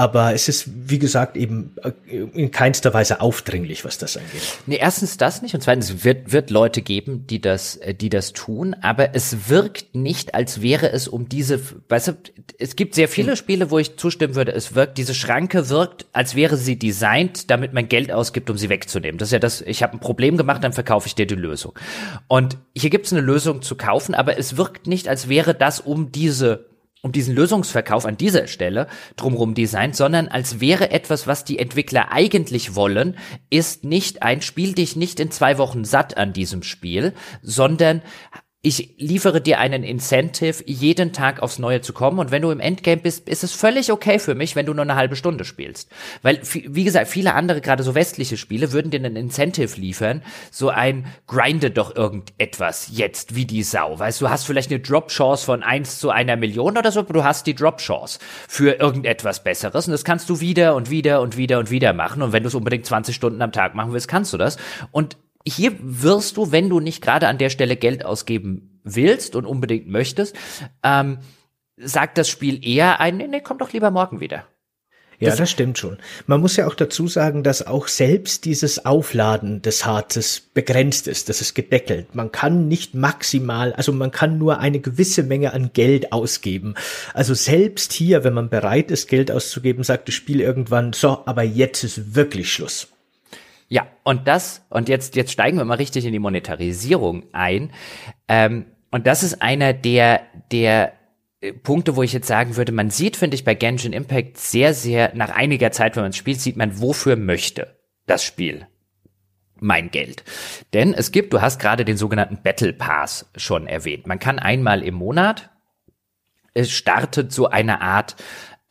[0.00, 1.92] Aber es ist, wie gesagt, eben äh,
[2.32, 4.40] in keinster Weise aufdringlich, was das angeht.
[4.64, 8.32] Nee, erstens das nicht und zweitens wird, wird Leute geben, die das, äh, die das
[8.32, 12.12] tun, aber es wirkt nicht, als wäre es um diese, weißt du,
[12.58, 13.36] es gibt sehr viele.
[13.36, 17.74] Spiele, wo ich zustimmen würde, es wirkt, diese Schranke wirkt, als wäre sie designt, damit
[17.74, 19.18] man Geld ausgibt, um sie wegzunehmen.
[19.18, 21.78] Das ist ja das, ich habe ein Problem gemacht, dann verkaufe ich dir die Lösung.
[22.26, 25.78] Und hier gibt es eine Lösung zu kaufen, aber es wirkt nicht, als wäre das
[25.78, 26.69] um diese
[27.02, 28.86] um diesen Lösungsverkauf an dieser Stelle
[29.16, 33.16] drumherum designt, sondern als wäre etwas, was die Entwickler eigentlich wollen,
[33.48, 38.02] ist nicht ein Spiel dich nicht in zwei Wochen satt an diesem Spiel, sondern
[38.62, 42.18] ich liefere dir einen Incentive, jeden Tag aufs Neue zu kommen.
[42.18, 44.82] Und wenn du im Endgame bist, ist es völlig okay für mich, wenn du nur
[44.82, 45.90] eine halbe Stunde spielst.
[46.20, 50.22] Weil, wie gesagt, viele andere, gerade so westliche Spiele, würden dir einen Incentive liefern.
[50.50, 53.98] So ein grinde doch irgendetwas jetzt, wie die Sau.
[53.98, 57.24] Weißt du, hast vielleicht eine Drop-Chance von eins zu einer Million oder so, aber du
[57.24, 59.86] hast die Drop-Chance für irgendetwas Besseres.
[59.86, 62.20] Und das kannst du wieder und wieder und wieder und wieder machen.
[62.20, 64.58] Und wenn du es unbedingt 20 Stunden am Tag machen willst, kannst du das.
[64.90, 69.46] Und hier wirst du, wenn du nicht gerade an der Stelle Geld ausgeben willst und
[69.46, 70.36] unbedingt möchtest,
[70.82, 71.18] ähm,
[71.76, 74.44] sagt das Spiel eher ein, nee, nee, komm doch lieber morgen wieder.
[75.18, 75.98] Ja, das, das, stimmt schon.
[76.26, 81.28] Man muss ja auch dazu sagen, dass auch selbst dieses Aufladen des Harzes begrenzt ist.
[81.28, 82.14] Das ist gedeckelt.
[82.14, 86.74] Man kann nicht maximal, also man kann nur eine gewisse Menge an Geld ausgeben.
[87.12, 91.42] Also selbst hier, wenn man bereit ist, Geld auszugeben, sagt das Spiel irgendwann, so, aber
[91.42, 92.88] jetzt ist wirklich Schluss.
[93.70, 97.72] Ja, und das, und jetzt, jetzt steigen wir mal richtig in die Monetarisierung ein.
[98.26, 100.92] Ähm, und das ist einer der, der
[101.40, 104.74] äh, Punkte, wo ich jetzt sagen würde, man sieht, finde ich, bei Genshin Impact sehr,
[104.74, 108.66] sehr, nach einiger Zeit, wenn man spielt, sieht man, wofür möchte das Spiel
[109.60, 110.24] mein Geld.
[110.72, 114.04] Denn es gibt, du hast gerade den sogenannten Battle Pass schon erwähnt.
[114.04, 115.50] Man kann einmal im Monat,
[116.54, 118.16] es startet so eine Art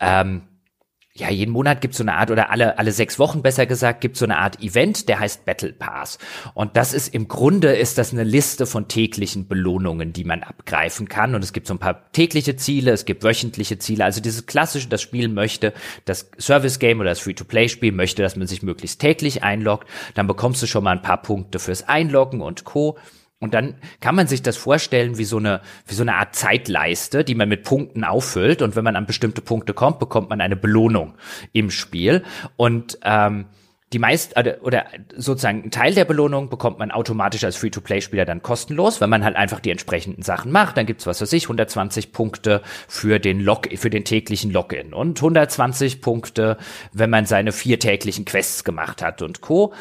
[0.02, 0.49] ähm,
[1.20, 4.02] ja, jeden Monat gibt es so eine Art, oder alle, alle sechs Wochen besser gesagt,
[4.02, 6.18] gibt es so eine Art Event, der heißt Battle Pass.
[6.54, 11.10] Und das ist im Grunde ist das eine Liste von täglichen Belohnungen, die man abgreifen
[11.10, 11.36] kann.
[11.36, 14.06] Und es gibt so ein paar tägliche Ziele, es gibt wöchentliche Ziele.
[14.06, 15.74] Also dieses klassische, das Spiel möchte,
[16.06, 19.88] das Service Game oder das Free-to-Play-Spiel möchte, dass man sich möglichst täglich einloggt.
[20.16, 22.98] Dann bekommst du schon mal ein paar Punkte fürs Einloggen und Co.
[23.42, 27.24] Und dann kann man sich das vorstellen wie so eine, wie so eine Art Zeitleiste,
[27.24, 28.62] die man mit Punkten auffüllt.
[28.62, 31.16] Und wenn man an bestimmte Punkte kommt, bekommt man eine Belohnung
[31.54, 32.24] im Spiel.
[32.58, 33.46] Und ähm,
[33.92, 34.86] die meist oder
[35.16, 39.36] sozusagen ein Teil der Belohnung bekommt man automatisch als Free-to-Play-Spieler dann kostenlos, wenn man halt
[39.36, 40.78] einfach die entsprechenden Sachen macht.
[40.78, 45.18] Dann gibt's was weiß ich 120 Punkte für den Log für den täglichen Login und
[45.18, 46.58] 120 Punkte,
[46.94, 49.74] wenn man seine vier täglichen Quests gemacht hat und co.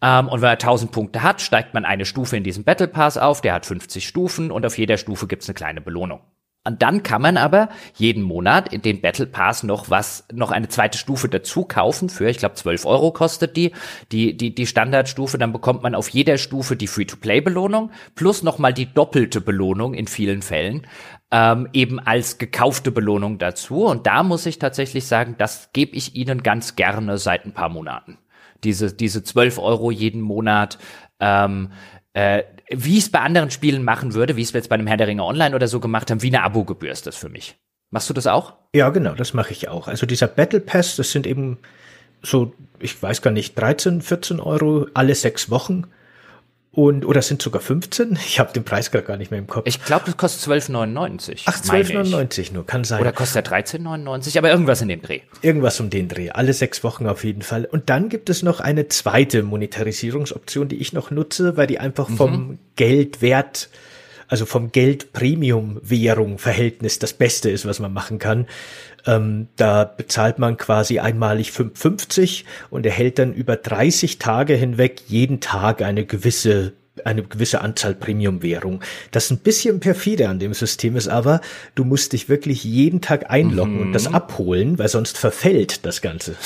[0.00, 3.18] Ähm, und wenn man 1000 Punkte hat, steigt man eine Stufe in diesem Battle Pass
[3.18, 3.40] auf.
[3.40, 6.20] Der hat 50 Stufen und auf jeder Stufe gibt's eine kleine Belohnung.
[6.66, 10.68] Und dann kann man aber jeden Monat in den Battle Pass noch was, noch eine
[10.68, 13.72] zweite Stufe dazu kaufen für, ich glaube, 12 Euro kostet die,
[14.12, 15.38] die, die, die Standardstufe.
[15.38, 20.42] Dann bekommt man auf jeder Stufe die Free-to-Play-Belohnung plus nochmal die doppelte Belohnung in vielen
[20.42, 20.86] Fällen,
[21.30, 23.84] ähm, eben als gekaufte Belohnung dazu.
[23.84, 27.68] Und da muss ich tatsächlich sagen, das gebe ich Ihnen ganz gerne seit ein paar
[27.68, 28.18] Monaten.
[28.64, 30.78] Diese, diese 12 Euro jeden Monat,
[31.20, 31.70] ähm,
[32.14, 34.86] äh, wie ich es bei anderen Spielen machen würde, wie es wir jetzt bei einem
[34.86, 37.56] Herr der Ringe Online oder so gemacht haben, wie eine Abogebühr ist das für mich.
[37.90, 38.54] Machst du das auch?
[38.74, 39.88] Ja, genau, das mache ich auch.
[39.88, 41.58] Also dieser Battle Pass, das sind eben
[42.22, 45.84] so, ich weiß gar nicht, 13, 14 Euro alle sechs Wochen.
[46.76, 48.18] Und, oder sind sogar 15?
[48.26, 49.66] Ich habe den Preis gerade gar nicht mehr im Kopf.
[49.66, 51.44] Ich glaube, das kostet 12,99.
[51.46, 53.00] Ach, 12,99 nur, kann sein.
[53.00, 55.20] Oder kostet er 13,99, aber irgendwas in dem Dreh.
[55.40, 57.64] Irgendwas um den Dreh, alle sechs Wochen auf jeden Fall.
[57.64, 62.10] Und dann gibt es noch eine zweite Monetarisierungsoption, die ich noch nutze, weil die einfach
[62.10, 62.58] vom mhm.
[62.76, 63.70] Geldwert
[64.28, 68.48] also vom Geld-Premium-Währung-Verhältnis das Beste ist, was man machen kann.
[69.06, 75.40] Ähm, da bezahlt man quasi einmalig 5,50 und erhält dann über 30 Tage hinweg jeden
[75.40, 76.72] Tag eine gewisse
[77.04, 78.80] eine gewisse Anzahl Premium-Währung.
[79.10, 81.40] Das ein bisschen perfide an dem System ist aber,
[81.74, 83.82] du musst dich wirklich jeden Tag einloggen mhm.
[83.82, 84.14] und das mhm.
[84.14, 86.36] abholen, weil sonst verfällt das Ganze.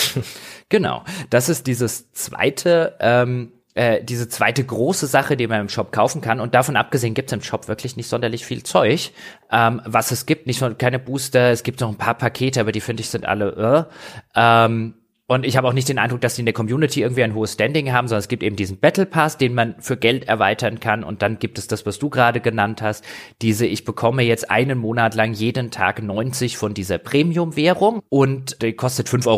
[0.73, 5.93] Genau, das ist dieses zweite ähm, äh, diese zweite große Sache, die man im Shop
[5.93, 6.41] kaufen kann.
[6.41, 9.13] Und davon abgesehen gibt es im Shop wirklich nicht sonderlich viel Zeug,
[9.51, 10.47] ähm, was es gibt.
[10.47, 13.89] Nicht keine Booster, es gibt noch ein paar Pakete, aber die finde ich sind alle.
[14.35, 14.35] Äh.
[14.35, 14.95] Ähm,
[15.31, 17.53] und ich habe auch nicht den Eindruck, dass die in der Community irgendwie ein hohes
[17.53, 21.05] Standing haben, sondern es gibt eben diesen Battle Pass, den man für Geld erweitern kann.
[21.05, 23.05] Und dann gibt es das, was du gerade genannt hast,
[23.41, 28.73] diese, ich bekomme jetzt einen Monat lang jeden Tag 90 von dieser Premium-Währung und die
[28.73, 29.29] kostet 5,50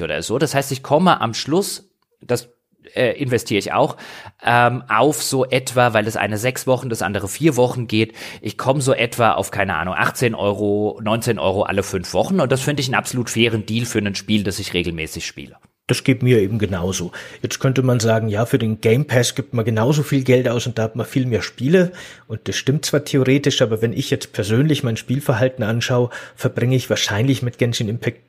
[0.00, 0.38] Euro oder so.
[0.38, 1.88] Das heißt, ich komme am Schluss,
[2.20, 2.57] das
[2.94, 3.96] äh, investiere ich auch
[4.42, 8.14] ähm, auf so etwa, weil das eine sechs Wochen, das andere vier Wochen geht.
[8.40, 12.52] Ich komme so etwa auf, keine Ahnung, 18 Euro, 19 Euro alle fünf Wochen und
[12.52, 15.56] das finde ich einen absolut fairen Deal für ein Spiel, das ich regelmäßig spiele.
[15.88, 17.12] Das geht mir eben genauso.
[17.42, 20.66] Jetzt könnte man sagen, ja, für den Game Pass gibt man genauso viel Geld aus
[20.66, 21.92] und da hat man viel mehr Spiele.
[22.26, 26.90] Und das stimmt zwar theoretisch, aber wenn ich jetzt persönlich mein Spielverhalten anschaue, verbringe ich
[26.90, 28.20] wahrscheinlich mit Genshin Impact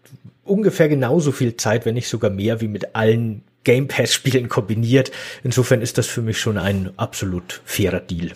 [0.46, 5.12] ungefähr genauso viel Zeit, wenn nicht sogar mehr, wie mit allen Game Pass Spielen kombiniert.
[5.44, 8.32] Insofern ist das für mich schon ein absolut fairer Deal.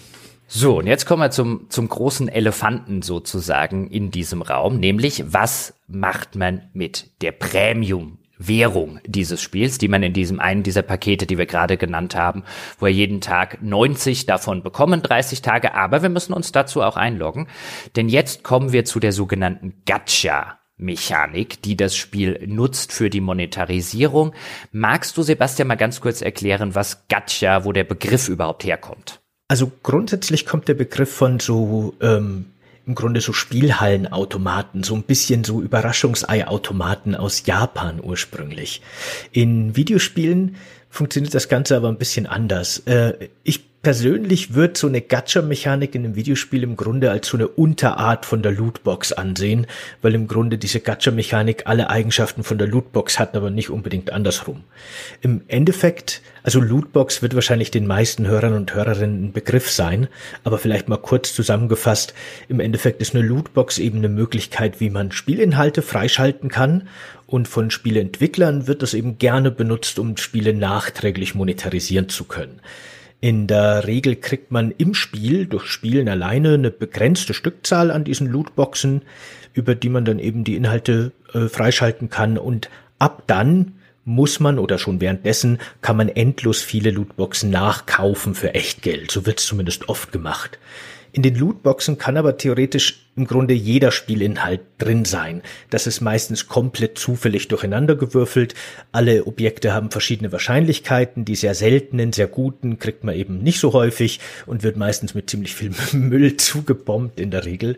[0.47, 5.73] So, und jetzt kommen wir zum, zum großen Elefanten sozusagen in diesem Raum, nämlich was
[5.87, 11.25] macht man mit der Premium Währung dieses Spiels, die man in diesem einen dieser Pakete,
[11.25, 12.43] die wir gerade genannt haben,
[12.77, 16.97] wo wir jeden Tag 90 davon bekommen, 30 Tage, aber wir müssen uns dazu auch
[16.97, 17.47] einloggen,
[17.95, 23.21] denn jetzt kommen wir zu der sogenannten Gacha Mechanik, die das Spiel nutzt für die
[23.21, 24.33] Monetarisierung.
[24.71, 29.21] Magst du, Sebastian, mal ganz kurz erklären, was Gacha, wo der Begriff überhaupt herkommt?
[29.47, 32.45] Also grundsätzlich kommt der Begriff von so ähm,
[32.85, 38.81] im Grunde so Spielhallenautomaten, so ein bisschen so Überraschungsei-Automaten aus Japan ursprünglich.
[39.31, 40.55] In Videospielen
[40.89, 42.79] funktioniert das Ganze aber ein bisschen anders.
[42.79, 47.49] Äh, ich persönlich würde so eine Gacha-Mechanik in einem Videospiel im Grunde als so eine
[47.49, 49.67] Unterart von der Lootbox ansehen,
[50.01, 54.63] weil im Grunde diese Gacha-Mechanik alle Eigenschaften von der Lootbox hat, aber nicht unbedingt andersrum.
[55.21, 60.07] Im Endeffekt, also Lootbox wird wahrscheinlich den meisten Hörern und Hörerinnen ein Begriff sein,
[60.45, 62.13] aber vielleicht mal kurz zusammengefasst,
[62.47, 66.87] im Endeffekt ist eine Lootbox eben eine Möglichkeit, wie man Spielinhalte freischalten kann
[67.27, 72.61] und von Spieleentwicklern wird das eben gerne benutzt, um Spiele nachträglich monetarisieren zu können.
[73.23, 78.27] In der Regel kriegt man im Spiel durch Spielen alleine eine begrenzte Stückzahl an diesen
[78.27, 79.03] Lootboxen,
[79.53, 82.69] über die man dann eben die Inhalte äh, freischalten kann und
[82.99, 89.09] ab dann muss man oder schon währenddessen kann man endlos viele Lootboxen nachkaufen für Echtgeld.
[89.09, 90.59] So wird es zumindest oft gemacht.
[91.15, 95.43] In den Lootboxen kann aber theoretisch im Grunde jeder Spielinhalt drin sein.
[95.69, 98.55] Das ist meistens komplett zufällig durcheinander gewürfelt.
[98.91, 101.23] Alle Objekte haben verschiedene Wahrscheinlichkeiten.
[101.23, 105.29] Die sehr seltenen, sehr guten kriegt man eben nicht so häufig und wird meistens mit
[105.29, 107.77] ziemlich viel Müll zugebombt in der Regel.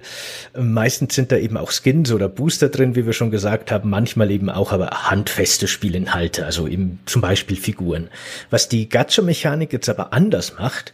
[0.57, 3.89] Meistens sind da eben auch Skins oder Booster drin, wie wir schon gesagt haben.
[3.89, 8.07] Manchmal eben auch aber handfeste Spielinhalte, also eben zum Beispiel Figuren.
[8.49, 10.93] Was die Gacha-Mechanik jetzt aber anders macht,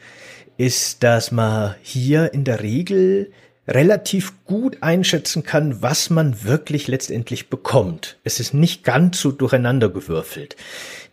[0.58, 3.32] ist, dass man hier in der Regel
[3.68, 8.18] relativ gut einschätzen kann, was man wirklich letztendlich bekommt.
[8.24, 10.56] Es ist nicht ganz so durcheinander gewürfelt.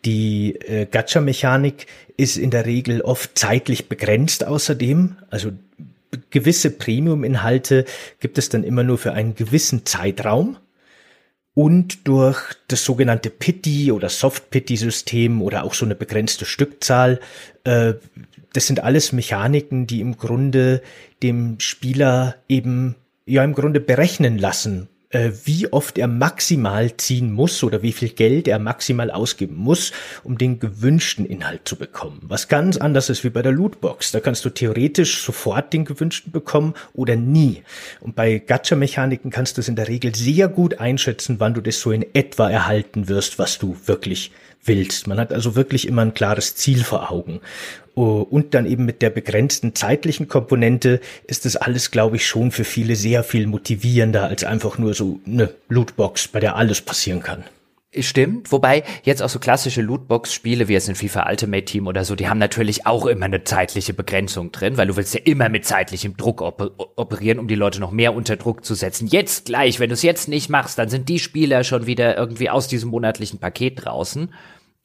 [0.05, 1.87] Die äh, Gacha-Mechanik
[2.17, 5.17] ist in der Regel oft zeitlich begrenzt außerdem.
[5.31, 5.53] Also
[6.31, 7.85] gewisse Premium-Inhalte
[8.21, 10.57] gibt es dann immer nur für einen gewissen Zeitraum
[11.59, 17.19] und durch das sogenannte Pity oder Soft-Pity-System oder auch so eine begrenzte Stückzahl.
[17.65, 17.95] Äh,
[18.53, 20.83] das sind alles Mechaniken, die im Grunde
[21.21, 22.95] dem Spieler eben
[23.27, 28.11] ja im Grunde berechnen lassen, äh, wie oft er maximal ziehen muss oder wie viel
[28.11, 32.21] Geld er maximal ausgeben muss, um den gewünschten Inhalt zu bekommen.
[32.23, 34.13] Was ganz anders ist wie bei der Lootbox.
[34.13, 37.63] Da kannst du theoretisch sofort den gewünschten bekommen oder nie.
[38.01, 41.81] Und bei Gacha-Mechaniken kannst du es in der Regel sehr gut einschätzen, wann du das
[41.81, 44.31] so in etwa erhalten wirst, was du wirklich
[44.65, 45.07] willst.
[45.07, 47.41] Man hat also wirklich immer ein klares Ziel vor Augen.
[48.01, 52.53] Oh, und dann eben mit der begrenzten zeitlichen Komponente ist das alles, glaube ich, schon
[52.53, 57.25] für viele sehr viel motivierender als einfach nur so eine Lootbox, bei der alles passieren
[57.25, 57.43] kann.
[57.99, 62.15] Stimmt, wobei jetzt auch so klassische Lootbox-Spiele wie es in FIFA Ultimate Team oder so,
[62.15, 65.65] die haben natürlich auch immer eine zeitliche Begrenzung drin, weil du willst ja immer mit
[65.65, 69.09] zeitlichem Druck oper operieren, um die Leute noch mehr unter Druck zu setzen.
[69.09, 72.49] Jetzt gleich, wenn du es jetzt nicht machst, dann sind die Spieler schon wieder irgendwie
[72.49, 74.33] aus diesem monatlichen Paket draußen.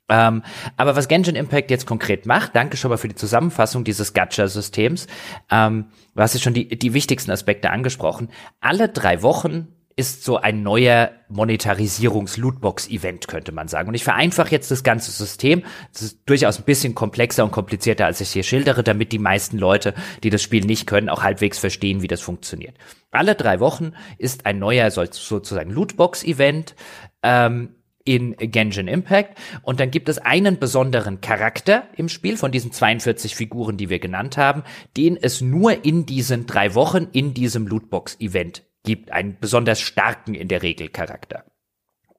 [0.10, 0.44] Ähm,
[0.76, 5.08] aber was Genshin Impact jetzt konkret macht, danke schon mal für die Zusammenfassung dieses Gacha-Systems.
[5.50, 5.86] Ähm,
[6.16, 8.30] du hast jetzt schon die, die wichtigsten Aspekte angesprochen.
[8.60, 13.90] Alle drei Wochen ist so ein neuer Monetarisierungs-Lootbox-Event, könnte man sagen.
[13.90, 15.64] Und ich vereinfache jetzt das ganze System.
[15.92, 19.60] Das ist durchaus ein bisschen komplexer und komplizierter, als ich hier schildere, damit die meisten
[19.60, 19.94] Leute,
[20.24, 22.76] die das Spiel nicht können, auch halbwegs verstehen, wie das funktioniert.
[23.12, 26.76] Alle drei Wochen ist ein neuer sozusagen Lootbox-Event.
[27.22, 27.76] Ähm,
[28.06, 29.38] in Genshin Impact.
[29.62, 34.00] Und dann gibt es einen besonderen Charakter im Spiel von diesen 42 Figuren, die wir
[34.00, 34.64] genannt haben,
[34.98, 39.12] den es nur in diesen drei Wochen in diesem Lootbox-Event gibt.
[39.12, 41.46] Einen besonders starken in der Regel Charakter.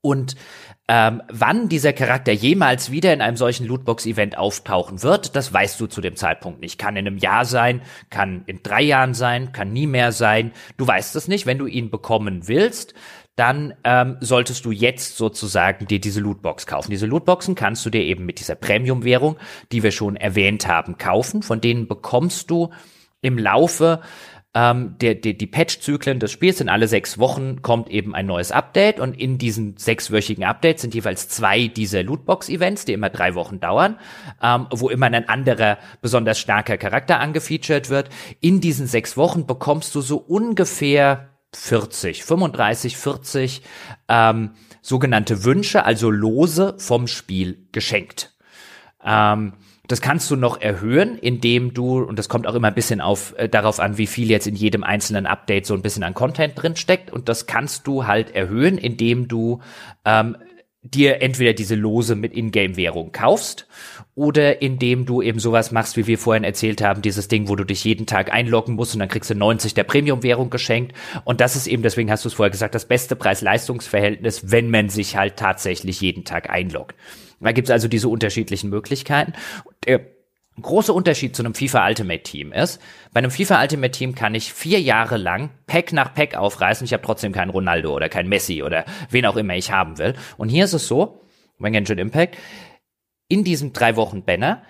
[0.05, 0.37] Und
[0.87, 5.87] ähm, wann dieser Charakter jemals wieder in einem solchen Lootbox-Event auftauchen wird, das weißt du
[5.87, 6.79] zu dem Zeitpunkt nicht.
[6.79, 7.81] Kann in einem Jahr sein,
[8.11, 10.53] kann in drei Jahren sein, kann nie mehr sein.
[10.77, 11.47] Du weißt es nicht.
[11.47, 12.93] Wenn du ihn bekommen willst,
[13.37, 16.91] dann ähm, solltest du jetzt sozusagen dir diese Lootbox kaufen.
[16.91, 19.37] Diese Lootboxen kannst du dir eben mit dieser Premium-Währung,
[19.73, 21.43] die wir schon erwähnt haben, kaufen.
[21.43, 22.71] Von denen bekommst du
[23.23, 24.01] im Laufe
[24.55, 28.53] ähm, der, der, die Patch-Zyklen des Spiels in alle sechs Wochen kommt eben ein neues
[28.53, 33.59] Update und in diesen sechswöchigen Updates sind jeweils zwei dieser Lootbox-Events, die immer drei Wochen
[33.59, 33.99] dauern,
[34.41, 38.11] ähm, wo immer ein anderer besonders starker Charakter angefeatured wird.
[38.41, 43.63] In diesen sechs Wochen bekommst du so ungefähr 40, 35, 40
[44.09, 44.51] ähm,
[44.83, 48.35] sogenannte Wünsche, also Lose vom Spiel geschenkt.
[49.05, 49.55] Ähm,
[49.87, 53.35] das kannst du noch erhöhen, indem du, und das kommt auch immer ein bisschen auf,
[53.37, 56.55] äh, darauf an, wie viel jetzt in jedem einzelnen Update so ein bisschen an Content
[56.57, 57.11] drin steckt.
[57.11, 59.61] Und das kannst du halt erhöhen, indem du
[60.07, 60.37] ähm,
[60.83, 63.67] dir entweder diese Lose mit Ingame-Währung kaufst
[64.15, 67.65] oder indem du eben sowas machst, wie wir vorhin erzählt haben, dieses Ding, wo du
[67.65, 70.95] dich jeden Tag einloggen musst und dann kriegst du 90 der Premium-Währung geschenkt.
[71.25, 74.89] Und das ist eben, deswegen hast du es vorher gesagt, das beste Preis-Leistungs-Verhältnis, wenn man
[74.89, 76.95] sich halt tatsächlich jeden Tag einloggt.
[77.41, 79.35] Da gibt's also diese unterschiedlichen Möglichkeiten.
[79.85, 80.01] Der
[80.63, 82.81] große Unterschied zu einem FIFA Ultimate Team ist,
[83.13, 86.85] bei einem FIFA Ultimate Team kann ich vier Jahre lang Pack nach Pack aufreißen.
[86.85, 90.15] Ich habe trotzdem keinen Ronaldo oder kein Messi oder wen auch immer ich haben will.
[90.37, 91.21] Und hier ist es so,
[91.59, 92.37] bei Genshin Impact,
[93.29, 94.63] in diesem drei Wochen Banner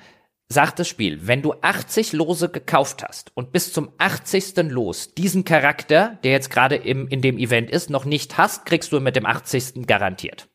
[0.49, 4.57] sagt das Spiel, wenn du 80 Lose gekauft hast und bis zum 80.
[4.71, 8.93] Los diesen Charakter, der jetzt gerade im, in dem Event ist, noch nicht hast, kriegst
[8.93, 9.87] du mit dem 80.
[9.87, 10.49] garantiert.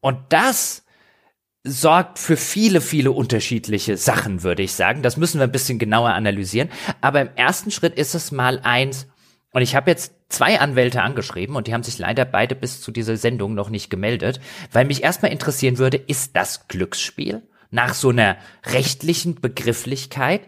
[0.00, 0.84] Und das
[1.64, 5.02] sorgt für viele, viele unterschiedliche Sachen, würde ich sagen.
[5.02, 6.70] Das müssen wir ein bisschen genauer analysieren.
[7.00, 9.08] Aber im ersten Schritt ist es mal eins,
[9.56, 12.90] und ich habe jetzt zwei Anwälte angeschrieben und die haben sich leider beide bis zu
[12.90, 14.38] dieser Sendung noch nicht gemeldet,
[14.70, 17.40] weil mich erstmal interessieren würde, ist das Glücksspiel?
[17.70, 20.42] Nach so einer rechtlichen Begrifflichkeit?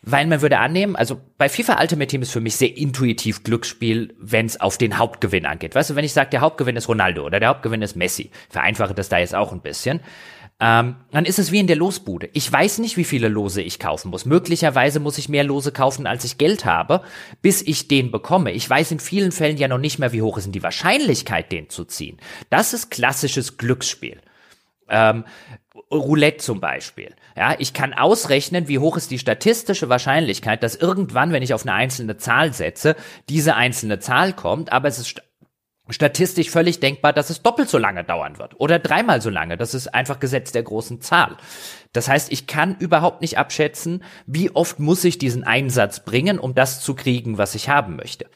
[0.00, 4.14] Weil man würde annehmen, also bei FIFA Ultimate Team ist für mich sehr intuitiv Glücksspiel,
[4.18, 5.74] wenn es auf den Hauptgewinn angeht.
[5.74, 8.94] Weißt du, wenn ich sage, der Hauptgewinn ist Ronaldo oder der Hauptgewinn ist Messi, vereinfache
[8.94, 10.00] das da jetzt auch ein bisschen
[10.60, 12.30] ähm, dann ist es wie in der Losbude.
[12.32, 14.24] Ich weiß nicht, wie viele Lose ich kaufen muss.
[14.24, 17.02] Möglicherweise muss ich mehr Lose kaufen, als ich Geld habe,
[17.42, 18.52] bis ich den bekomme.
[18.52, 21.50] Ich weiß in vielen Fällen ja noch nicht mehr, wie hoch ist denn die Wahrscheinlichkeit,
[21.50, 22.18] den zu ziehen.
[22.50, 24.20] Das ist klassisches Glücksspiel.
[24.88, 25.24] Ähm,
[25.90, 27.14] Roulette zum Beispiel.
[27.36, 31.62] Ja, ich kann ausrechnen, wie hoch ist die statistische Wahrscheinlichkeit, dass irgendwann, wenn ich auf
[31.62, 32.94] eine einzelne Zahl setze,
[33.28, 35.22] diese einzelne Zahl kommt, aber es ist
[35.90, 39.56] statistisch völlig denkbar, dass es doppelt so lange dauern wird oder dreimal so lange.
[39.56, 41.36] Das ist einfach Gesetz der großen Zahl.
[41.92, 46.54] Das heißt, ich kann überhaupt nicht abschätzen, wie oft muss ich diesen Einsatz bringen, um
[46.54, 48.26] das zu kriegen, was ich haben möchte.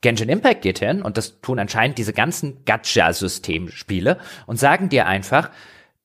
[0.00, 5.50] Genshin Impact geht hin, und das tun anscheinend diese ganzen Gacha-Systemspiele, und sagen dir einfach,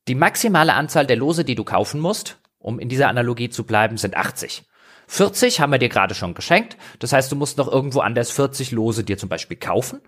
[0.08, 3.98] die maximale Anzahl der Lose, die du kaufen musst, um in dieser Analogie zu bleiben,
[3.98, 4.64] sind 80.
[5.08, 6.78] 40 haben wir dir gerade schon geschenkt.
[7.00, 10.00] Das heißt, du musst noch irgendwo anders 40 Lose dir zum Beispiel kaufen.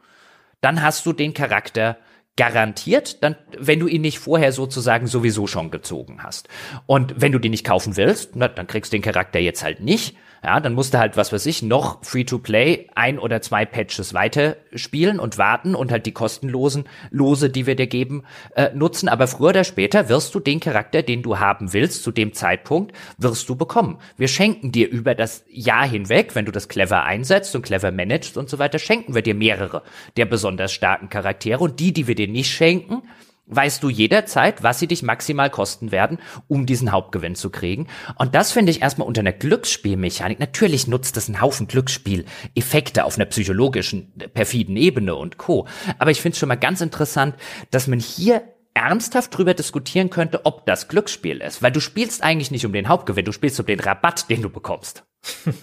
[0.64, 1.98] Dann hast du den Charakter
[2.38, 6.48] garantiert, dann, wenn du ihn nicht vorher sozusagen sowieso schon gezogen hast.
[6.86, 9.82] Und wenn du den nicht kaufen willst, na, dann kriegst du den Charakter jetzt halt
[9.82, 10.16] nicht.
[10.44, 14.58] Ja, dann musst du halt, was weiß ich, noch Free-to-Play ein oder zwei Patches weiter
[14.76, 18.24] spielen und warten und halt die kostenlosen Lose, die wir dir geben,
[18.56, 19.08] äh, nutzen.
[19.08, 22.92] Aber früher oder später wirst du den Charakter, den du haben willst, zu dem Zeitpunkt,
[23.18, 24.00] wirst du bekommen.
[24.18, 28.36] Wir schenken dir über das Jahr hinweg, wenn du das clever einsetzt und clever managst
[28.36, 29.82] und so weiter, schenken wir dir mehrere
[30.18, 31.64] der besonders starken Charaktere.
[31.64, 33.04] Und die, die wir dir nicht schenken,
[33.46, 37.88] weißt du jederzeit, was sie dich maximal kosten werden, um diesen Hauptgewinn zu kriegen.
[38.18, 40.40] Und das finde ich erstmal unter einer Glücksspielmechanik.
[40.40, 45.68] Natürlich nutzt das einen Haufen Glücksspieleffekte auf einer psychologischen, perfiden Ebene und Co.
[46.00, 47.36] Aber ich finde es schon mal ganz interessant,
[47.72, 48.44] dass man hier
[48.74, 51.62] ernsthaft drüber diskutieren könnte, ob das Glücksspiel ist.
[51.62, 54.50] Weil du spielst eigentlich nicht um den Hauptgewinn, du spielst um den Rabatt, den du
[54.50, 55.04] bekommst.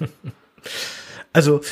[1.32, 1.62] Also äh,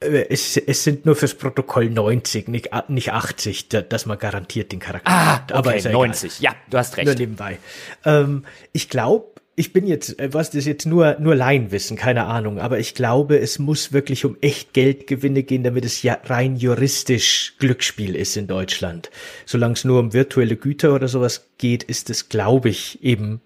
[0.00, 5.10] es, es sind nur fürs Protokoll 90, nicht, nicht 80, dass man garantiert den Charakter
[5.10, 5.52] ah, hat.
[5.52, 7.06] Aber okay, 90, ja, du hast recht.
[7.06, 7.58] Nur nebenbei.
[8.04, 12.58] Ähm, ich glaube, ich bin jetzt, äh, was das jetzt nur, nur Laienwissen, keine Ahnung,
[12.58, 17.56] aber ich glaube, es muss wirklich um echt Geldgewinne gehen, damit es ja rein juristisch
[17.58, 19.10] Glücksspiel ist in Deutschland.
[19.44, 23.42] Solange es nur um virtuelle Güter oder sowas geht, ist es, glaube ich, eben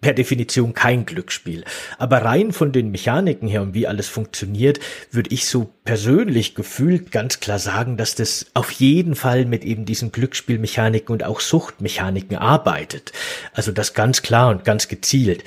[0.00, 1.64] per Definition kein Glücksspiel.
[1.98, 4.80] Aber rein von den Mechaniken her und wie alles funktioniert,
[5.10, 9.84] würde ich so persönlich gefühlt ganz klar sagen, dass das auf jeden Fall mit eben
[9.84, 13.12] diesen Glücksspielmechaniken und auch Suchtmechaniken arbeitet.
[13.52, 15.44] Also das ganz klar und ganz gezielt.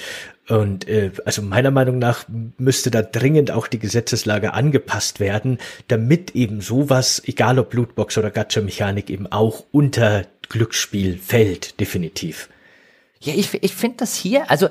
[0.48, 2.26] Und äh, also meiner Meinung nach
[2.58, 5.58] müsste da dringend auch die Gesetzeslage angepasst werden,
[5.88, 12.50] damit eben sowas, egal ob Blutbox oder Gacha-Mechanik, eben auch unter Glücksspiel fällt, definitiv.
[13.26, 14.70] Ja, ich, ich finde das hier, also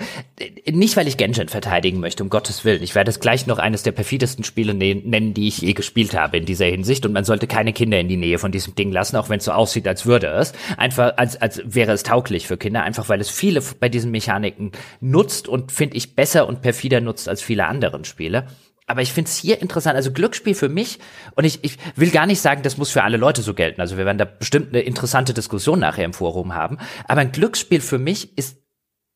[0.70, 2.84] nicht, weil ich Genshin verteidigen möchte, um Gottes Willen.
[2.84, 6.14] Ich werde es gleich noch eines der perfidesten Spiele ne nennen, die ich je gespielt
[6.14, 7.04] habe in dieser Hinsicht.
[7.04, 9.44] Und man sollte keine Kinder in die Nähe von diesem Ding lassen, auch wenn es
[9.46, 10.52] so aussieht, als würde es.
[10.76, 14.70] Einfach, als, als wäre es tauglich für Kinder, einfach weil es viele bei diesen Mechaniken
[15.00, 18.46] nutzt und finde ich besser und perfider nutzt als viele anderen Spiele.
[18.86, 20.98] Aber ich finde es hier interessant, also Glücksspiel für mich,
[21.36, 23.80] und ich, ich will gar nicht sagen, das muss für alle Leute so gelten.
[23.80, 26.78] Also wir werden da bestimmt eine interessante Diskussion nachher im Forum haben.
[27.06, 28.63] Aber ein Glücksspiel für mich ist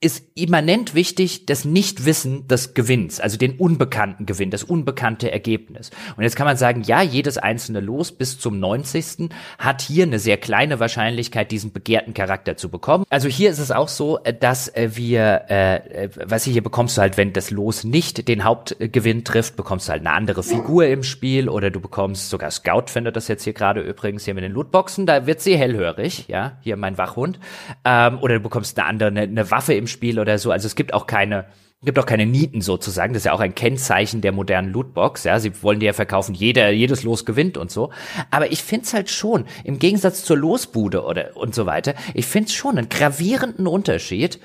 [0.00, 5.90] ist immanent wichtig das Nichtwissen des Gewinns, also den unbekannten Gewinn, das unbekannte Ergebnis.
[6.16, 9.30] Und jetzt kann man sagen, ja, jedes einzelne Los bis zum 90.
[9.58, 13.04] hat hier eine sehr kleine Wahrscheinlichkeit, diesen begehrten Charakter zu bekommen.
[13.10, 17.00] Also hier ist es auch so, äh, dass äh, wir, äh, was hier bekommst du
[17.00, 21.02] halt, wenn das Los nicht den Hauptgewinn trifft, bekommst du halt eine andere Figur im
[21.02, 24.52] Spiel oder du bekommst sogar Scout findet das jetzt hier gerade übrigens hier mit den
[24.52, 27.40] Lootboxen, da wird sie hellhörig, ja, hier mein Wachhund,
[27.84, 30.50] ähm, oder du bekommst eine andere, eine, eine Waffe im Spiel oder so.
[30.50, 31.46] Also es gibt auch keine,
[31.82, 33.12] gibt auch keine Nieten sozusagen.
[33.12, 35.24] Das ist ja auch ein Kennzeichen der modernen Lootbox.
[35.24, 37.90] Ja, sie wollen dir ja verkaufen, jeder, jedes Los gewinnt und so.
[38.30, 42.52] Aber ich find's halt schon, im Gegensatz zur Losbude oder und so weiter, ich find's
[42.52, 44.40] schon einen gravierenden Unterschied.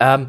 [0.00, 0.28] Ähm,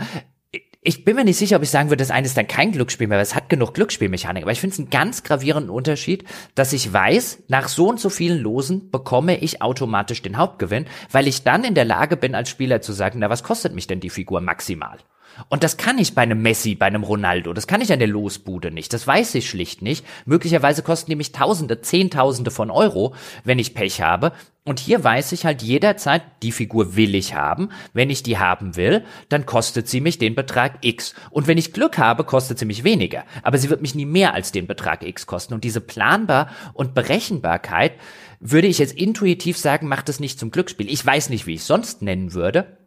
[0.81, 3.07] ich bin mir nicht sicher, ob ich sagen würde, das eine ist dann kein Glücksspiel
[3.07, 4.43] mehr, weil es hat genug Glücksspielmechanik.
[4.43, 6.23] Aber ich finde es einen ganz gravierenden Unterschied,
[6.56, 11.27] dass ich weiß, nach so und so vielen Losen bekomme ich automatisch den Hauptgewinn, weil
[11.27, 13.99] ich dann in der Lage bin, als Spieler zu sagen, na, was kostet mich denn
[13.99, 14.99] die Figur maximal?
[15.47, 18.07] Und das kann ich bei einem Messi, bei einem Ronaldo, das kann ich an der
[18.07, 20.05] Losbude nicht, das weiß ich schlicht nicht.
[20.25, 24.33] Möglicherweise kosten die mich Tausende, Zehntausende von Euro, wenn ich Pech habe.
[24.65, 27.69] Und hier weiß ich halt jederzeit, die Figur will ich haben.
[27.93, 31.15] Wenn ich die haben will, dann kostet sie mich den Betrag X.
[31.31, 33.23] Und wenn ich Glück habe, kostet sie mich weniger.
[33.41, 35.55] Aber sie wird mich nie mehr als den Betrag X kosten.
[35.55, 37.93] Und diese Planbar und Berechenbarkeit,
[38.39, 40.89] würde ich jetzt intuitiv sagen, macht es nicht zum Glücksspiel.
[40.89, 42.78] Ich weiß nicht, wie ich es sonst nennen würde.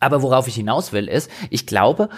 [0.00, 2.08] Aber worauf ich hinaus will, ist, ich glaube,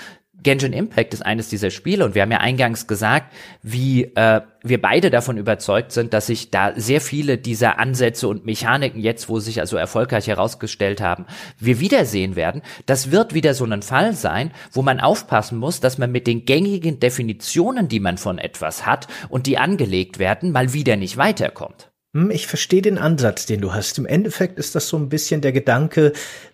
[0.42, 3.32] Genshin Impact ist eines dieser Spiele und wir haben ja eingangs gesagt,
[3.62, 8.46] wie äh, wir beide davon überzeugt sind, dass sich da sehr viele dieser Ansätze und
[8.46, 11.26] Mechaniken jetzt, wo sich also erfolgreich herausgestellt haben,
[11.58, 12.62] wir wiedersehen werden.
[12.86, 16.44] Das wird wieder so ein Fall sein, wo man aufpassen muss, dass man mit den
[16.44, 21.90] gängigen Definitionen, die man von etwas hat und die angelegt werden, mal wieder nicht weiterkommt.
[22.12, 23.98] Hm, ich verstehe den Ansatz, den du hast.
[23.98, 26.12] Im Endeffekt ist das so ein bisschen der Gedanke,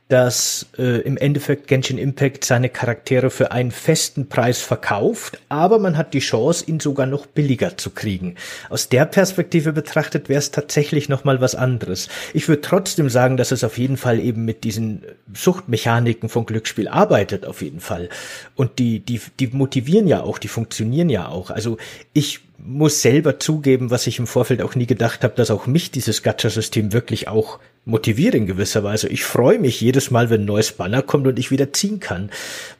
[0.08, 5.96] dass äh, im Endeffekt Genshin Impact seine Charaktere für einen festen Preis verkauft, aber man
[5.96, 8.36] hat die Chance, ihn sogar noch billiger zu kriegen.
[8.70, 12.08] Aus der Perspektive betrachtet wäre es tatsächlich noch mal was anderes.
[12.34, 15.02] Ich würde trotzdem sagen, dass es auf jeden Fall eben mit diesen
[15.34, 18.08] Suchtmechaniken von Glücksspiel arbeitet, auf jeden Fall.
[18.54, 21.50] Und die, die, die motivieren ja auch, die funktionieren ja auch.
[21.50, 21.78] Also
[22.12, 25.90] ich muss selber zugeben, was ich im Vorfeld auch nie gedacht habe, dass auch mich
[25.90, 29.08] dieses Gacha-System wirklich auch motiviert in gewisser Weise.
[29.08, 32.31] Ich freue mich jedes Mal, wenn ein neues Banner kommt und ich wieder ziehen kann,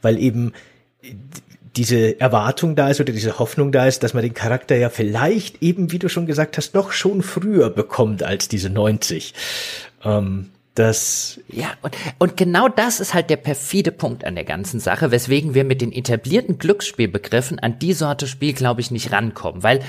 [0.01, 0.53] weil eben
[1.75, 5.61] diese Erwartung da ist oder diese Hoffnung da ist, dass man den Charakter ja vielleicht
[5.61, 9.33] eben, wie du schon gesagt hast, doch schon früher bekommt als diese 90.
[10.03, 14.79] Ähm, das ja, und, und genau das ist halt der perfide Punkt an der ganzen
[14.79, 19.63] Sache, weswegen wir mit den etablierten Glücksspielbegriffen an die Sorte Spiel, glaube ich, nicht rankommen.
[19.63, 19.79] Weil,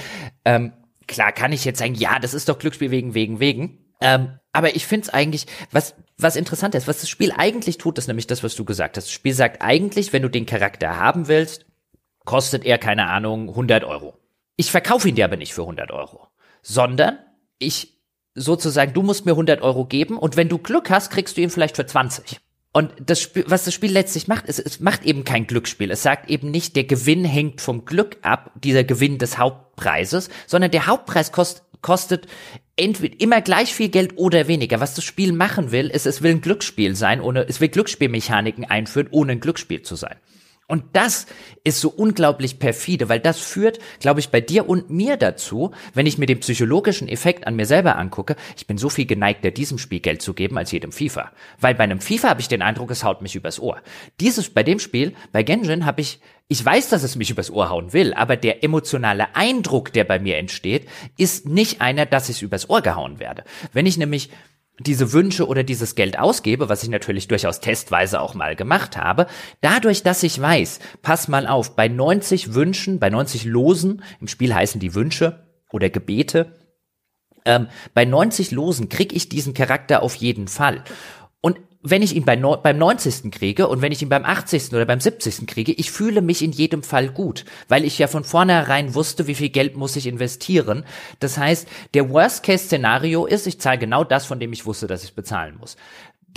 [0.47, 0.73] ähm,
[1.07, 3.79] klar kann ich jetzt sagen, ja, das ist doch Glücksspiel wegen, wegen, wegen.
[4.01, 7.97] Ähm, aber ich finde es eigentlich, was, was interessant ist, was das Spiel eigentlich tut,
[7.97, 9.05] ist nämlich das, was du gesagt hast.
[9.05, 11.65] Das Spiel sagt eigentlich, wenn du den Charakter haben willst,
[12.25, 14.19] kostet er, keine Ahnung, 100 Euro.
[14.57, 16.27] Ich verkaufe ihn dir aber nicht für 100 Euro,
[16.61, 17.19] sondern
[17.59, 17.95] ich
[18.35, 21.51] sozusagen, du musst mir 100 Euro geben und wenn du Glück hast, kriegst du ihn
[21.51, 22.41] vielleicht für 20.
[22.73, 25.91] Und das Spiel, was das Spiel letztlich macht, ist, es macht eben kein Glücksspiel.
[25.91, 30.71] Es sagt eben nicht, der Gewinn hängt vom Glück ab, dieser Gewinn des Hauptpreises, sondern
[30.71, 32.27] der Hauptpreis kost, kostet
[32.77, 34.81] entweder immer gleich viel Geld oder weniger.
[34.81, 38.65] Was das Spiel machen will, ist, es will ein Glücksspiel sein, ohne, es will Glücksspielmechaniken
[38.65, 40.17] einführen, ohne ein Glücksspiel zu sein.
[40.71, 41.27] Und das
[41.65, 46.05] ist so unglaublich perfide, weil das führt, glaube ich, bei dir und mir dazu, wenn
[46.05, 49.79] ich mir den psychologischen Effekt an mir selber angucke, ich bin so viel geneigter, diesem
[49.79, 51.33] Spiel Geld zu geben als jedem FIFA.
[51.59, 53.81] Weil bei einem FIFA habe ich den Eindruck, es haut mich übers Ohr.
[54.21, 57.69] Dieses, bei dem Spiel, bei Genshin habe ich, ich weiß, dass es mich übers Ohr
[57.69, 60.89] hauen will, aber der emotionale Eindruck, der bei mir entsteht,
[61.19, 63.45] ist nicht einer, dass ich es übers Ohr gehauen werde.
[63.75, 64.31] Wenn ich nämlich
[64.81, 69.27] diese Wünsche oder dieses Geld ausgebe, was ich natürlich durchaus testweise auch mal gemacht habe,
[69.61, 74.55] dadurch, dass ich weiß, pass mal auf, bei 90 Wünschen, bei 90 Losen, im Spiel
[74.55, 76.55] heißen die Wünsche oder Gebete,
[77.45, 80.85] ähm, bei 90 Losen krieg ich diesen Charakter auf jeden Fall
[81.91, 83.31] wenn ich ihn bei no beim 90.
[83.31, 84.73] kriege und wenn ich ihn beim 80.
[84.73, 85.47] oder beim 70.
[85.47, 89.35] kriege, ich fühle mich in jedem Fall gut, weil ich ja von vornherein wusste, wie
[89.35, 90.85] viel Geld muss ich investieren.
[91.21, 95.15] Das heißt, der Worst-Case-Szenario ist, ich zahle genau das, von dem ich wusste, dass ich
[95.15, 95.77] bezahlen muss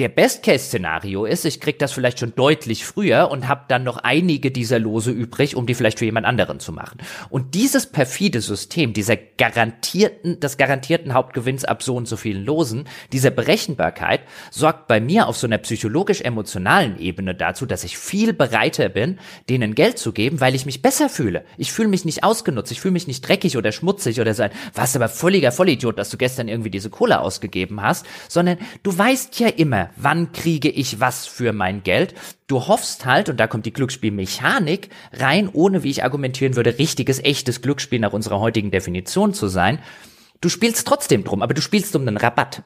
[0.02, 4.49] der Best-Case-Szenario ist, ich krieg das vielleicht schon deutlich früher und habe dann noch einige
[4.49, 6.98] dieser Lose übrig, um die vielleicht für jemand anderen zu machen.
[7.30, 12.86] Und dieses perfide System, dieser garantierten, des garantierten Hauptgewinns ab so und so vielen Losen,
[13.14, 18.90] dieser Berechenbarkeit, sorgt bei mir auf so einer psychologisch-emotionalen Ebene dazu, dass ich viel bereiter
[18.90, 19.19] bin,
[19.52, 21.45] denen Geld zu geben, weil ich mich besser fühle.
[21.57, 24.52] Ich fühle mich nicht ausgenutzt, ich fühle mich nicht dreckig oder schmutzig oder so ein,
[24.73, 29.40] was aber völliger Vollidiot, dass du gestern irgendwie diese Kohle ausgegeben hast, sondern du weißt
[29.40, 32.16] ja immer, wann kriege ich was für mein Geld.
[32.48, 37.20] Du hoffst halt, und da kommt die Glücksspielmechanik rein, ohne, wie ich argumentieren würde, richtiges,
[37.20, 39.80] echtes Glücksspiel nach unserer heutigen Definition zu sein.
[40.42, 42.64] Du spielst trotzdem drum, aber du spielst um einen Rabatt.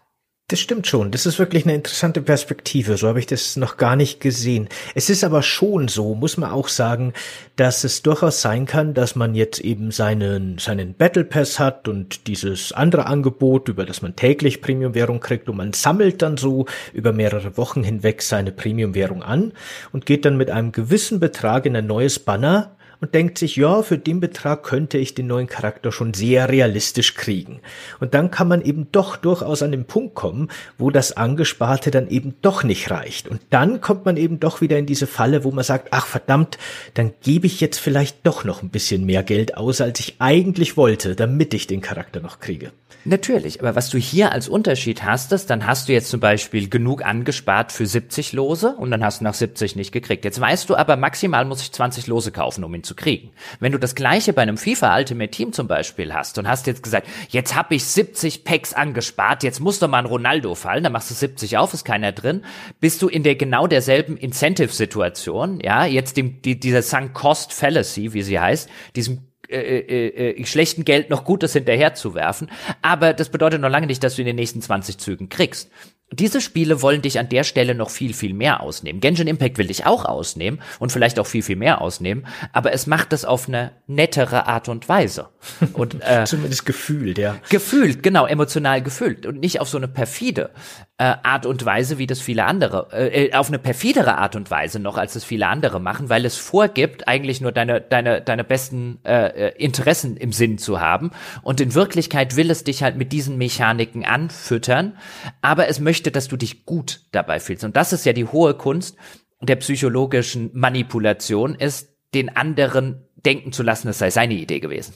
[0.48, 1.10] Das stimmt schon.
[1.10, 2.98] Das ist wirklich eine interessante Perspektive.
[2.98, 4.70] So habe ich das noch gar nicht gesehen.
[4.94, 7.14] Es ist aber schon so, muss man auch sagen,
[7.56, 12.28] dass es durchaus sein kann, dass man jetzt eben seinen, seinen Battle Pass hat und
[12.28, 17.12] dieses andere Angebot, über das man täglich Premium-Währung kriegt und man sammelt dann so über
[17.12, 19.52] mehrere Wochen hinweg seine Premium-Währung an
[19.94, 23.84] und geht dann mit einem gewissen Betrag in ein neues Banner und denkt sich, ja,
[23.84, 27.60] für den Betrag könnte ich den neuen Charakter schon sehr realistisch kriegen.
[28.00, 30.50] Und dann kann man eben doch durchaus an den Punkt kommen,
[30.80, 33.28] wo das Angesparte dann eben doch nicht reicht.
[33.28, 36.58] Und dann kommt man eben doch wieder in diese Falle, wo man sagt, ach verdammt,
[36.96, 40.76] dann gebe ich jetzt vielleicht doch noch ein bisschen mehr Geld aus, als ich eigentlich
[40.76, 42.72] wollte, damit ich den Charakter noch kriege.
[43.08, 46.70] Natürlich, aber was du hier als Unterschied hast, ist, dann hast du jetzt zum Beispiel
[46.70, 50.26] genug angespart für 70 Lose und dann hast du nach 70 nicht gekriegt.
[50.26, 53.32] Jetzt weißt du aber, maximal muss ich 20 Lose kaufen, um ihn zu kriegen.
[53.60, 56.84] Wenn du das gleiche bei einem FIFA Ultimate Team zum Beispiel hast und hast jetzt
[56.84, 60.94] gesagt, jetzt habe ich 70 Packs angespart, jetzt muss doch mal ein Ronaldo fallen, dann
[60.94, 62.44] machst du 70 auf, ist keiner drin,
[62.80, 68.14] bist du in der genau derselben Incentive-Situation, ja, jetzt dem, die, dieser Sunk Cost Fallacy,
[68.14, 72.50] wie sie heißt, diesem äh, äh, äh, schlechten Geld noch Gutes hinterher zu werfen.
[72.82, 75.70] Aber das bedeutet noch lange nicht, dass du in den nächsten 20 Zügen kriegst.
[76.12, 79.02] Diese Spiele wollen dich an der Stelle noch viel, viel mehr ausnehmen.
[79.02, 82.86] Genshin Impact will dich auch ausnehmen und vielleicht auch viel, viel mehr ausnehmen, aber es
[82.86, 85.30] macht es auf eine nettere Art und Weise.
[85.74, 87.38] Und, äh, Zumindest gefühlt, ja.
[87.50, 90.52] Gefühlt, genau, emotional gefühlt und nicht auf so eine perfide
[90.98, 94.80] äh, Art und Weise, wie das viele andere, äh, auf eine perfidere Art und Weise
[94.80, 99.00] noch, als es viele andere machen, weil es vorgibt, eigentlich nur deine, deine, deine besten
[99.06, 101.12] äh, äh Interessen im Sinn zu haben.
[101.44, 104.98] Und in Wirklichkeit will es dich halt mit diesen Mechaniken anfüttern,
[105.42, 107.64] aber es möchte, dass du dich gut dabei fühlst.
[107.64, 108.98] Und das ist ja die hohe Kunst
[109.42, 114.96] der psychologischen Manipulation, ist, den anderen denken zu lassen, es sei seine Idee gewesen.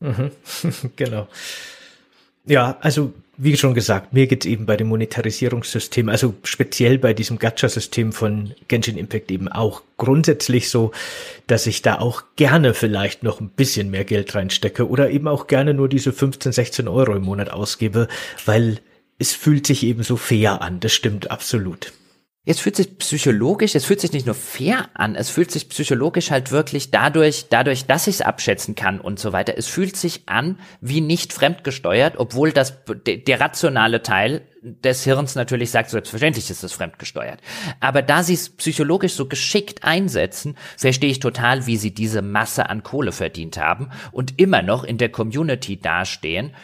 [0.00, 0.30] Mhm.
[0.96, 1.28] genau.
[2.46, 3.12] Ja, also
[3.42, 8.52] wie schon gesagt, mir geht's eben bei dem Monetarisierungssystem, also speziell bei diesem Gacha-System von
[8.68, 10.92] Genshin Impact eben auch grundsätzlich so,
[11.46, 15.46] dass ich da auch gerne vielleicht noch ein bisschen mehr Geld reinstecke oder eben auch
[15.46, 18.08] gerne nur diese 15, 16 Euro im Monat ausgebe,
[18.44, 18.80] weil
[19.20, 20.80] es fühlt sich eben so fair an.
[20.80, 21.92] Das stimmt absolut.
[22.42, 26.30] Jetzt fühlt sich psychologisch, es fühlt sich nicht nur fair an, es fühlt sich psychologisch
[26.30, 29.58] halt wirklich dadurch, dadurch, dass ich es abschätzen kann und so weiter.
[29.58, 35.70] Es fühlt sich an wie nicht fremdgesteuert, obwohl das der rationale Teil des Hirns natürlich
[35.70, 37.40] sagt, selbstverständlich ist es fremdgesteuert.
[37.78, 42.70] Aber da sie es psychologisch so geschickt einsetzen, verstehe ich total, wie sie diese Masse
[42.70, 46.54] an Kohle verdient haben und immer noch in der Community dastehen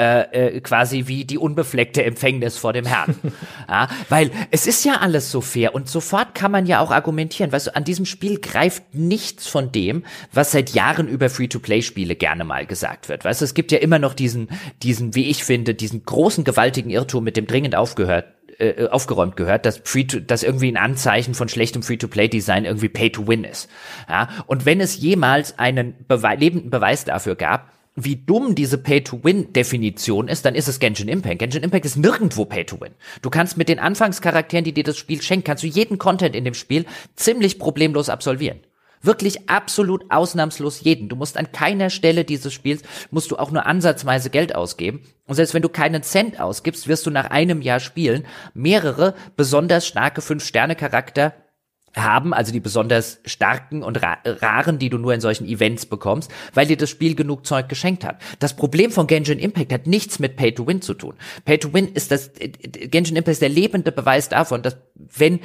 [0.00, 0.22] äh,
[0.56, 3.14] äh, quasi wie die unbefleckte Empfängnis vor dem Herrn.
[3.68, 7.52] ja, weil es ist ja alles so fair und sofort kann man ja auch argumentieren.
[7.52, 12.44] Weißt du, an diesem Spiel greift nichts von dem, was seit Jahren über Free-to-Play-Spiele gerne
[12.44, 13.26] mal gesagt wird.
[13.26, 14.48] Weißt du, es gibt ja immer noch diesen,
[14.82, 18.24] diesen, wie ich finde, diesen großen, gewaltigen Irrtum, mit dem dringend aufgehört
[18.58, 23.44] äh, aufgeräumt gehört, dass Free to, dass irgendwie ein Anzeichen von schlechtem Free-to-Play-Design irgendwie Pay-to-Win
[23.44, 23.68] ist.
[24.08, 30.28] Ja, und wenn es jemals einen Bewe lebenden Beweis dafür gab, wie dumm diese Pay-to-Win-Definition
[30.28, 31.40] ist, dann ist es Genshin Impact.
[31.40, 32.94] Genshin Impact ist nirgendwo Pay-to-Win.
[33.22, 36.44] Du kannst mit den Anfangscharakteren, die dir das Spiel schenkt, kannst du jeden Content in
[36.44, 36.86] dem Spiel
[37.16, 38.60] ziemlich problemlos absolvieren.
[39.02, 41.08] Wirklich absolut ausnahmslos jeden.
[41.08, 45.02] Du musst an keiner Stelle dieses Spiels, musst du auch nur ansatzweise Geld ausgeben.
[45.26, 49.86] Und selbst wenn du keinen Cent ausgibst, wirst du nach einem Jahr Spielen mehrere besonders
[49.86, 51.32] starke Fünf-Sterne-Charakter
[51.96, 56.30] haben, also die besonders starken und ra raren, die du nur in solchen Events bekommst,
[56.54, 58.20] weil dir das Spiel genug Zeug geschenkt hat.
[58.38, 61.14] Das Problem von Genshin Impact hat nichts mit Pay to Win zu tun.
[61.44, 65.40] Pay to Win ist das Genshin Impact ist der lebende Beweis davon, dass wenn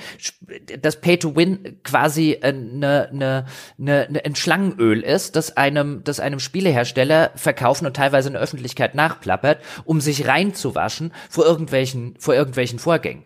[0.82, 3.46] das Pay to Win quasi eine, eine,
[3.80, 8.94] eine, ein Schlangenöl ist, das einem das einem Spielehersteller verkaufen und teilweise in der Öffentlichkeit
[8.94, 13.24] nachplappert, um sich reinzuwaschen vor irgendwelchen vor irgendwelchen Vorgängen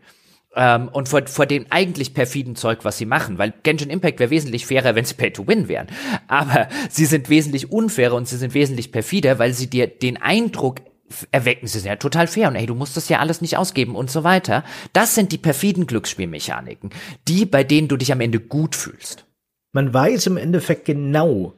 [0.56, 4.30] ähm, und vor, vor dem eigentlich perfiden Zeug, was sie machen, weil Genshin Impact wäre
[4.30, 5.88] wesentlich fairer, wenn sie Pay-to-Win wären.
[6.28, 10.82] Aber sie sind wesentlich unfairer und sie sind wesentlich perfider, weil sie dir den Eindruck
[11.32, 13.96] erwecken, sie sind ja total fair und ey, du musst das ja alles nicht ausgeben
[13.96, 14.64] und so weiter.
[14.94, 16.92] Das sind die perfiden Glücksspielmechaniken,
[17.28, 19.26] die, bei denen du dich am Ende gut fühlst.
[19.72, 21.54] Man weiß im Endeffekt genau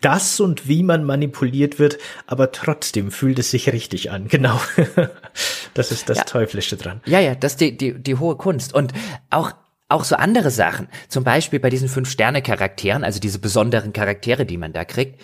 [0.00, 4.28] das und wie man manipuliert wird, aber trotzdem fühlt es sich richtig an.
[4.36, 4.60] Genau.
[5.74, 6.24] das ist das ja.
[6.24, 7.00] Teuflische dran.
[7.06, 8.74] Ja, ja, das ist die, die, die hohe Kunst.
[8.74, 8.92] Und
[9.30, 9.52] auch
[9.88, 14.72] auch so andere Sachen, zum Beispiel bei diesen Fünf-Sterne-Charakteren, also diese besonderen Charaktere, die man
[14.72, 15.20] da kriegt.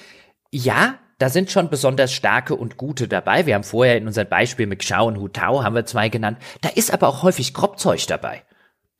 [0.52, 3.46] Ja, da sind schon besonders starke und gute dabei.
[3.46, 6.38] Wir haben vorher in unserem Beispiel mit Xiao und Hu Tao haben wir zwei genannt.
[6.60, 8.42] Da ist aber auch häufig Kropfzeug dabei.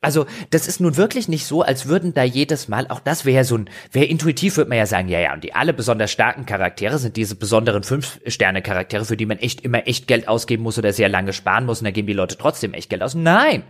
[0.03, 3.43] Also, das ist nun wirklich nicht so, als würden da jedes Mal, auch das wäre
[3.45, 6.45] so ein, wäre intuitiv, würde man ja sagen, ja, ja, und die alle besonders starken
[6.45, 10.93] Charaktere sind diese besonderen Fünf-Sterne-Charaktere, für die man echt immer echt Geld ausgeben muss oder
[10.93, 13.15] sehr lange sparen muss und da geben die Leute trotzdem echt Geld aus.
[13.15, 13.63] Nein!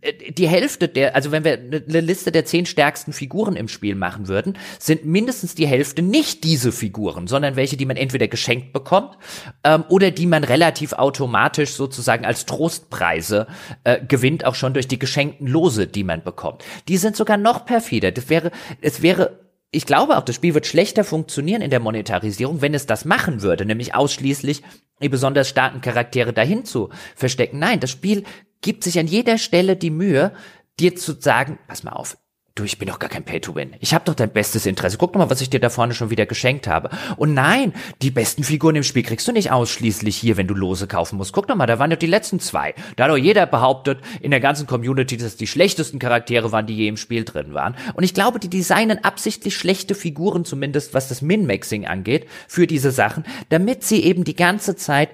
[0.00, 3.94] Äh, die Hälfte der, also wenn wir eine Liste der zehn stärksten Figuren im Spiel
[3.94, 8.72] machen würden, sind mindestens die Hälfte nicht diese Figuren, sondern welche, die man entweder geschenkt
[8.72, 9.16] bekommt
[9.64, 13.46] ähm, oder die man relativ automatisch sozusagen als Trostpreise
[13.84, 16.64] äh, gewinnt, auch schon durch die geschenkten Lose, die man bekommt.
[16.88, 18.12] Die sind sogar noch perfider.
[18.12, 18.50] Das wäre,
[18.80, 22.86] es wäre ich glaube auch, das Spiel wird schlechter funktionieren in der Monetarisierung, wenn es
[22.86, 24.62] das machen würde, nämlich ausschließlich
[25.00, 27.58] die besonders starken Charaktere dahin zu verstecken.
[27.58, 28.24] Nein, das Spiel
[28.60, 30.32] gibt sich an jeder Stelle die Mühe,
[30.78, 32.18] dir zu sagen, pass mal auf,
[32.60, 33.74] du, ich bin doch gar kein Pay-to-Win.
[33.80, 34.98] Ich habe doch dein bestes Interesse.
[34.98, 36.90] Guck doch mal, was ich dir da vorne schon wieder geschenkt habe.
[37.16, 37.72] Und nein,
[38.02, 41.32] die besten Figuren im Spiel kriegst du nicht ausschließlich hier, wenn du Lose kaufen musst.
[41.32, 42.74] Guck doch mal, da waren doch die letzten zwei.
[42.96, 46.76] Da hat doch jeder behauptet in der ganzen Community, dass die schlechtesten Charaktere waren, die
[46.76, 47.74] je im Spiel drin waren.
[47.94, 52.90] Und ich glaube, die designen absichtlich schlechte Figuren, zumindest was das Min-Maxing angeht, für diese
[52.90, 55.10] Sachen, damit sie eben die ganze Zeit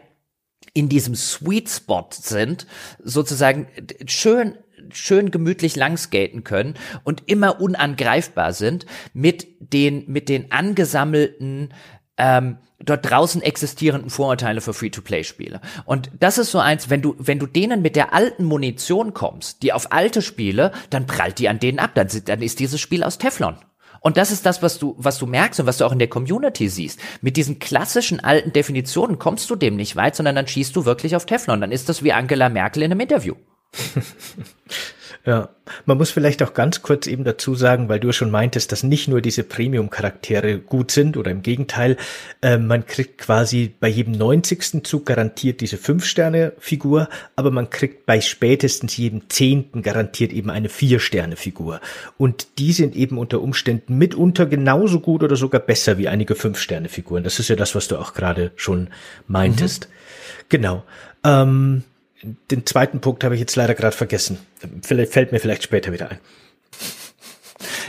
[0.75, 2.67] in diesem Sweet Spot sind,
[3.03, 3.67] sozusagen
[4.07, 4.57] schön
[4.93, 11.71] schön gemütlich langskaten können und immer unangreifbar sind mit den mit den angesammelten
[12.19, 15.61] ähm, dort draußen existierenden Vorurteile für Free-to-Play-Spiele.
[15.85, 19.63] Und das ist so eins, wenn du, wenn du denen mit der alten Munition kommst,
[19.63, 23.03] die auf alte Spiele, dann prallt die an denen ab, dann, dann ist dieses Spiel
[23.03, 23.57] aus Teflon.
[24.01, 26.09] Und das ist das, was du, was du merkst und was du auch in der
[26.09, 27.01] Community siehst.
[27.23, 31.17] Mit diesen klassischen alten Definitionen kommst du dem nicht weit, sondern dann schießt du wirklich
[31.17, 31.61] auf Teflon.
[31.61, 33.35] Dann ist das wie Angela Merkel in einem Interview.
[35.27, 35.49] Ja,
[35.87, 39.09] man muss vielleicht auch ganz kurz eben dazu sagen, weil du schon meintest, dass nicht
[39.09, 41.97] nur diese Premium-Charaktere gut sind oder im Gegenteil,
[42.43, 44.85] äh, man kriegt quasi bei jedem 90.
[44.85, 49.83] Zug garantiert diese 5-Sterne-Figur, aber man kriegt bei spätestens jedem 10.
[49.83, 51.81] garantiert eben eine 4-Sterne-Figur.
[52.19, 57.25] Und die sind eben unter Umständen mitunter genauso gut oder sogar besser wie einige 5-Sterne-Figuren.
[57.25, 58.91] Das ist ja das, was du auch gerade schon
[59.27, 59.89] meintest.
[59.89, 60.45] Mhm.
[60.51, 60.85] Genau.
[61.25, 61.83] Ähm,
[62.23, 64.39] den zweiten Punkt habe ich jetzt leider gerade vergessen.
[64.83, 66.19] Vielleicht fällt mir vielleicht später wieder ein.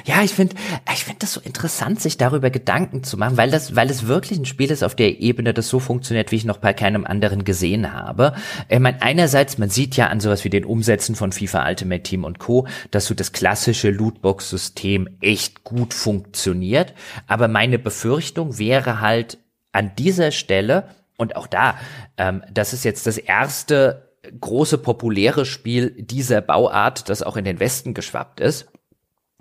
[0.05, 0.55] Ja, ich finde,
[0.93, 4.39] ich finde das so interessant, sich darüber Gedanken zu machen, weil das, weil es wirklich
[4.39, 7.43] ein Spiel ist auf der Ebene, das so funktioniert, wie ich noch bei keinem anderen
[7.43, 8.33] gesehen habe.
[8.69, 12.23] Ich meine, einerseits, man sieht ja an sowas wie den Umsätzen von FIFA Ultimate Team
[12.23, 16.93] und Co., dass so das klassische Lootbox-System echt gut funktioniert.
[17.27, 19.39] Aber meine Befürchtung wäre halt
[19.73, 20.85] an dieser Stelle,
[21.17, 21.77] und auch da,
[22.17, 24.06] ähm, das ist jetzt das erste
[24.39, 28.67] große populäre Spiel dieser Bauart, das auch in den Westen geschwappt ist.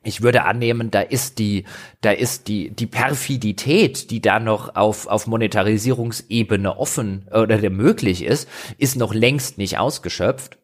[0.03, 1.65] Ich würde annehmen, da ist die,
[2.01, 8.49] da ist die, die Perfidität, die da noch auf, auf Monetarisierungsebene offen oder möglich ist,
[8.79, 10.59] ist noch längst nicht ausgeschöpft.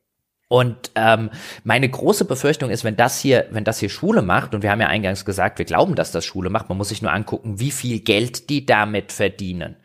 [0.47, 1.31] Und ähm,
[1.65, 4.83] meine große Befürchtung ist, wenn das hier, wenn das hier Schule macht, und wir haben
[4.83, 7.71] ja eingangs gesagt, wir glauben, dass das Schule macht, man muss sich nur angucken, wie
[7.71, 9.77] viel Geld die damit verdienen.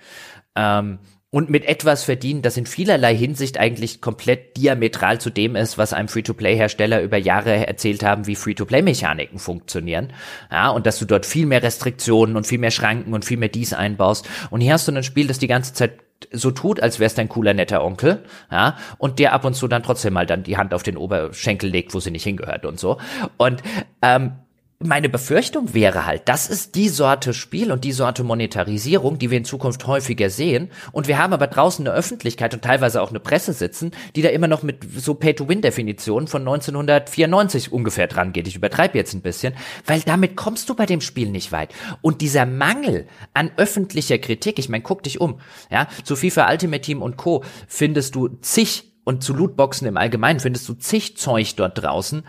[0.56, 5.78] Ähm, und mit etwas verdienen, das in vielerlei Hinsicht eigentlich komplett diametral zu dem ist,
[5.78, 10.14] was einem Free-to-Play-Hersteller über Jahre erzählt haben, wie Free-to-Play-Mechaniken funktionieren.
[10.50, 13.50] Ja, und dass du dort viel mehr Restriktionen und viel mehr Schranken und viel mehr
[13.50, 14.30] dies einbaust.
[14.52, 16.00] Und hier hast du ein Spiel, das die ganze Zeit
[16.32, 19.84] so tut, als wär's dein cooler netter Onkel, ja, und der ab und zu dann
[19.84, 22.98] trotzdem mal dann die Hand auf den Oberschenkel legt, wo sie nicht hingehört und so.
[23.38, 23.62] Und
[24.02, 24.32] ähm,
[24.80, 29.40] meine Befürchtung wäre halt, das ist die Sorte Spiel und die Sorte Monetarisierung, die wir
[29.40, 30.70] in Zukunft häufiger sehen.
[30.92, 34.30] Und wir haben aber draußen eine Öffentlichkeit und teilweise auch eine Presse sitzen, die da
[34.30, 38.48] immer noch mit so Pay-to-Win-Definitionen von 1994 ungefähr dran geht.
[38.48, 39.56] Ich übertreibe jetzt ein bisschen,
[39.88, 41.74] weil damit kommst du bei dem Spiel nicht weit.
[42.02, 45.40] Und dieser Mangel an öffentlicher Kritik, ich meine, guck dich um,
[45.72, 47.44] ja, zu FIFA Ultimate Team und Co.
[47.68, 52.24] findest du zig und zu Lootboxen im Allgemeinen findest du zig Zeug dort draußen,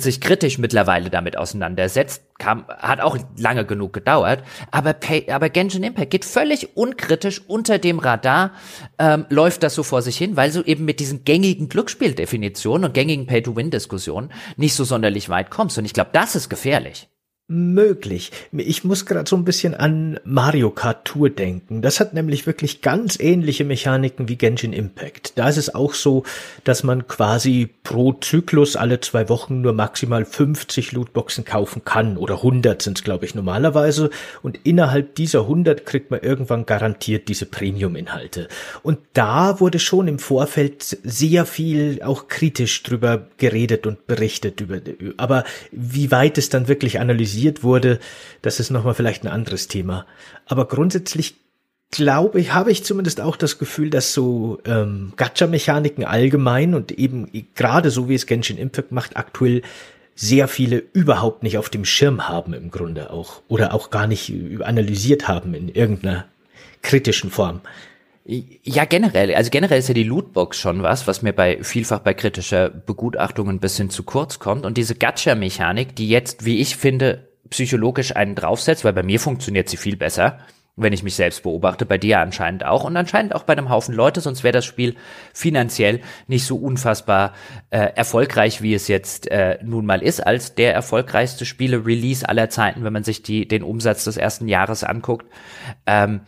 [0.00, 5.82] sich kritisch mittlerweile damit auseinandersetzt, kam, hat auch lange genug gedauert, aber, Pay, aber Genshin
[5.82, 8.52] Impact geht völlig unkritisch unter dem Radar,
[8.98, 12.94] ähm, läuft das so vor sich hin, weil so eben mit diesen gängigen Glücksspieldefinitionen und
[12.94, 15.76] gängigen Pay-to-Win-Diskussionen nicht so sonderlich weit kommst.
[15.76, 17.08] Und ich glaube, das ist gefährlich
[17.52, 18.32] möglich.
[18.52, 21.82] Ich muss gerade so ein bisschen an Mario Kart Tour denken.
[21.82, 25.32] Das hat nämlich wirklich ganz ähnliche Mechaniken wie Genshin Impact.
[25.36, 26.24] Da ist es auch so,
[26.64, 32.16] dass man quasi pro Zyklus alle zwei Wochen nur maximal 50 Lootboxen kaufen kann.
[32.16, 34.10] Oder 100 sind es, glaube ich, normalerweise.
[34.42, 38.48] Und innerhalb dieser 100 kriegt man irgendwann garantiert diese Premium-Inhalte.
[38.82, 44.60] Und da wurde schon im Vorfeld sehr viel auch kritisch drüber geredet und berichtet.
[44.60, 44.80] Über,
[45.18, 47.98] aber wie weit es dann wirklich analysiert kritisiert wurde,
[48.42, 50.06] das ist nochmal vielleicht ein anderes Thema.
[50.46, 51.34] Aber grundsätzlich
[51.90, 57.28] glaube ich, habe ich zumindest auch das Gefühl, dass so ähm, Gacha-Mechaniken allgemein und eben
[57.54, 59.62] gerade so wie es Genshin Impact macht, aktuell
[60.14, 64.32] sehr viele überhaupt nicht auf dem Schirm haben im Grunde auch oder auch gar nicht
[64.60, 66.26] analysiert haben in irgendeiner
[66.82, 67.60] kritischen Form.
[68.24, 69.34] Ja, generell.
[69.34, 73.48] Also generell ist ja die Lootbox schon was, was mir bei vielfach bei kritischer Begutachtung
[73.48, 74.64] ein bisschen zu kurz kommt.
[74.64, 79.68] Und diese Gacha-Mechanik, die jetzt, wie ich finde, psychologisch einen draufsetzt, weil bei mir funktioniert
[79.68, 80.38] sie viel besser,
[80.74, 83.94] wenn ich mich selbst beobachte, bei dir anscheinend auch und anscheinend auch bei einem Haufen
[83.94, 84.96] Leute, sonst wäre das Spiel
[85.34, 87.34] finanziell nicht so unfassbar
[87.68, 92.84] äh, erfolgreich, wie es jetzt äh, nun mal ist, als der erfolgreichste Spiele-Release aller Zeiten,
[92.84, 95.26] wenn man sich die, den Umsatz des ersten Jahres anguckt.
[95.86, 96.22] Ähm,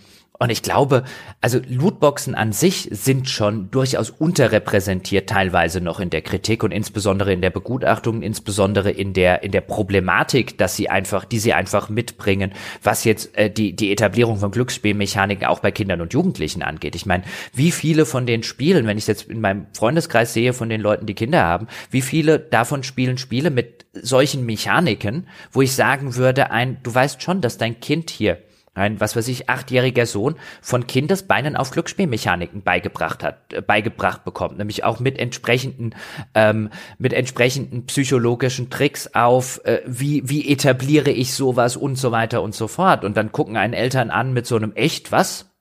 [0.45, 1.05] und ich glaube,
[1.41, 7.33] also Lootboxen an sich sind schon durchaus unterrepräsentiert teilweise noch in der Kritik und insbesondere
[7.33, 11.89] in der Begutachtung, insbesondere in der in der Problematik, dass sie einfach, die sie einfach
[11.89, 12.53] mitbringen,
[12.83, 16.95] was jetzt äh, die die Etablierung von Glücksspielmechaniken auch bei Kindern und Jugendlichen angeht.
[16.95, 20.69] Ich meine, wie viele von den Spielen, wenn ich jetzt in meinem Freundeskreis sehe von
[20.69, 25.73] den Leuten, die Kinder haben, wie viele davon spielen Spiele mit solchen Mechaniken, wo ich
[25.73, 28.37] sagen würde, ein, du weißt schon, dass dein Kind hier
[28.75, 34.59] ein, was weiß ich, achtjähriger Sohn von Kindesbeinen auf Glücksspielmechaniken beigebracht hat, äh, beigebracht bekommt,
[34.59, 35.95] nämlich auch mit entsprechenden,
[36.35, 42.43] ähm, mit entsprechenden psychologischen Tricks auf, äh, wie, wie etabliere ich sowas und so weiter
[42.43, 43.05] und so fort.
[43.05, 45.54] Und dann gucken einen Eltern an mit so einem echt was?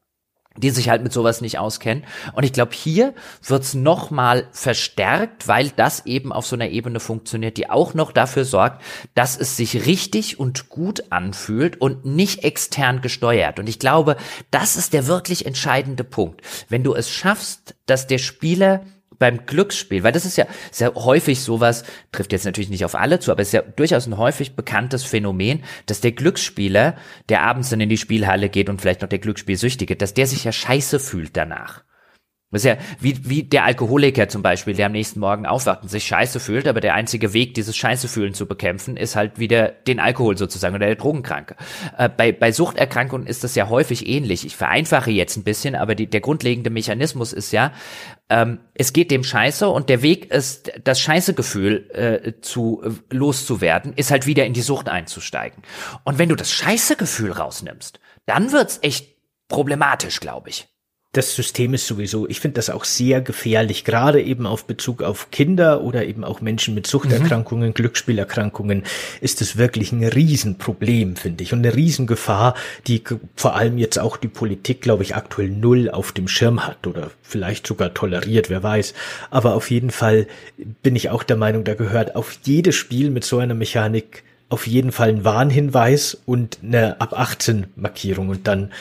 [0.57, 2.03] Die sich halt mit sowas nicht auskennen.
[2.33, 3.13] Und ich glaube, hier
[3.45, 8.11] wird's noch mal verstärkt, weil das eben auf so einer Ebene funktioniert, die auch noch
[8.11, 8.81] dafür sorgt,
[9.15, 13.59] dass es sich richtig und gut anfühlt und nicht extern gesteuert.
[13.59, 14.15] Und ich glaube,
[14.51, 16.41] das ist der wirklich entscheidende Punkt.
[16.69, 18.85] Wenn du es schaffst, dass der Spieler
[19.23, 23.21] beim Glücksspiel, weil das ist ja sehr häufig sowas, trifft jetzt natürlich nicht auf alle
[23.21, 26.97] zu, aber es ist ja durchaus ein häufig bekanntes Phänomen, dass der Glücksspieler,
[27.29, 30.43] der abends dann in die Spielhalle geht und vielleicht noch der Glücksspielsüchtige, dass der sich
[30.43, 31.85] ja scheiße fühlt danach.
[32.53, 35.89] Das ist ja wie, wie der Alkoholiker zum Beispiel, der am nächsten Morgen aufwacht und
[35.89, 39.69] sich scheiße fühlt, aber der einzige Weg, dieses scheiße fühlen zu bekämpfen, ist halt wieder
[39.69, 41.55] den Alkohol sozusagen oder der Drogenkranke.
[41.97, 44.45] Äh, bei, bei Suchterkrankungen ist das ja häufig ähnlich.
[44.45, 47.73] Ich vereinfache jetzt ein bisschen, aber die, der grundlegende Mechanismus ist ja,
[48.29, 53.93] ähm, es geht dem Scheiße und der Weg ist, das Scheißegefühl äh, zu äh, loszuwerden,
[53.93, 55.63] ist halt wieder in die Sucht einzusteigen.
[56.03, 59.17] Und wenn du das Scheißegefühl rausnimmst, dann wird's echt
[59.47, 60.72] problematisch, glaube ich
[61.13, 65.29] das System ist sowieso, ich finde das auch sehr gefährlich, gerade eben auf Bezug auf
[65.29, 67.73] Kinder oder eben auch Menschen mit Suchterkrankungen, mhm.
[67.75, 68.83] Glücksspielerkrankungen,
[69.21, 72.55] ist es wirklich ein Riesenproblem, finde ich, und eine Riesengefahr,
[72.87, 73.03] die
[73.35, 77.11] vor allem jetzt auch die Politik, glaube ich, aktuell null auf dem Schirm hat oder
[77.21, 78.95] vielleicht sogar toleriert, wer weiß.
[79.29, 80.25] Aber auf jeden Fall
[80.81, 84.65] bin ich auch der Meinung, da gehört auf jedes Spiel mit so einer Mechanik auf
[84.65, 88.71] jeden Fall ein Warnhinweis und eine ab 18 Markierung und dann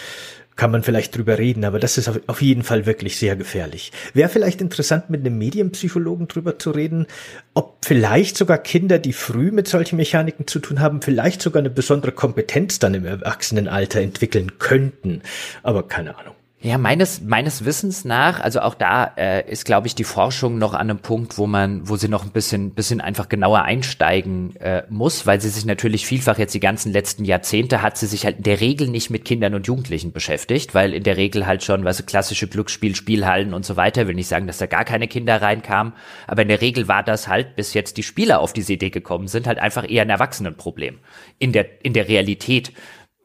[0.57, 3.93] kann man vielleicht drüber reden, aber das ist auf jeden Fall wirklich sehr gefährlich.
[4.15, 7.07] Wäre vielleicht interessant, mit einem Medienpsychologen drüber zu reden,
[7.55, 11.71] ob vielleicht sogar Kinder, die früh mit solchen Mechaniken zu tun haben, vielleicht sogar eine
[11.71, 15.23] besondere Kompetenz dann im Erwachsenenalter entwickeln könnten.
[15.63, 16.35] Aber keine Ahnung.
[16.65, 20.75] Ja, meines, meines Wissens nach, also auch da äh, ist, glaube ich, die Forschung noch
[20.75, 24.85] an einem Punkt, wo man, wo sie noch ein bisschen, bisschen einfach genauer einsteigen äh,
[24.89, 28.37] muss, weil sie sich natürlich vielfach jetzt die ganzen letzten Jahrzehnte hat sie sich halt
[28.37, 31.85] in der Regel nicht mit Kindern und Jugendlichen beschäftigt, weil in der Regel halt schon,
[31.85, 35.43] was klassische Glücksspiel, Spielhallen und so weiter, will nicht sagen, dass da gar keine Kinder
[35.43, 35.95] reinkamen,
[36.29, 39.27] aber in der Regel war das halt, bis jetzt die Spieler auf diese Idee gekommen
[39.27, 41.01] sind, halt einfach eher ein Erwachsenenproblem
[41.41, 42.71] in der, in der Realität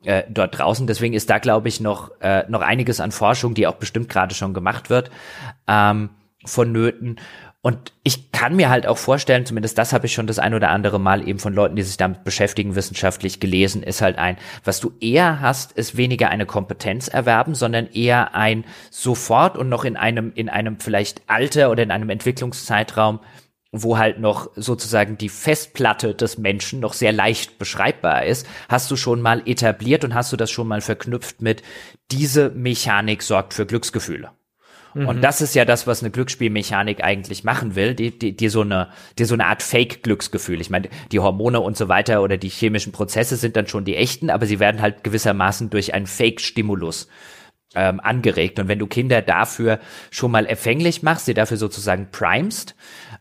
[0.08, 0.88] äh, dort draußen.
[0.88, 4.34] Deswegen ist da, glaube ich, noch, äh, noch einiges an Forschung, die auch bestimmt gerade
[4.34, 5.12] schon gemacht wird,
[5.68, 6.10] ähm,
[6.46, 7.20] vonnöten.
[7.62, 10.70] Und ich kann mir halt auch vorstellen, zumindest das habe ich schon das ein oder
[10.70, 14.80] andere Mal eben von Leuten, die sich damit beschäftigen, wissenschaftlich gelesen, ist halt ein, was
[14.80, 19.98] du eher hast, ist weniger eine Kompetenz erwerben, sondern eher ein sofort und noch in
[19.98, 23.20] einem, in einem vielleicht Alter oder in einem Entwicklungszeitraum
[23.72, 28.96] wo halt noch sozusagen die Festplatte des Menschen noch sehr leicht beschreibbar ist, hast du
[28.96, 31.64] schon mal etabliert und hast du das schon mal verknüpft mit,
[32.12, 34.32] diese Mechanik sorgt für Glücksgefühle.
[34.94, 35.08] Mhm.
[35.08, 38.62] Und das ist ja das, was eine Glücksspielmechanik eigentlich machen will, die, die, die so
[38.62, 38.90] eine,
[39.20, 40.62] die so eine Art Fake-Glücksgefühl.
[40.62, 43.96] Ich meine, die Hormone und so weiter oder die chemischen Prozesse sind dann schon die
[43.96, 47.08] echten, aber sie werden halt gewissermaßen durch einen Fake-Stimulus
[47.76, 48.60] ähm, angeregt.
[48.60, 49.80] Und wenn du Kinder dafür
[50.10, 52.76] schon mal empfänglich machst, sie dafür sozusagen primest,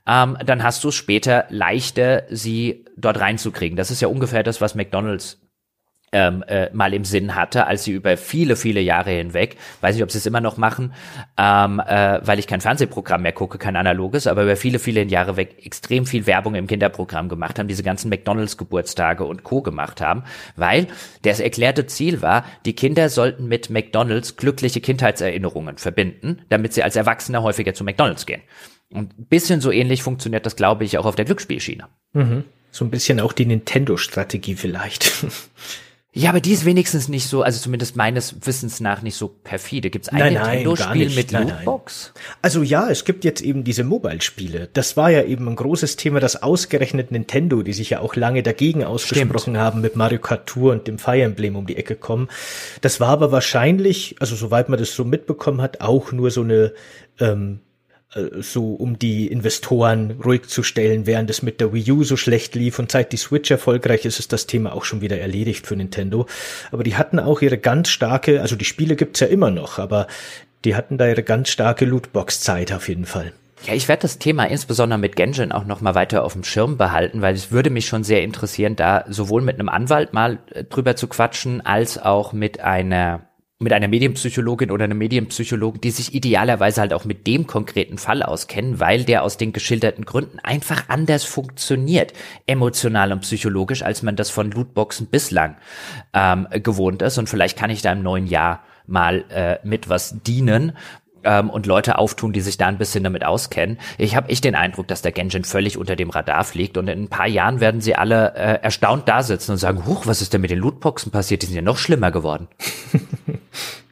[0.07, 3.77] ähm, dann hast du es später leichter, sie dort reinzukriegen.
[3.77, 5.41] Das ist ja ungefähr das, was McDonald's
[6.13, 10.05] ähm, äh, mal im Sinn hatte, als sie über viele, viele Jahre hinweg, weiß nicht,
[10.05, 10.95] ob sie es immer noch machen,
[11.37, 15.37] ähm, äh, weil ich kein Fernsehprogramm mehr gucke, kein analoges, aber über viele, viele Jahre
[15.37, 19.63] weg extrem viel Werbung im Kinderprogramm gemacht haben, diese ganzen McDonalds-Geburtstage und Co.
[19.63, 20.23] gemacht haben,
[20.55, 20.87] weil
[21.23, 26.97] das erklärte Ziel war, die Kinder sollten mit McDonalds glückliche Kindheitserinnerungen verbinden, damit sie als
[26.97, 28.43] Erwachsene häufiger zu McDonalds gehen.
[28.93, 31.89] Und ein bisschen so ähnlich funktioniert das, glaube ich, auch auf der Glücksspielschiene.
[32.13, 32.45] Mhm.
[32.71, 35.27] So ein bisschen auch die Nintendo-Strategie vielleicht.
[36.19, 39.91] Ja, aber die ist wenigstens nicht so, also zumindest meines Wissens nach nicht so perfide.
[39.91, 42.13] Gibt es ein Nintendo-Spiel mit nein, Lootbox?
[42.15, 42.25] Nein.
[42.41, 44.71] Also ja, es gibt jetzt eben diese Mobile-Spiele.
[44.73, 48.43] Das war ja eben ein großes Thema, das ausgerechnet Nintendo, die sich ja auch lange
[48.43, 49.59] dagegen ausgesprochen Stimmt.
[49.59, 52.29] haben, mit Mario Kart Tour und dem Fire Emblem um die Ecke kommen.
[52.81, 56.73] Das war aber wahrscheinlich, also soweit man das so mitbekommen hat, auch nur so eine
[57.21, 57.61] ähm,
[58.17, 62.17] äh, so um die Investoren ruhig zu stellen, während es mit der Wii U so
[62.17, 65.67] schlecht lief und seit die Switch erfolgreich ist, ist das Thema auch schon wieder erledigt
[65.67, 66.27] für Nintendo.
[66.73, 70.07] Aber die hatten auch ihre ganz starke, also die Spiele gibt's ja immer noch, aber
[70.65, 73.33] die hatten da ihre ganz starke Lootbox-Zeit auf jeden Fall.
[73.65, 76.77] Ja, ich werde das Thema insbesondere mit Genshin auch noch mal weiter auf dem Schirm
[76.77, 80.65] behalten, weil es würde mich schon sehr interessieren, da sowohl mit einem Anwalt mal äh,
[80.65, 83.26] drüber zu quatschen, als auch mit einer
[83.59, 88.23] mit einer Medienpsychologin oder einem Medienpsychologen, die sich idealerweise halt auch mit dem konkreten Fall
[88.23, 92.13] auskennen, weil der aus den geschilderten Gründen einfach anders funktioniert,
[92.47, 95.57] emotional und psychologisch, als man das von Lootboxen bislang
[96.13, 97.17] ähm, gewohnt ist.
[97.17, 100.73] Und vielleicht kann ich da im neuen Jahr mal äh, mit was dienen
[101.27, 103.79] ähm, und Leute auftun, die sich da ein bisschen damit auskennen.
[103.99, 107.05] Ich habe echt den Eindruck, dass der Genshin völlig unter dem Radar fliegt und in
[107.05, 110.33] ein paar Jahren werden sie alle äh, erstaunt da sitzen und sagen, huch, was ist
[110.33, 111.43] denn mit den Lootboxen passiert?
[111.43, 112.49] Die sind ja noch schlimmer geworden.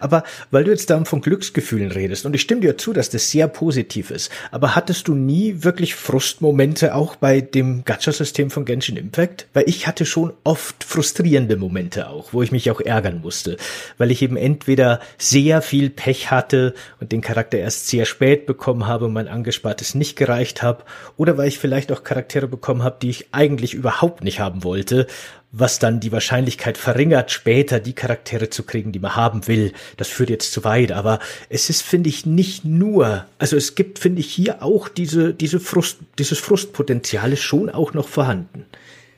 [0.00, 3.30] Aber weil du jetzt da von Glücksgefühlen redest, und ich stimme dir zu, dass das
[3.30, 8.96] sehr positiv ist, aber hattest du nie wirklich Frustmomente auch bei dem Gacha-System von Genshin
[8.96, 9.46] Impact?
[9.52, 13.56] Weil ich hatte schon oft frustrierende Momente auch, wo ich mich auch ärgern musste,
[13.98, 18.86] weil ich eben entweder sehr viel Pech hatte und den Charakter erst sehr spät bekommen
[18.86, 20.84] habe und mein Angespartes nicht gereicht habe,
[21.16, 25.06] oder weil ich vielleicht auch Charaktere bekommen habe, die ich eigentlich überhaupt nicht haben wollte
[25.52, 29.72] was dann die Wahrscheinlichkeit verringert, später die Charaktere zu kriegen, die man haben will.
[29.98, 31.18] Das führt jetzt zu weit, aber
[31.50, 35.60] es ist, finde ich, nicht nur, also es gibt, finde ich, hier auch diese, diese
[35.60, 38.64] Frust, dieses Frustpotenzial ist schon auch noch vorhanden.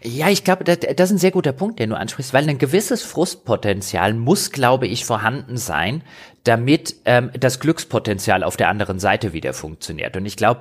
[0.02, 2.58] Ja, ich glaube, das, das ist ein sehr guter Punkt, den du ansprichst, weil ein
[2.58, 6.02] gewisses Frustpotenzial muss, glaube ich, vorhanden sein,
[6.42, 10.14] damit ähm, das Glückspotenzial auf der anderen Seite wieder funktioniert.
[10.16, 10.60] Und ich glaube,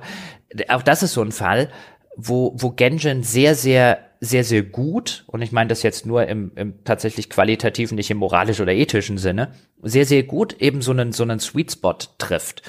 [0.68, 1.68] auch das ist so ein Fall,
[2.16, 6.52] wo, wo Genjin sehr, sehr, sehr, sehr gut, und ich meine das jetzt nur im,
[6.56, 9.52] im tatsächlich qualitativen, nicht im moralisch oder ethischen Sinne,
[9.82, 12.62] sehr, sehr gut eben so einen, so einen Sweet Spot trifft.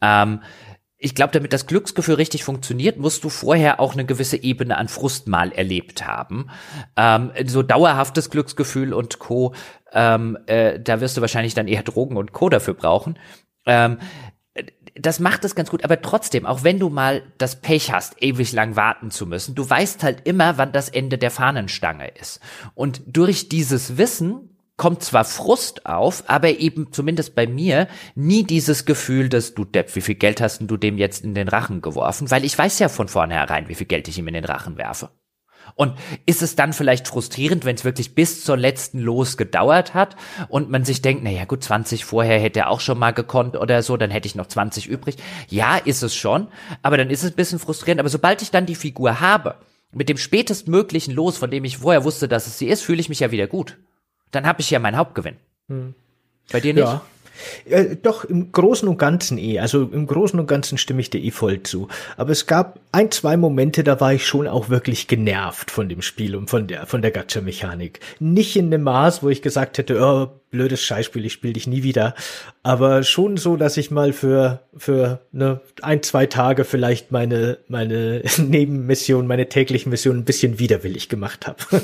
[0.00, 0.40] Ähm,
[1.04, 4.86] ich glaube, damit das Glücksgefühl richtig funktioniert, musst du vorher auch eine gewisse Ebene an
[4.86, 6.48] Frust mal erlebt haben.
[6.96, 9.52] Ähm, so dauerhaftes Glücksgefühl und Co.
[9.92, 12.48] Ähm, äh, da wirst du wahrscheinlich dann eher Drogen und Co.
[12.48, 13.18] dafür brauchen.
[13.66, 13.98] Ähm,
[14.94, 18.52] das macht es ganz gut, aber trotzdem, auch wenn du mal das Pech hast, ewig
[18.52, 22.40] lang warten zu müssen, du weißt halt immer, wann das Ende der Fahnenstange ist.
[22.74, 28.84] Und durch dieses Wissen kommt zwar Frust auf, aber eben zumindest bei mir nie dieses
[28.84, 32.30] Gefühl, dass du Depp, wie viel Geld hast du dem jetzt in den Rachen geworfen,
[32.30, 35.10] weil ich weiß ja von vornherein, wie viel Geld ich ihm in den Rachen werfe.
[35.74, 35.94] Und
[36.26, 40.16] ist es dann vielleicht frustrierend, wenn es wirklich bis zur letzten Los gedauert hat
[40.48, 43.82] und man sich denkt, naja gut, 20 vorher hätte er auch schon mal gekonnt oder
[43.82, 45.16] so, dann hätte ich noch 20 übrig.
[45.48, 46.48] Ja, ist es schon,
[46.82, 48.00] aber dann ist es ein bisschen frustrierend.
[48.00, 49.56] Aber sobald ich dann die Figur habe,
[49.92, 53.08] mit dem spätestmöglichen Los, von dem ich vorher wusste, dass es sie ist, fühle ich
[53.08, 53.78] mich ja wieder gut.
[54.30, 55.36] Dann habe ich ja meinen Hauptgewinn.
[55.68, 55.94] Hm.
[56.50, 56.84] Bei dir nicht?
[56.84, 57.02] Ja.
[57.64, 59.58] Äh, doch, im Großen und Ganzen eh.
[59.58, 61.88] Also im Großen und Ganzen stimme ich dir eh voll zu.
[62.16, 66.02] Aber es gab ein, zwei Momente, da war ich schon auch wirklich genervt von dem
[66.02, 68.00] Spiel und von der, von der Gacha-Mechanik.
[68.20, 71.82] Nicht in dem Maß, wo ich gesagt hätte, oh, blödes Scheißspiel, ich spiele dich nie
[71.82, 72.14] wieder.
[72.62, 78.22] Aber schon so, dass ich mal für, für ne, ein, zwei Tage vielleicht meine, meine
[78.38, 81.58] Nebenmission, meine täglichen Mission ein bisschen widerwillig gemacht habe.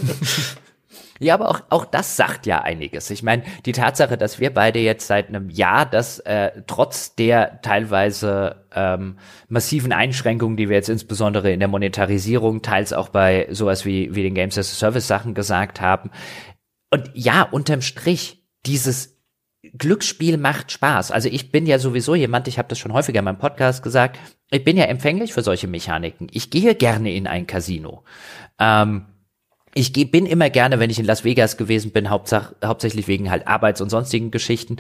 [1.19, 3.11] Ja, aber auch, auch das sagt ja einiges.
[3.11, 7.61] Ich meine, die Tatsache, dass wir beide jetzt seit einem Jahr das äh, trotz der
[7.63, 9.19] teilweise ähm,
[9.49, 14.23] massiven Einschränkungen, die wir jetzt insbesondere in der Monetarisierung, teils auch bei sowas wie, wie
[14.23, 16.11] den Games as a Service Sachen gesagt haben.
[16.91, 19.19] Und ja, unterm Strich, dieses
[19.77, 21.11] Glücksspiel macht Spaß.
[21.11, 24.19] Also ich bin ja sowieso jemand, ich habe das schon häufiger in meinem Podcast gesagt,
[24.51, 26.29] ich bin ja empfänglich für solche Mechaniken.
[26.31, 28.05] Ich gehe gerne in ein Casino.
[28.59, 29.07] Ähm,
[29.75, 33.81] ich bin immer gerne, wenn ich in Las Vegas gewesen bin, hauptsächlich wegen halt Arbeits-
[33.81, 34.77] und sonstigen Geschichten.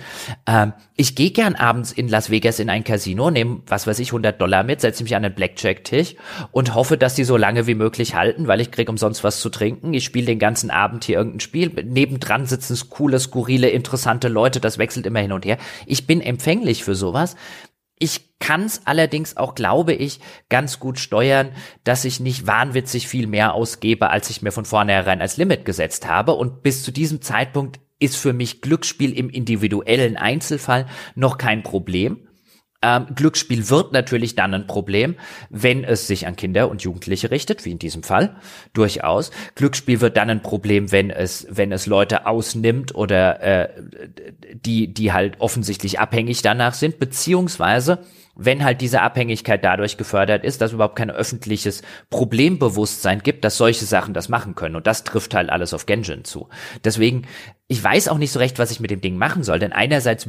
[0.46, 4.08] Ähm, ich gehe gern abends in Las Vegas in ein Casino, nehme, was weiß ich,
[4.08, 6.16] 100 Dollar mit, setze mich an den Blackjack-Tisch
[6.50, 9.50] und hoffe, dass die so lange wie möglich halten, weil ich krieg umsonst was zu
[9.50, 9.94] trinken.
[9.94, 11.68] Ich spiele den ganzen Abend hier irgendein Spiel.
[11.84, 14.60] Nebendran sitzen coole, skurrile, interessante Leute.
[14.60, 15.58] Das wechselt immer hin und her.
[15.86, 17.36] Ich bin empfänglich für sowas.
[17.98, 21.50] Ich kann es allerdings auch, glaube ich, ganz gut steuern,
[21.84, 26.06] dass ich nicht wahnwitzig viel mehr ausgebe, als ich mir von vornherein als Limit gesetzt
[26.06, 26.32] habe.
[26.34, 32.27] Und bis zu diesem Zeitpunkt ist für mich Glücksspiel im individuellen Einzelfall noch kein Problem.
[32.80, 35.16] Ähm, Glücksspiel wird natürlich dann ein Problem,
[35.50, 38.36] wenn es sich an Kinder und Jugendliche richtet, wie in diesem Fall,
[38.72, 39.32] durchaus.
[39.56, 43.68] Glücksspiel wird dann ein Problem, wenn es, wenn es Leute ausnimmt oder äh,
[44.54, 47.98] die, die halt offensichtlich abhängig danach sind, beziehungsweise
[48.40, 53.84] wenn halt diese Abhängigkeit dadurch gefördert ist, dass überhaupt kein öffentliches Problembewusstsein gibt, dass solche
[53.84, 54.76] Sachen das machen können.
[54.76, 56.48] Und das trifft halt alles auf Genjin zu.
[56.84, 57.22] Deswegen,
[57.66, 60.28] ich weiß auch nicht so recht, was ich mit dem Ding machen soll, denn einerseits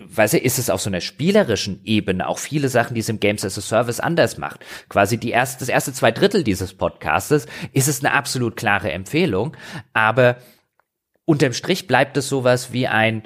[0.00, 3.20] weißt du, ist es auf so einer spielerischen Ebene auch viele Sachen, die es im
[3.20, 4.60] Games as a Service anders macht.
[4.88, 9.56] Quasi die erste, das erste zwei Drittel dieses Podcastes ist es eine absolut klare Empfehlung,
[9.92, 10.36] aber
[11.24, 13.22] unterm Strich bleibt es sowas wie ein,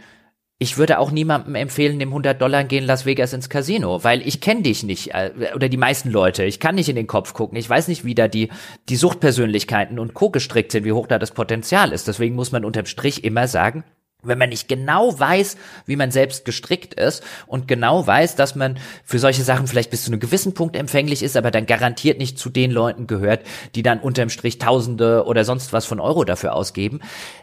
[0.59, 4.41] ich würde auch niemandem empfehlen, dem 100 Dollar gehen Las Vegas ins Casino, weil ich
[4.41, 6.45] kenne dich nicht äh, oder die meisten Leute.
[6.45, 7.59] Ich kann nicht in den Kopf gucken.
[7.59, 8.51] Ich weiß nicht, wie da die
[8.89, 12.07] die Suchtpersönlichkeiten und Co gestrickt sind, wie hoch da das Potenzial ist.
[12.09, 13.85] Deswegen muss man unterm Strich immer sagen,
[14.25, 15.57] wenn man nicht genau weiß,
[15.87, 20.05] wie man selbst gestrickt ist und genau weiß, dass man für solche Sachen vielleicht bis
[20.05, 23.43] zu einem gewissen Punkt empfänglich ist, aber dann garantiert nicht zu den Leuten gehört,
[23.75, 27.01] die dann unterm Strich Tausende oder sonst was von Euro dafür ausgeben,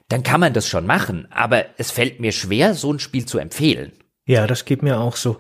[0.09, 1.27] dann kann man das schon machen.
[1.31, 3.91] Aber es fällt mir schwer, so ein Spiel zu empfehlen.
[4.25, 5.37] Ja, das geht mir auch so.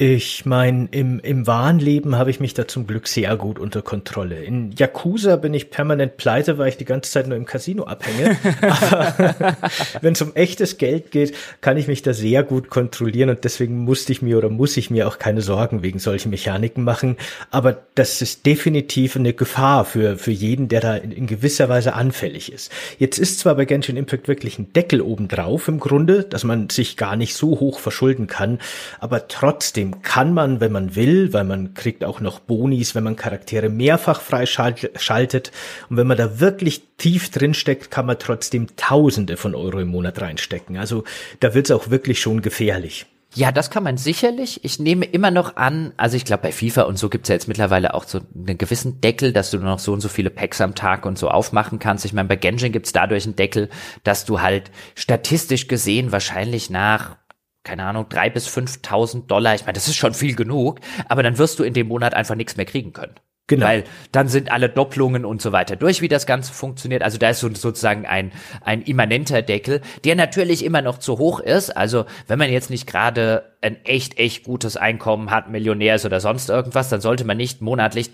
[0.00, 3.82] Ich meine, im, im wahren Leben habe ich mich da zum Glück sehr gut unter
[3.82, 4.44] Kontrolle.
[4.44, 8.38] In Yakuza bin ich permanent pleite, weil ich die ganze Zeit nur im Casino abhänge.
[8.60, 9.56] Aber
[10.00, 13.78] wenn es um echtes Geld geht, kann ich mich da sehr gut kontrollieren und deswegen
[13.78, 17.16] musste ich mir oder muss ich mir auch keine Sorgen wegen solchen Mechaniken machen.
[17.50, 21.94] Aber das ist definitiv eine Gefahr für, für jeden, der da in, in gewisser Weise
[21.94, 22.70] anfällig ist.
[23.00, 26.96] Jetzt ist zwar bei Genshin Impact wirklich ein Deckel obendrauf im Grunde, dass man sich
[26.96, 28.60] gar nicht so hoch verschulden kann,
[29.00, 33.04] aber trotzdem Trotzdem kann man, wenn man will, weil man kriegt auch noch Bonis, wenn
[33.04, 35.52] man Charaktere mehrfach freischaltet.
[35.88, 39.88] Und wenn man da wirklich tief drin steckt, kann man trotzdem Tausende von Euro im
[39.88, 40.76] Monat reinstecken.
[40.76, 41.04] Also
[41.40, 43.06] da wird es auch wirklich schon gefährlich.
[43.34, 44.64] Ja, das kann man sicherlich.
[44.64, 47.46] Ich nehme immer noch an, also ich glaube bei FIFA und so gibt's ja jetzt
[47.46, 50.62] mittlerweile auch so einen gewissen Deckel, dass du nur noch so und so viele Packs
[50.62, 52.06] am Tag und so aufmachen kannst.
[52.06, 53.68] Ich meine, bei Genshin gibt's dadurch einen Deckel,
[54.02, 57.16] dass du halt statistisch gesehen wahrscheinlich nach
[57.64, 59.54] keine Ahnung, drei bis 5.000 Dollar.
[59.54, 62.34] Ich meine, das ist schon viel genug, aber dann wirst du in dem Monat einfach
[62.34, 63.14] nichts mehr kriegen können.
[63.48, 63.64] Genau.
[63.64, 67.02] Weil dann sind alle Doppelungen und so weiter durch, wie das Ganze funktioniert.
[67.02, 68.30] Also da ist so, sozusagen ein,
[68.60, 71.74] ein immanenter Deckel, der natürlich immer noch zu hoch ist.
[71.74, 76.20] Also wenn man jetzt nicht gerade ein echt, echt gutes Einkommen hat, Millionär ist oder
[76.20, 78.10] sonst irgendwas, dann sollte man nicht monatlich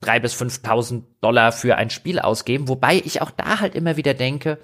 [0.00, 2.68] drei bis 5.000 Dollar für ein Spiel ausgeben.
[2.68, 4.58] Wobei ich auch da halt immer wieder denke,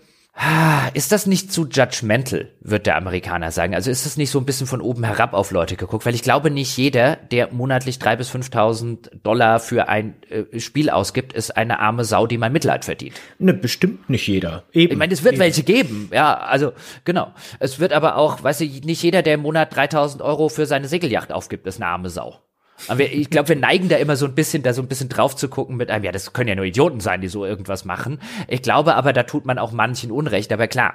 [0.95, 3.75] ist das nicht zu judgmental, wird der Amerikaner sagen.
[3.75, 6.05] Also ist das nicht so ein bisschen von oben herab auf Leute geguckt?
[6.07, 10.91] Weil ich glaube, nicht jeder, der monatlich drei bis 5.000 Dollar für ein äh, Spiel
[10.91, 13.15] ausgibt, ist eine arme Sau, die man Mitleid verdient.
[13.39, 14.65] Ne, bestimmt nicht jeder.
[14.73, 14.93] Eben.
[14.93, 15.43] Ich meine, es wird Eben.
[15.43, 16.09] welche geben.
[16.13, 16.73] Ja, also
[17.05, 17.33] genau.
[17.61, 20.89] Es wird aber auch, weißt du, nicht jeder, der im Monat 3.000 Euro für seine
[20.89, 22.41] Segelyacht aufgibt, ist eine arme Sau.
[22.89, 25.09] Aber wir, ich glaube, wir neigen da immer so ein bisschen, da so ein bisschen
[25.09, 27.85] drauf zu gucken mit einem, ja, das können ja nur Idioten sein, die so irgendwas
[27.85, 28.21] machen.
[28.49, 30.53] Ich glaube aber, da tut man auch manchen Unrecht.
[30.53, 30.95] Aber klar,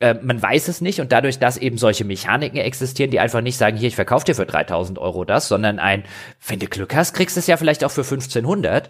[0.00, 3.56] äh, man weiß es nicht und dadurch, dass eben solche Mechaniken existieren, die einfach nicht
[3.56, 6.04] sagen, hier, ich verkaufe dir für 3000 Euro das, sondern ein,
[6.46, 8.88] wenn du Glück hast, kriegst du es ja vielleicht auch für 1500,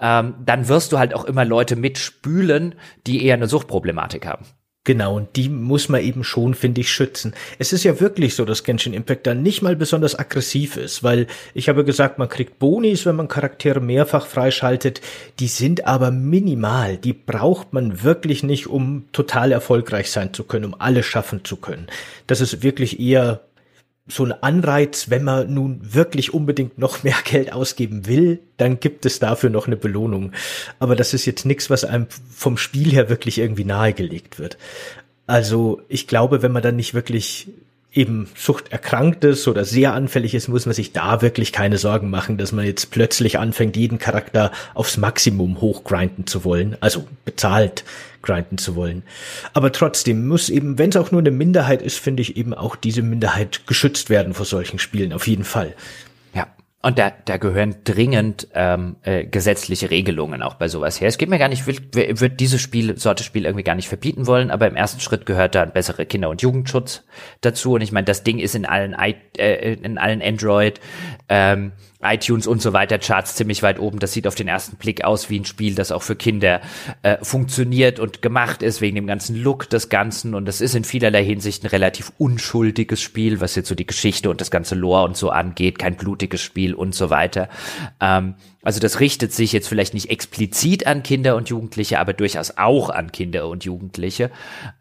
[0.00, 2.74] ähm, dann wirst du halt auch immer Leute mitspülen,
[3.06, 4.44] die eher eine Suchtproblematik haben.
[4.84, 7.34] Genau, und die muss man eben schon, finde ich, schützen.
[7.58, 11.26] Es ist ja wirklich so, dass Genshin Impact dann nicht mal besonders aggressiv ist, weil
[11.52, 15.02] ich habe gesagt, man kriegt Bonis, wenn man Charaktere mehrfach freischaltet.
[15.38, 16.96] Die sind aber minimal.
[16.96, 21.56] Die braucht man wirklich nicht, um total erfolgreich sein zu können, um alles schaffen zu
[21.56, 21.88] können.
[22.26, 23.42] Das ist wirklich eher
[24.10, 29.06] so ein Anreiz, wenn man nun wirklich unbedingt noch mehr Geld ausgeben will, dann gibt
[29.06, 30.32] es dafür noch eine Belohnung.
[30.78, 34.58] Aber das ist jetzt nichts, was einem vom Spiel her wirklich irgendwie nahegelegt wird.
[35.26, 37.48] Also ich glaube, wenn man dann nicht wirklich
[37.92, 42.38] eben suchterkrankt ist oder sehr anfällig ist, muss man sich da wirklich keine Sorgen machen,
[42.38, 47.84] dass man jetzt plötzlich anfängt, jeden Charakter aufs Maximum hochgrinden zu wollen, also bezahlt
[48.22, 49.02] grinden zu wollen.
[49.52, 52.76] Aber trotzdem muss eben, wenn es auch nur eine Minderheit ist, finde ich eben auch
[52.76, 55.74] diese Minderheit geschützt werden vor solchen Spielen, auf jeden Fall.
[56.82, 61.08] Und da, da gehören dringend ähm, äh, gesetzliche Regelungen auch bei sowas her.
[61.08, 64.26] Es geht mir gar nicht, ich würde dieses Spiel, Sorte Spiel irgendwie gar nicht verbieten
[64.26, 67.04] wollen, aber im ersten Schritt gehört da ein besserer Kinder- und Jugendschutz
[67.42, 67.74] dazu.
[67.74, 70.80] Und ich meine, das Ding ist in allen I äh, in allen Android
[71.28, 71.72] ähm,
[72.02, 73.98] iTunes und so weiter Charts ziemlich weit oben.
[73.98, 76.60] Das sieht auf den ersten Blick aus wie ein Spiel, das auch für Kinder
[77.02, 80.34] äh, funktioniert und gemacht ist, wegen dem ganzen Look des Ganzen.
[80.34, 84.30] Und es ist in vielerlei Hinsicht ein relativ unschuldiges Spiel, was jetzt so die Geschichte
[84.30, 85.78] und das ganze Lore und so angeht.
[85.78, 87.48] Kein blutiges Spiel und so weiter.
[88.00, 92.58] Ähm, also das richtet sich jetzt vielleicht nicht explizit an Kinder und Jugendliche, aber durchaus
[92.58, 94.30] auch an Kinder und Jugendliche.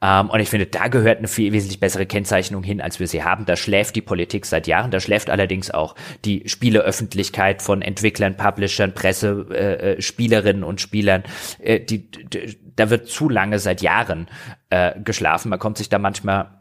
[0.01, 3.23] Ähm, und ich finde, da gehört eine viel wesentlich bessere Kennzeichnung hin, als wir sie
[3.23, 3.45] haben.
[3.45, 5.95] Da schläft die Politik seit Jahren, da schläft allerdings auch
[6.25, 11.23] die Spieleöffentlichkeit von Entwicklern, Publishern, Presse, äh, äh Spielerinnen und Spielern.
[11.59, 14.27] Äh, die, die, da wird zu lange seit Jahren
[14.69, 15.49] äh, geschlafen.
[15.49, 16.58] Man kommt sich da manchmal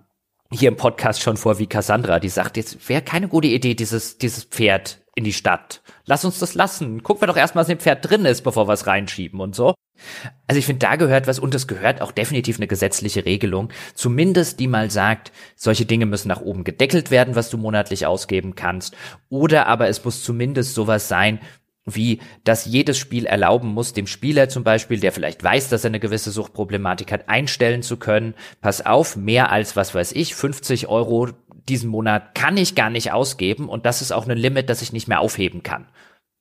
[0.52, 4.18] hier im Podcast schon vor wie Cassandra, die sagt, jetzt wäre keine gute Idee, dieses,
[4.18, 5.82] dieses Pferd in die Stadt.
[6.06, 7.02] Lass uns das lassen.
[7.02, 9.74] Gucken wir doch erstmal, was im Pferd drin ist, bevor wir es reinschieben und so.
[10.46, 14.60] Also ich finde, da gehört was und es gehört auch definitiv eine gesetzliche Regelung, zumindest
[14.60, 18.96] die mal sagt, solche Dinge müssen nach oben gedeckelt werden, was du monatlich ausgeben kannst.
[19.28, 21.40] Oder aber es muss zumindest sowas sein,
[21.94, 25.88] wie dass jedes Spiel erlauben muss, dem Spieler zum Beispiel, der vielleicht weiß, dass er
[25.88, 30.88] eine gewisse Suchtproblematik hat, einstellen zu können, pass auf, mehr als, was weiß ich, 50
[30.88, 31.28] Euro
[31.68, 34.92] diesen Monat kann ich gar nicht ausgeben und das ist auch ein Limit, das ich
[34.92, 35.86] nicht mehr aufheben kann.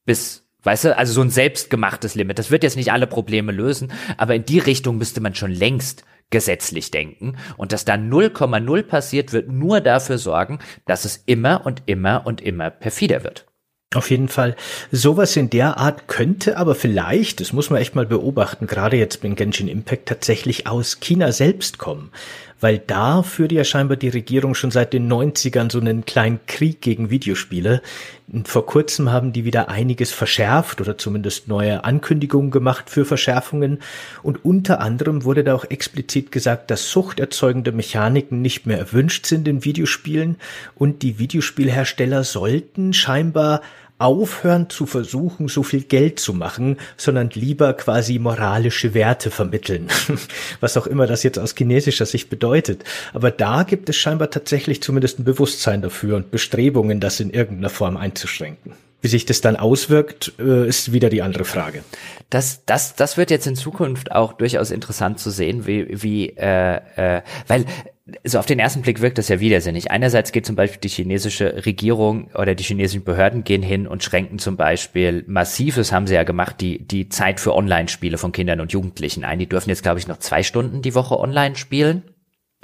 [0.06, 2.40] Bis Weißt du, also so ein selbstgemachtes Limit.
[2.40, 6.04] Das wird jetzt nicht alle Probleme lösen, aber in die Richtung müsste man schon längst
[6.30, 7.38] gesetzlich denken.
[7.56, 12.42] Und dass da 0,0 passiert, wird nur dafür sorgen, dass es immer und immer und
[12.42, 13.47] immer perfider wird.
[13.96, 14.58] Auf jeden Fall.
[14.92, 19.24] Sowas in der Art könnte aber vielleicht, das muss man echt mal beobachten, gerade jetzt
[19.24, 22.12] mit Genshin Impact tatsächlich aus China selbst kommen
[22.60, 26.82] weil da führt ja scheinbar die Regierung schon seit den 90ern so einen kleinen Krieg
[26.82, 27.82] gegen Videospiele.
[28.46, 33.80] Vor kurzem haben die wieder einiges verschärft oder zumindest neue Ankündigungen gemacht für Verschärfungen.
[34.24, 39.48] Und unter anderem wurde da auch explizit gesagt, dass suchterzeugende Mechaniken nicht mehr erwünscht sind
[39.48, 40.38] in Videospielen
[40.76, 43.62] und die Videospielhersteller sollten scheinbar
[44.00, 49.88] aufhören zu versuchen, so viel Geld zu machen, sondern lieber quasi moralische Werte vermitteln.
[50.60, 52.84] Was auch immer das jetzt aus chinesischer Sicht bedeutet.
[53.14, 57.70] Aber da gibt es scheinbar tatsächlich zumindest ein Bewusstsein dafür und Bestrebungen, das in irgendeiner
[57.70, 58.74] Form einzuschränken.
[59.02, 61.84] Wie sich das dann auswirkt, äh, ist wieder die andere Frage.
[62.30, 66.78] Das, das, das wird jetzt in Zukunft auch durchaus interessant zu sehen, wie, wie äh,
[66.96, 67.66] äh, weil
[68.24, 69.92] so auf den ersten Blick wirkt das ja widersinnig.
[69.92, 74.40] Einerseits geht zum Beispiel die chinesische Regierung oder die chinesischen Behörden gehen hin und schränken
[74.40, 78.72] zum Beispiel massives haben sie ja gemacht, die, die Zeit für Online-Spiele von Kindern und
[78.72, 79.40] Jugendlichen ein.
[79.40, 82.04] Die dürfen jetzt, glaube ich, noch zwei Stunden die Woche online spielen.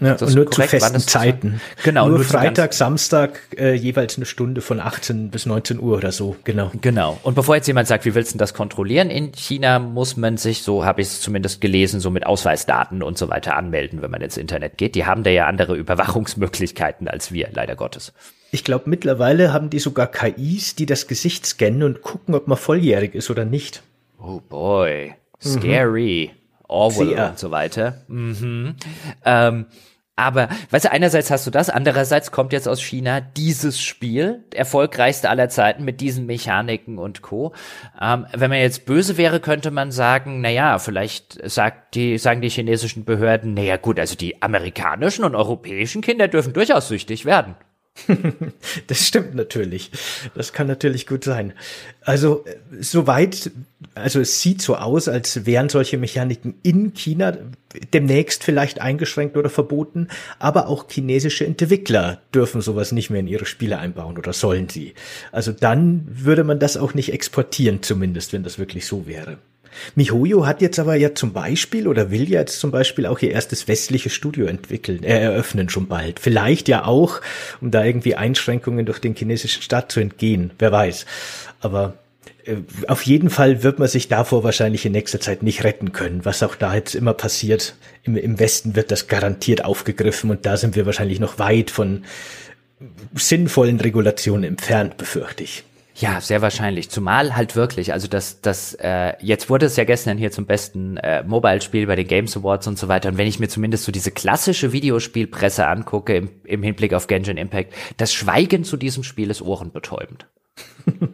[0.01, 0.71] Ja, und nur korrekt?
[0.71, 1.61] zu festen Zeiten.
[1.83, 2.07] Genau.
[2.07, 6.35] Nur, nur Freitag, Samstag äh, jeweils eine Stunde von 18 bis 19 Uhr oder so,
[6.43, 6.71] genau.
[6.81, 7.19] Genau.
[7.21, 9.11] Und bevor jetzt jemand sagt, wie willst du das kontrollieren?
[9.11, 13.19] In China muss man sich, so habe ich es zumindest gelesen, so mit Ausweisdaten und
[13.19, 14.95] so weiter anmelden, wenn man ins Internet geht.
[14.95, 18.13] Die haben da ja andere Überwachungsmöglichkeiten als wir, leider Gottes.
[18.49, 22.57] Ich glaube, mittlerweile haben die sogar KIs, die das Gesicht scannen und gucken, ob man
[22.57, 23.83] volljährig ist oder nicht.
[24.19, 25.13] Oh boy.
[25.39, 26.31] Scary.
[26.33, 26.42] Mhm.
[26.73, 27.29] Orwell Sehr.
[27.29, 28.01] und so weiter.
[28.07, 28.75] Mhm.
[29.23, 29.65] Ähm,
[30.15, 35.27] aber, weißt du, einerseits hast du das, andererseits kommt jetzt aus China dieses Spiel, erfolgreichste
[35.29, 37.53] aller Zeiten mit diesen Mechaniken und Co.
[37.99, 42.41] Ähm, wenn man jetzt böse wäre, könnte man sagen, na ja, vielleicht sagt die, sagen
[42.41, 47.25] die chinesischen Behörden, na ja, gut, also die amerikanischen und europäischen Kinder dürfen durchaus süchtig
[47.25, 47.55] werden.
[48.87, 49.91] das stimmt natürlich.
[50.35, 51.53] Das kann natürlich gut sein.
[52.01, 52.43] Also,
[52.79, 53.51] soweit,
[53.93, 57.37] also es sieht so aus, als wären solche Mechaniken in China
[57.93, 60.07] demnächst vielleicht eingeschränkt oder verboten,
[60.39, 64.95] aber auch chinesische Entwickler dürfen sowas nicht mehr in ihre Spiele einbauen oder sollen sie.
[65.31, 69.37] Also dann würde man das auch nicht exportieren, zumindest, wenn das wirklich so wäre.
[69.95, 73.67] MiHoYo hat jetzt aber ja zum Beispiel oder will jetzt zum Beispiel auch ihr erstes
[73.67, 76.19] westliches Studio entwickeln, äh, eröffnen schon bald.
[76.19, 77.21] Vielleicht ja auch,
[77.61, 80.51] um da irgendwie Einschränkungen durch den chinesischen Staat zu entgehen.
[80.59, 81.05] Wer weiß.
[81.61, 81.95] Aber
[82.45, 86.25] äh, auf jeden Fall wird man sich davor wahrscheinlich in nächster Zeit nicht retten können,
[86.25, 87.75] was auch da jetzt immer passiert.
[88.03, 92.03] Im, Im Westen wird das garantiert aufgegriffen und da sind wir wahrscheinlich noch weit von
[93.15, 95.63] sinnvollen Regulationen entfernt, befürchte ich.
[95.95, 96.89] Ja, sehr wahrscheinlich.
[96.89, 100.97] Zumal halt wirklich, also das, das, äh, jetzt wurde es ja gestern hier zum besten
[100.97, 103.09] äh, Mobile-Spiel bei den Games Awards und so weiter.
[103.09, 107.37] Und wenn ich mir zumindest so diese klassische Videospielpresse angucke im, im Hinblick auf Genshin
[107.37, 110.25] Impact, das Schweigen zu diesem Spiel ist ohrenbetäubend.
[110.99, 111.07] ja,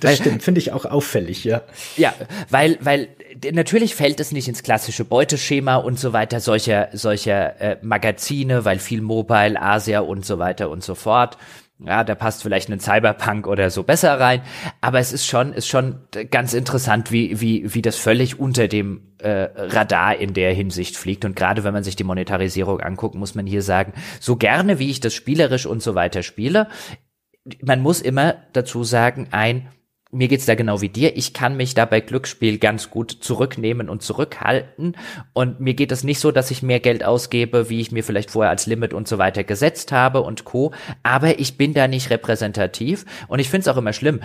[0.00, 1.62] das weil, stimmt, finde ich auch auffällig, ja.
[1.96, 2.14] Ja,
[2.50, 3.08] weil, weil
[3.52, 8.78] natürlich fällt es nicht ins klassische Beuteschema und so weiter solcher, solcher äh, Magazine, weil
[8.78, 11.36] viel Mobile, Asia und so weiter und so fort.
[11.86, 14.42] Ja, da passt vielleicht ein Cyberpunk oder so besser rein,
[14.80, 16.00] aber es ist schon, ist schon
[16.30, 21.24] ganz interessant, wie, wie, wie das völlig unter dem äh, Radar in der Hinsicht fliegt.
[21.24, 24.90] Und gerade wenn man sich die Monetarisierung anguckt, muss man hier sagen, so gerne wie
[24.90, 26.68] ich das spielerisch und so weiter spiele,
[27.62, 29.68] man muss immer dazu sagen, ein
[30.14, 31.16] mir geht's da genau wie dir.
[31.16, 34.96] Ich kann mich da bei Glücksspiel ganz gut zurücknehmen und zurückhalten.
[35.32, 38.30] Und mir geht es nicht so, dass ich mehr Geld ausgebe, wie ich mir vielleicht
[38.30, 40.72] vorher als Limit und so weiter gesetzt habe und Co.
[41.02, 43.04] Aber ich bin da nicht repräsentativ.
[43.28, 44.20] Und ich finde es auch immer schlimm.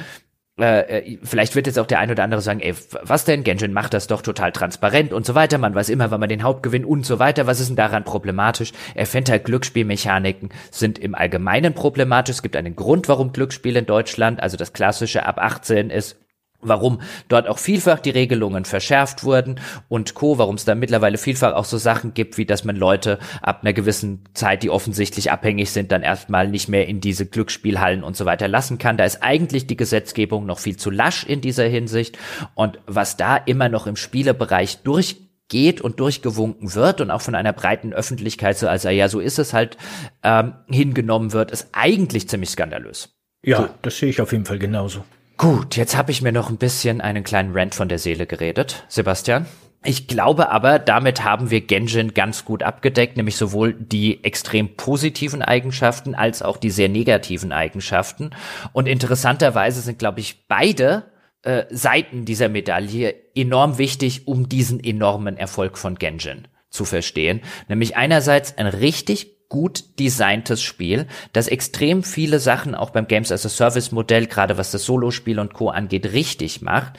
[0.59, 2.73] Äh, äh, vielleicht wird jetzt auch der ein oder andere sagen, ey,
[3.03, 3.43] was denn?
[3.43, 5.57] Genshin macht das doch total transparent und so weiter.
[5.57, 7.47] Man weiß immer, wann man den Hauptgewinn und so weiter.
[7.47, 8.73] Was ist denn daran problematisch?
[8.95, 12.35] Er halt Glücksspielmechaniken sind im Allgemeinen problematisch.
[12.35, 16.17] Es gibt einen Grund, warum Glücksspiel in Deutschland, also das klassische ab 18 ist,
[16.61, 21.53] warum dort auch vielfach die Regelungen verschärft wurden und Co., warum es da mittlerweile vielfach
[21.53, 25.71] auch so Sachen gibt, wie dass man Leute ab einer gewissen Zeit, die offensichtlich abhängig
[25.71, 28.97] sind, dann erstmal nicht mehr in diese Glücksspielhallen und so weiter lassen kann.
[28.97, 32.17] Da ist eigentlich die Gesetzgebung noch viel zu lasch in dieser Hinsicht
[32.55, 37.53] und was da immer noch im Spielebereich durchgeht und durchgewunken wird und auch von einer
[37.53, 39.77] breiten Öffentlichkeit so als ja so ist es halt
[40.23, 43.15] ähm, hingenommen wird, ist eigentlich ziemlich skandalös.
[43.45, 43.69] Ja, so.
[43.81, 45.05] das sehe ich auf jeden Fall genauso.
[45.39, 48.83] Gut, jetzt habe ich mir noch ein bisschen einen kleinen Rant von der Seele geredet,
[48.89, 49.45] Sebastian.
[49.85, 55.41] Ich glaube aber, damit haben wir Genjin ganz gut abgedeckt, nämlich sowohl die extrem positiven
[55.41, 58.31] Eigenschaften als auch die sehr negativen Eigenschaften.
[58.73, 61.05] Und interessanterweise sind, glaube ich, beide
[61.43, 67.39] äh, Seiten dieser Medaille enorm wichtig, um diesen enormen Erfolg von Genjin zu verstehen.
[67.69, 73.45] Nämlich einerseits ein richtig gut designtes Spiel, das extrem viele Sachen auch beim Games as
[73.45, 75.69] a Service Modell, gerade was das Solospiel und Co.
[75.69, 76.93] angeht, richtig macht.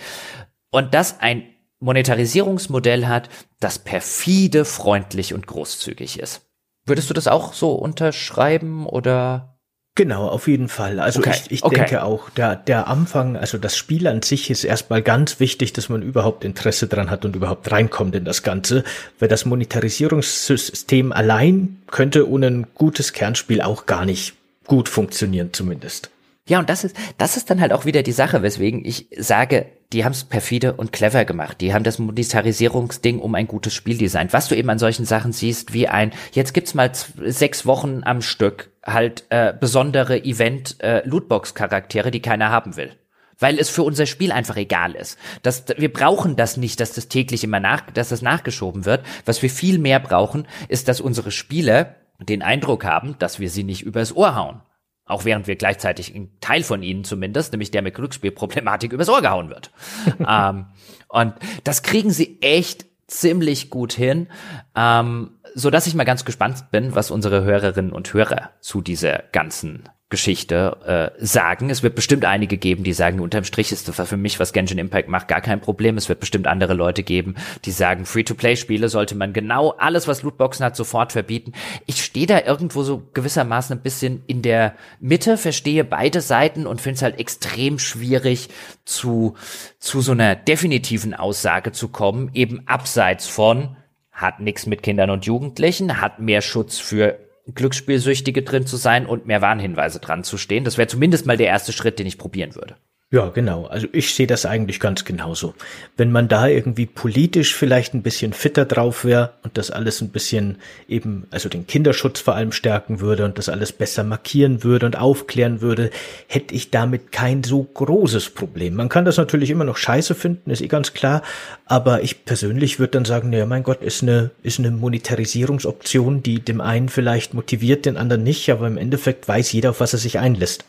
[0.71, 1.45] Und das ein
[1.79, 6.43] Monetarisierungsmodell hat, das perfide, freundlich und großzügig ist.
[6.85, 9.60] Würdest du das auch so unterschreiben oder?
[10.01, 10.99] Genau, auf jeden Fall.
[10.99, 11.75] Also okay, ich, ich okay.
[11.75, 15.91] denke auch, der, der Anfang, also das Spiel an sich ist erstmal ganz wichtig, dass
[15.91, 18.83] man überhaupt Interesse dran hat und überhaupt reinkommt in das Ganze,
[19.19, 24.33] weil das Monetarisierungssystem allein könnte ohne ein gutes Kernspiel auch gar nicht
[24.67, 26.09] gut funktionieren zumindest.
[26.49, 29.67] Ja, und das ist, das ist dann halt auch wieder die Sache, weswegen ich sage,
[29.93, 31.61] die haben es perfide und clever gemacht.
[31.61, 34.33] Die haben das Monetarisierungsding um ein gutes Spiel designt.
[34.33, 36.91] Was du eben an solchen Sachen siehst, wie ein, jetzt gibt's mal
[37.27, 42.97] sechs Wochen am Stück halt äh, besondere Event-Lootbox-Charaktere, äh, die keiner haben will
[43.41, 45.19] weil es für unser Spiel einfach egal ist.
[45.43, 49.05] Das, wir brauchen das nicht, dass das täglich immer nach, dass das nachgeschoben wird.
[49.25, 53.65] Was wir viel mehr brauchen, ist, dass unsere Spieler den Eindruck haben, dass wir sie
[53.65, 54.61] nicht übers Ohr hauen.
[55.07, 59.23] Auch während wir gleichzeitig ein Teil von ihnen zumindest, nämlich der mit Glücksspielproblematik übers Ohr
[59.23, 59.73] gehauen wird.
[60.29, 60.67] ähm,
[61.09, 61.35] und
[61.65, 64.29] das kriegen sie echt ziemlich gut hin,
[64.77, 69.25] ähm, so dass ich mal ganz gespannt bin, was unsere Hörerinnen und Hörer zu dieser
[69.33, 71.71] ganzen Geschichte äh, sagen.
[71.71, 74.79] Es wird bestimmt einige geben, die sagen, unterm Strich ist das für mich, was Genshin
[74.79, 75.97] Impact macht, gar kein Problem.
[75.97, 80.67] Es wird bestimmt andere Leute geben, die sagen, Free-to-Play-Spiele sollte man genau alles, was Lootboxen
[80.67, 81.53] hat, sofort verbieten.
[81.87, 86.81] Ich stehe da irgendwo so gewissermaßen ein bisschen in der Mitte, verstehe beide Seiten und
[86.81, 88.49] finde es halt extrem schwierig
[88.85, 89.37] zu,
[89.79, 93.77] zu so einer definitiven Aussage zu kommen, eben abseits von
[94.21, 97.19] hat nichts mit Kindern und Jugendlichen, hat mehr Schutz für
[97.55, 100.65] Glücksspielsüchtige drin zu sein und mehr Warnhinweise dran zu stehen.
[100.65, 102.77] Das wäre zumindest mal der erste Schritt, den ich probieren würde.
[103.13, 103.67] Ja, genau.
[103.67, 105.55] Also ich sehe das eigentlich ganz genauso.
[105.97, 110.11] Wenn man da irgendwie politisch vielleicht ein bisschen fitter drauf wäre und das alles ein
[110.11, 114.87] bisschen eben, also den Kinderschutz vor allem stärken würde und das alles besser markieren würde
[114.87, 115.91] und aufklären würde,
[116.29, 118.75] hätte ich damit kein so großes Problem.
[118.75, 121.23] Man kann das natürlich immer noch scheiße finden, ist eh ganz klar,
[121.65, 126.39] aber ich persönlich würde dann sagen, naja, mein Gott, ist eine, ist eine Monetarisierungsoption, die
[126.39, 129.99] dem einen vielleicht motiviert, den anderen nicht, aber im Endeffekt weiß jeder, auf was er
[129.99, 130.65] sich einlässt.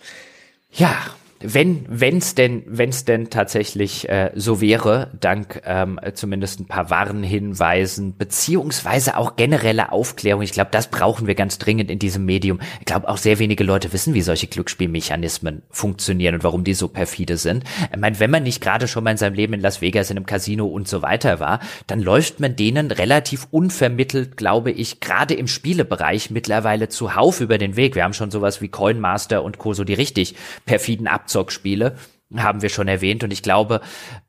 [0.74, 0.96] Ja,
[1.44, 8.18] wenn wenn's denn wenn's denn tatsächlich äh, so wäre, dank ähm, zumindest ein paar Warnhinweisen
[8.18, 10.42] beziehungsweise auch generelle Aufklärung.
[10.42, 12.60] Ich glaube, das brauchen wir ganz dringend in diesem Medium.
[12.80, 16.88] Ich glaube, auch sehr wenige Leute wissen, wie solche Glücksspielmechanismen funktionieren und warum die so
[16.88, 17.64] perfide sind.
[17.92, 20.18] Ich meine, wenn man nicht gerade schon mal in seinem Leben in Las Vegas in
[20.18, 25.34] einem Casino und so weiter war, dann läuft man denen relativ unvermittelt, glaube ich, gerade
[25.34, 27.96] im Spielebereich mittlerweile zuhauf über den Weg.
[27.96, 29.74] Wir haben schon sowas wie Coinmaster und Co.
[29.74, 30.36] so die richtig
[30.66, 31.96] perfiden Ab Abzockspiele
[32.36, 33.24] haben wir schon erwähnt.
[33.24, 33.82] Und ich glaube,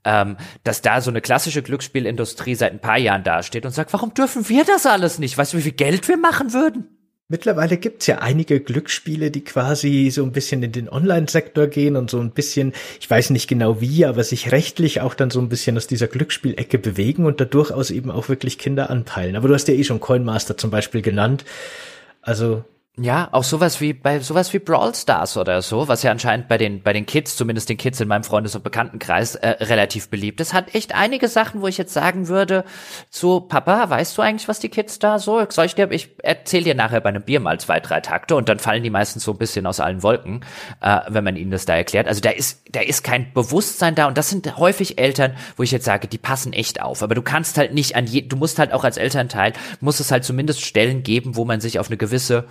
[0.04, 4.14] ähm, dass da so eine klassische Glücksspielindustrie seit ein paar Jahren dasteht und sagt, warum
[4.14, 5.38] dürfen wir das alles nicht?
[5.38, 6.88] Weißt du, wie viel Geld wir machen würden?
[7.28, 12.10] Mittlerweile gibt's ja einige Glücksspiele, die quasi so ein bisschen in den Online-Sektor gehen und
[12.10, 15.48] so ein bisschen, ich weiß nicht genau wie, aber sich rechtlich auch dann so ein
[15.48, 19.36] bisschen aus dieser Glücksspielecke bewegen und da durchaus eben auch wirklich Kinder anpeilen.
[19.36, 21.44] Aber du hast ja eh schon Coinmaster zum Beispiel genannt.
[22.20, 22.64] Also
[22.98, 26.58] ja, auch sowas wie bei sowas wie Brawl Stars oder so, was ja anscheinend bei
[26.58, 30.42] den bei den Kids, zumindest den Kids in meinem Freundes- und Bekanntenkreis äh, relativ beliebt
[30.42, 32.66] ist, hat echt einige Sachen, wo ich jetzt sagen würde,
[33.08, 35.42] so Papa, weißt du eigentlich, was die Kids da so?
[35.48, 38.50] Soll ich dir, ich erzähl dir nachher bei einem Bier mal zwei, drei Takte und
[38.50, 40.44] dann fallen die meistens so ein bisschen aus allen Wolken,
[40.82, 42.08] äh, wenn man ihnen das da erklärt.
[42.08, 45.70] Also da ist da ist kein Bewusstsein da und das sind häufig Eltern, wo ich
[45.70, 47.02] jetzt sage, die passen echt auf.
[47.02, 50.10] Aber du kannst halt nicht an je, du musst halt auch als Elternteil muss es
[50.10, 52.44] halt zumindest Stellen geben, wo man sich auf eine gewisse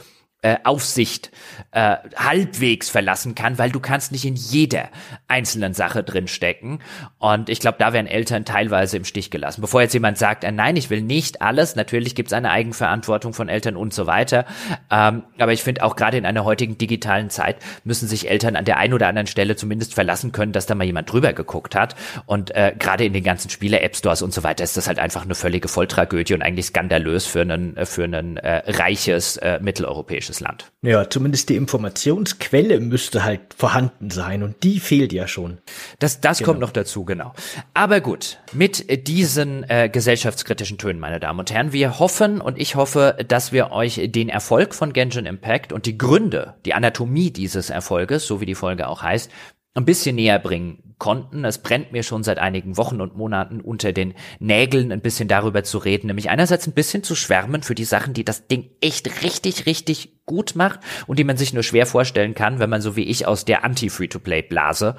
[0.44, 1.32] äh, Aufsicht
[1.72, 4.90] äh, halbwegs verlassen kann, weil du kannst nicht in jeder
[5.28, 6.80] einzelnen Sache drinstecken.
[7.20, 9.62] Und ich glaube, da werden Eltern teilweise im Stich gelassen.
[9.62, 13.34] Bevor jetzt jemand sagt, äh, nein, ich will nicht alles, natürlich gibt es eine Eigenverantwortung
[13.34, 14.46] von Eltern und so weiter.
[14.90, 18.66] Ähm, aber ich finde auch gerade in einer heutigen digitalen Zeit müssen sich Eltern an
[18.66, 21.96] der einen oder anderen Stelle zumindest verlassen können, dass da mal jemand drüber geguckt hat.
[22.26, 25.36] Und äh, gerade in den ganzen Spiele-App-Stores und so weiter ist das halt einfach eine
[25.36, 30.72] völlige Volltragödie und eigentlich skandalös für ein für ein äh, reiches äh, mitteleuropäisches europäisches Land.
[30.82, 35.60] Ja, zumindest die Informationsquelle müsste halt vorhanden sein und die fehlt ja schon.
[36.00, 36.48] Das, das genau.
[36.48, 37.34] kommt noch dazu, genau.
[37.74, 42.76] Aber gut, mit diesen äh, gesellschaftskritischen Tönen, meine Damen und Herren, wir hoffen und ich
[42.76, 47.70] hoffe, dass wir euch den Erfolg von Genshin Impact und die Gründe, die Anatomie dieses
[47.70, 49.30] Erfolges, so wie die Folge auch heißt,
[49.74, 51.46] ein bisschen näher bringen konnten.
[51.46, 55.64] Es brennt mir schon seit einigen Wochen und Monaten unter den Nägeln, ein bisschen darüber
[55.64, 59.24] zu reden, nämlich einerseits ein bisschen zu schwärmen für die Sachen, die das Ding echt
[59.24, 62.96] richtig, richtig gut macht und die man sich nur schwer vorstellen kann, wenn man so
[62.96, 64.96] wie ich aus der Anti-Free-to-Play-Blase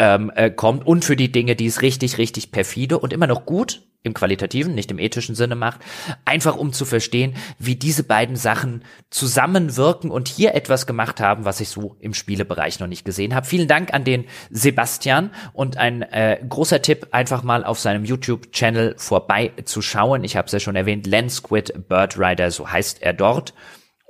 [0.00, 3.46] ähm, äh, kommt und für die Dinge, die es richtig, richtig perfide und immer noch
[3.46, 5.80] gut im qualitativen, nicht im ethischen Sinne macht,
[6.24, 11.60] einfach um zu verstehen, wie diese beiden Sachen zusammenwirken und hier etwas gemacht haben, was
[11.60, 13.46] ich so im Spielebereich noch nicht gesehen habe.
[13.46, 18.96] Vielen Dank an den Sebastian und ein äh, großer Tipp, einfach mal auf seinem YouTube-Channel
[18.98, 20.24] vorbeizuschauen.
[20.24, 23.54] Ich habe es ja schon erwähnt, Len Squid Bird Rider, so heißt er dort.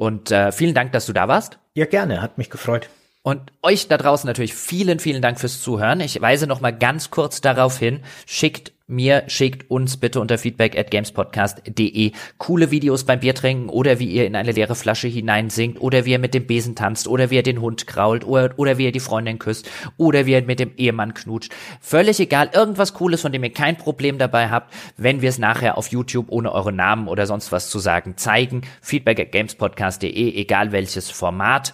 [0.03, 1.61] Und äh, vielen Dank, dass du da warst.
[1.75, 2.89] Ja, gerne, hat mich gefreut.
[3.25, 6.01] Und euch da draußen natürlich vielen, vielen Dank fürs Zuhören.
[6.01, 10.77] Ich weise noch mal ganz kurz darauf hin, schickt mir, schickt uns bitte unter feedback
[10.77, 16.05] at gamespodcast.de coole Videos beim Biertrinken oder wie ihr in eine leere Flasche hineinsingt oder
[16.05, 18.87] wie ihr mit dem Besen tanzt oder wie ihr den Hund krault oder, oder wie
[18.87, 21.53] ihr die Freundin küsst oder wie ihr mit dem Ehemann knutscht.
[21.81, 25.79] Völlig egal, irgendwas Cooles, von dem ihr kein Problem dabei habt, wenn wir es nachher
[25.79, 28.63] auf YouTube ohne eure Namen oder sonst was zu sagen zeigen.
[28.81, 31.73] Feedback at gamespodcast.de, egal welches Format.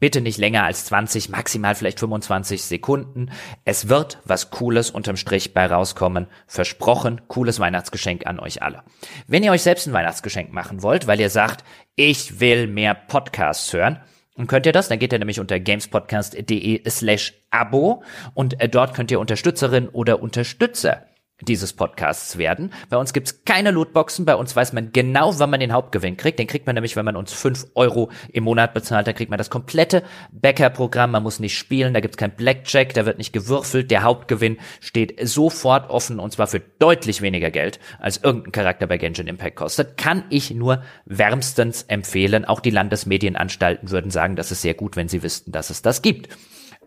[0.00, 3.30] Bitte nicht länger als 20, maximal vielleicht 25 Sekunden.
[3.64, 6.26] Es wird was Cooles unterm Strich bei rauskommen.
[6.46, 8.82] Versprochen, cooles Weihnachtsgeschenk an euch alle.
[9.26, 11.64] Wenn ihr euch selbst ein Weihnachtsgeschenk machen wollt, weil ihr sagt,
[11.94, 14.00] ich will mehr Podcasts hören,
[14.36, 14.88] und könnt ihr das?
[14.88, 18.02] Dann geht ihr nämlich unter gamespodcast.de slash Abo
[18.32, 21.04] und äh, dort könnt ihr Unterstützerin oder Unterstützer
[21.42, 22.72] dieses Podcasts werden.
[22.88, 26.38] Bei uns gibt's keine Lootboxen, bei uns weiß man genau, wann man den Hauptgewinn kriegt.
[26.38, 29.38] Den kriegt man nämlich, wenn man uns fünf Euro im Monat bezahlt, dann kriegt man
[29.38, 30.02] das komplette
[30.32, 34.58] Bäckerprogramm, man muss nicht spielen, da gibt's kein Blackjack, da wird nicht gewürfelt, der Hauptgewinn
[34.80, 39.56] steht sofort offen und zwar für deutlich weniger Geld, als irgendein Charakter bei Genshin Impact
[39.56, 39.96] kostet.
[39.96, 42.44] Kann ich nur wärmstens empfehlen.
[42.44, 46.02] Auch die Landesmedienanstalten würden sagen, das ist sehr gut, wenn sie wüssten, dass es das
[46.02, 46.28] gibt.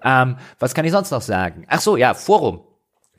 [0.03, 1.65] Ähm, was kann ich sonst noch sagen?
[1.67, 2.61] Ach so, ja, Forum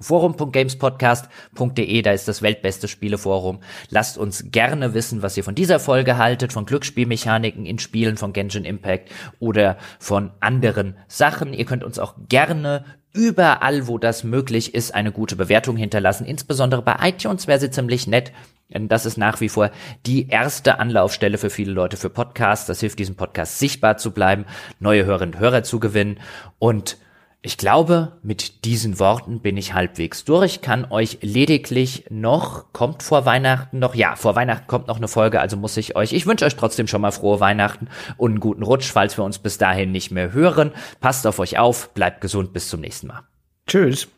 [0.00, 3.60] forum.gamespodcast.de, da ist das weltbeste Spieleforum.
[3.90, 8.32] Lasst uns gerne wissen, was ihr von dieser Folge haltet, von Glücksspielmechaniken in Spielen von
[8.32, 11.52] Genshin Impact oder von anderen Sachen.
[11.52, 16.26] Ihr könnt uns auch gerne überall, wo das möglich ist, eine gute Bewertung hinterlassen.
[16.26, 18.32] Insbesondere bei iTunes wäre sie ziemlich nett.
[18.72, 19.70] Denn das ist nach wie vor
[20.04, 22.66] die erste Anlaufstelle für viele Leute für Podcasts.
[22.66, 24.46] Das hilft diesem Podcast sichtbar zu bleiben,
[24.80, 26.18] neue Hörerinnen und Hörer zu gewinnen
[26.58, 26.96] und
[27.44, 33.26] ich glaube, mit diesen Worten bin ich halbwegs durch, kann euch lediglich noch, kommt vor
[33.26, 36.46] Weihnachten noch, ja, vor Weihnachten kommt noch eine Folge, also muss ich euch, ich wünsche
[36.46, 39.92] euch trotzdem schon mal frohe Weihnachten und einen guten Rutsch, falls wir uns bis dahin
[39.92, 40.72] nicht mehr hören.
[41.00, 43.24] Passt auf euch auf, bleibt gesund, bis zum nächsten Mal.
[43.66, 44.08] Tschüss.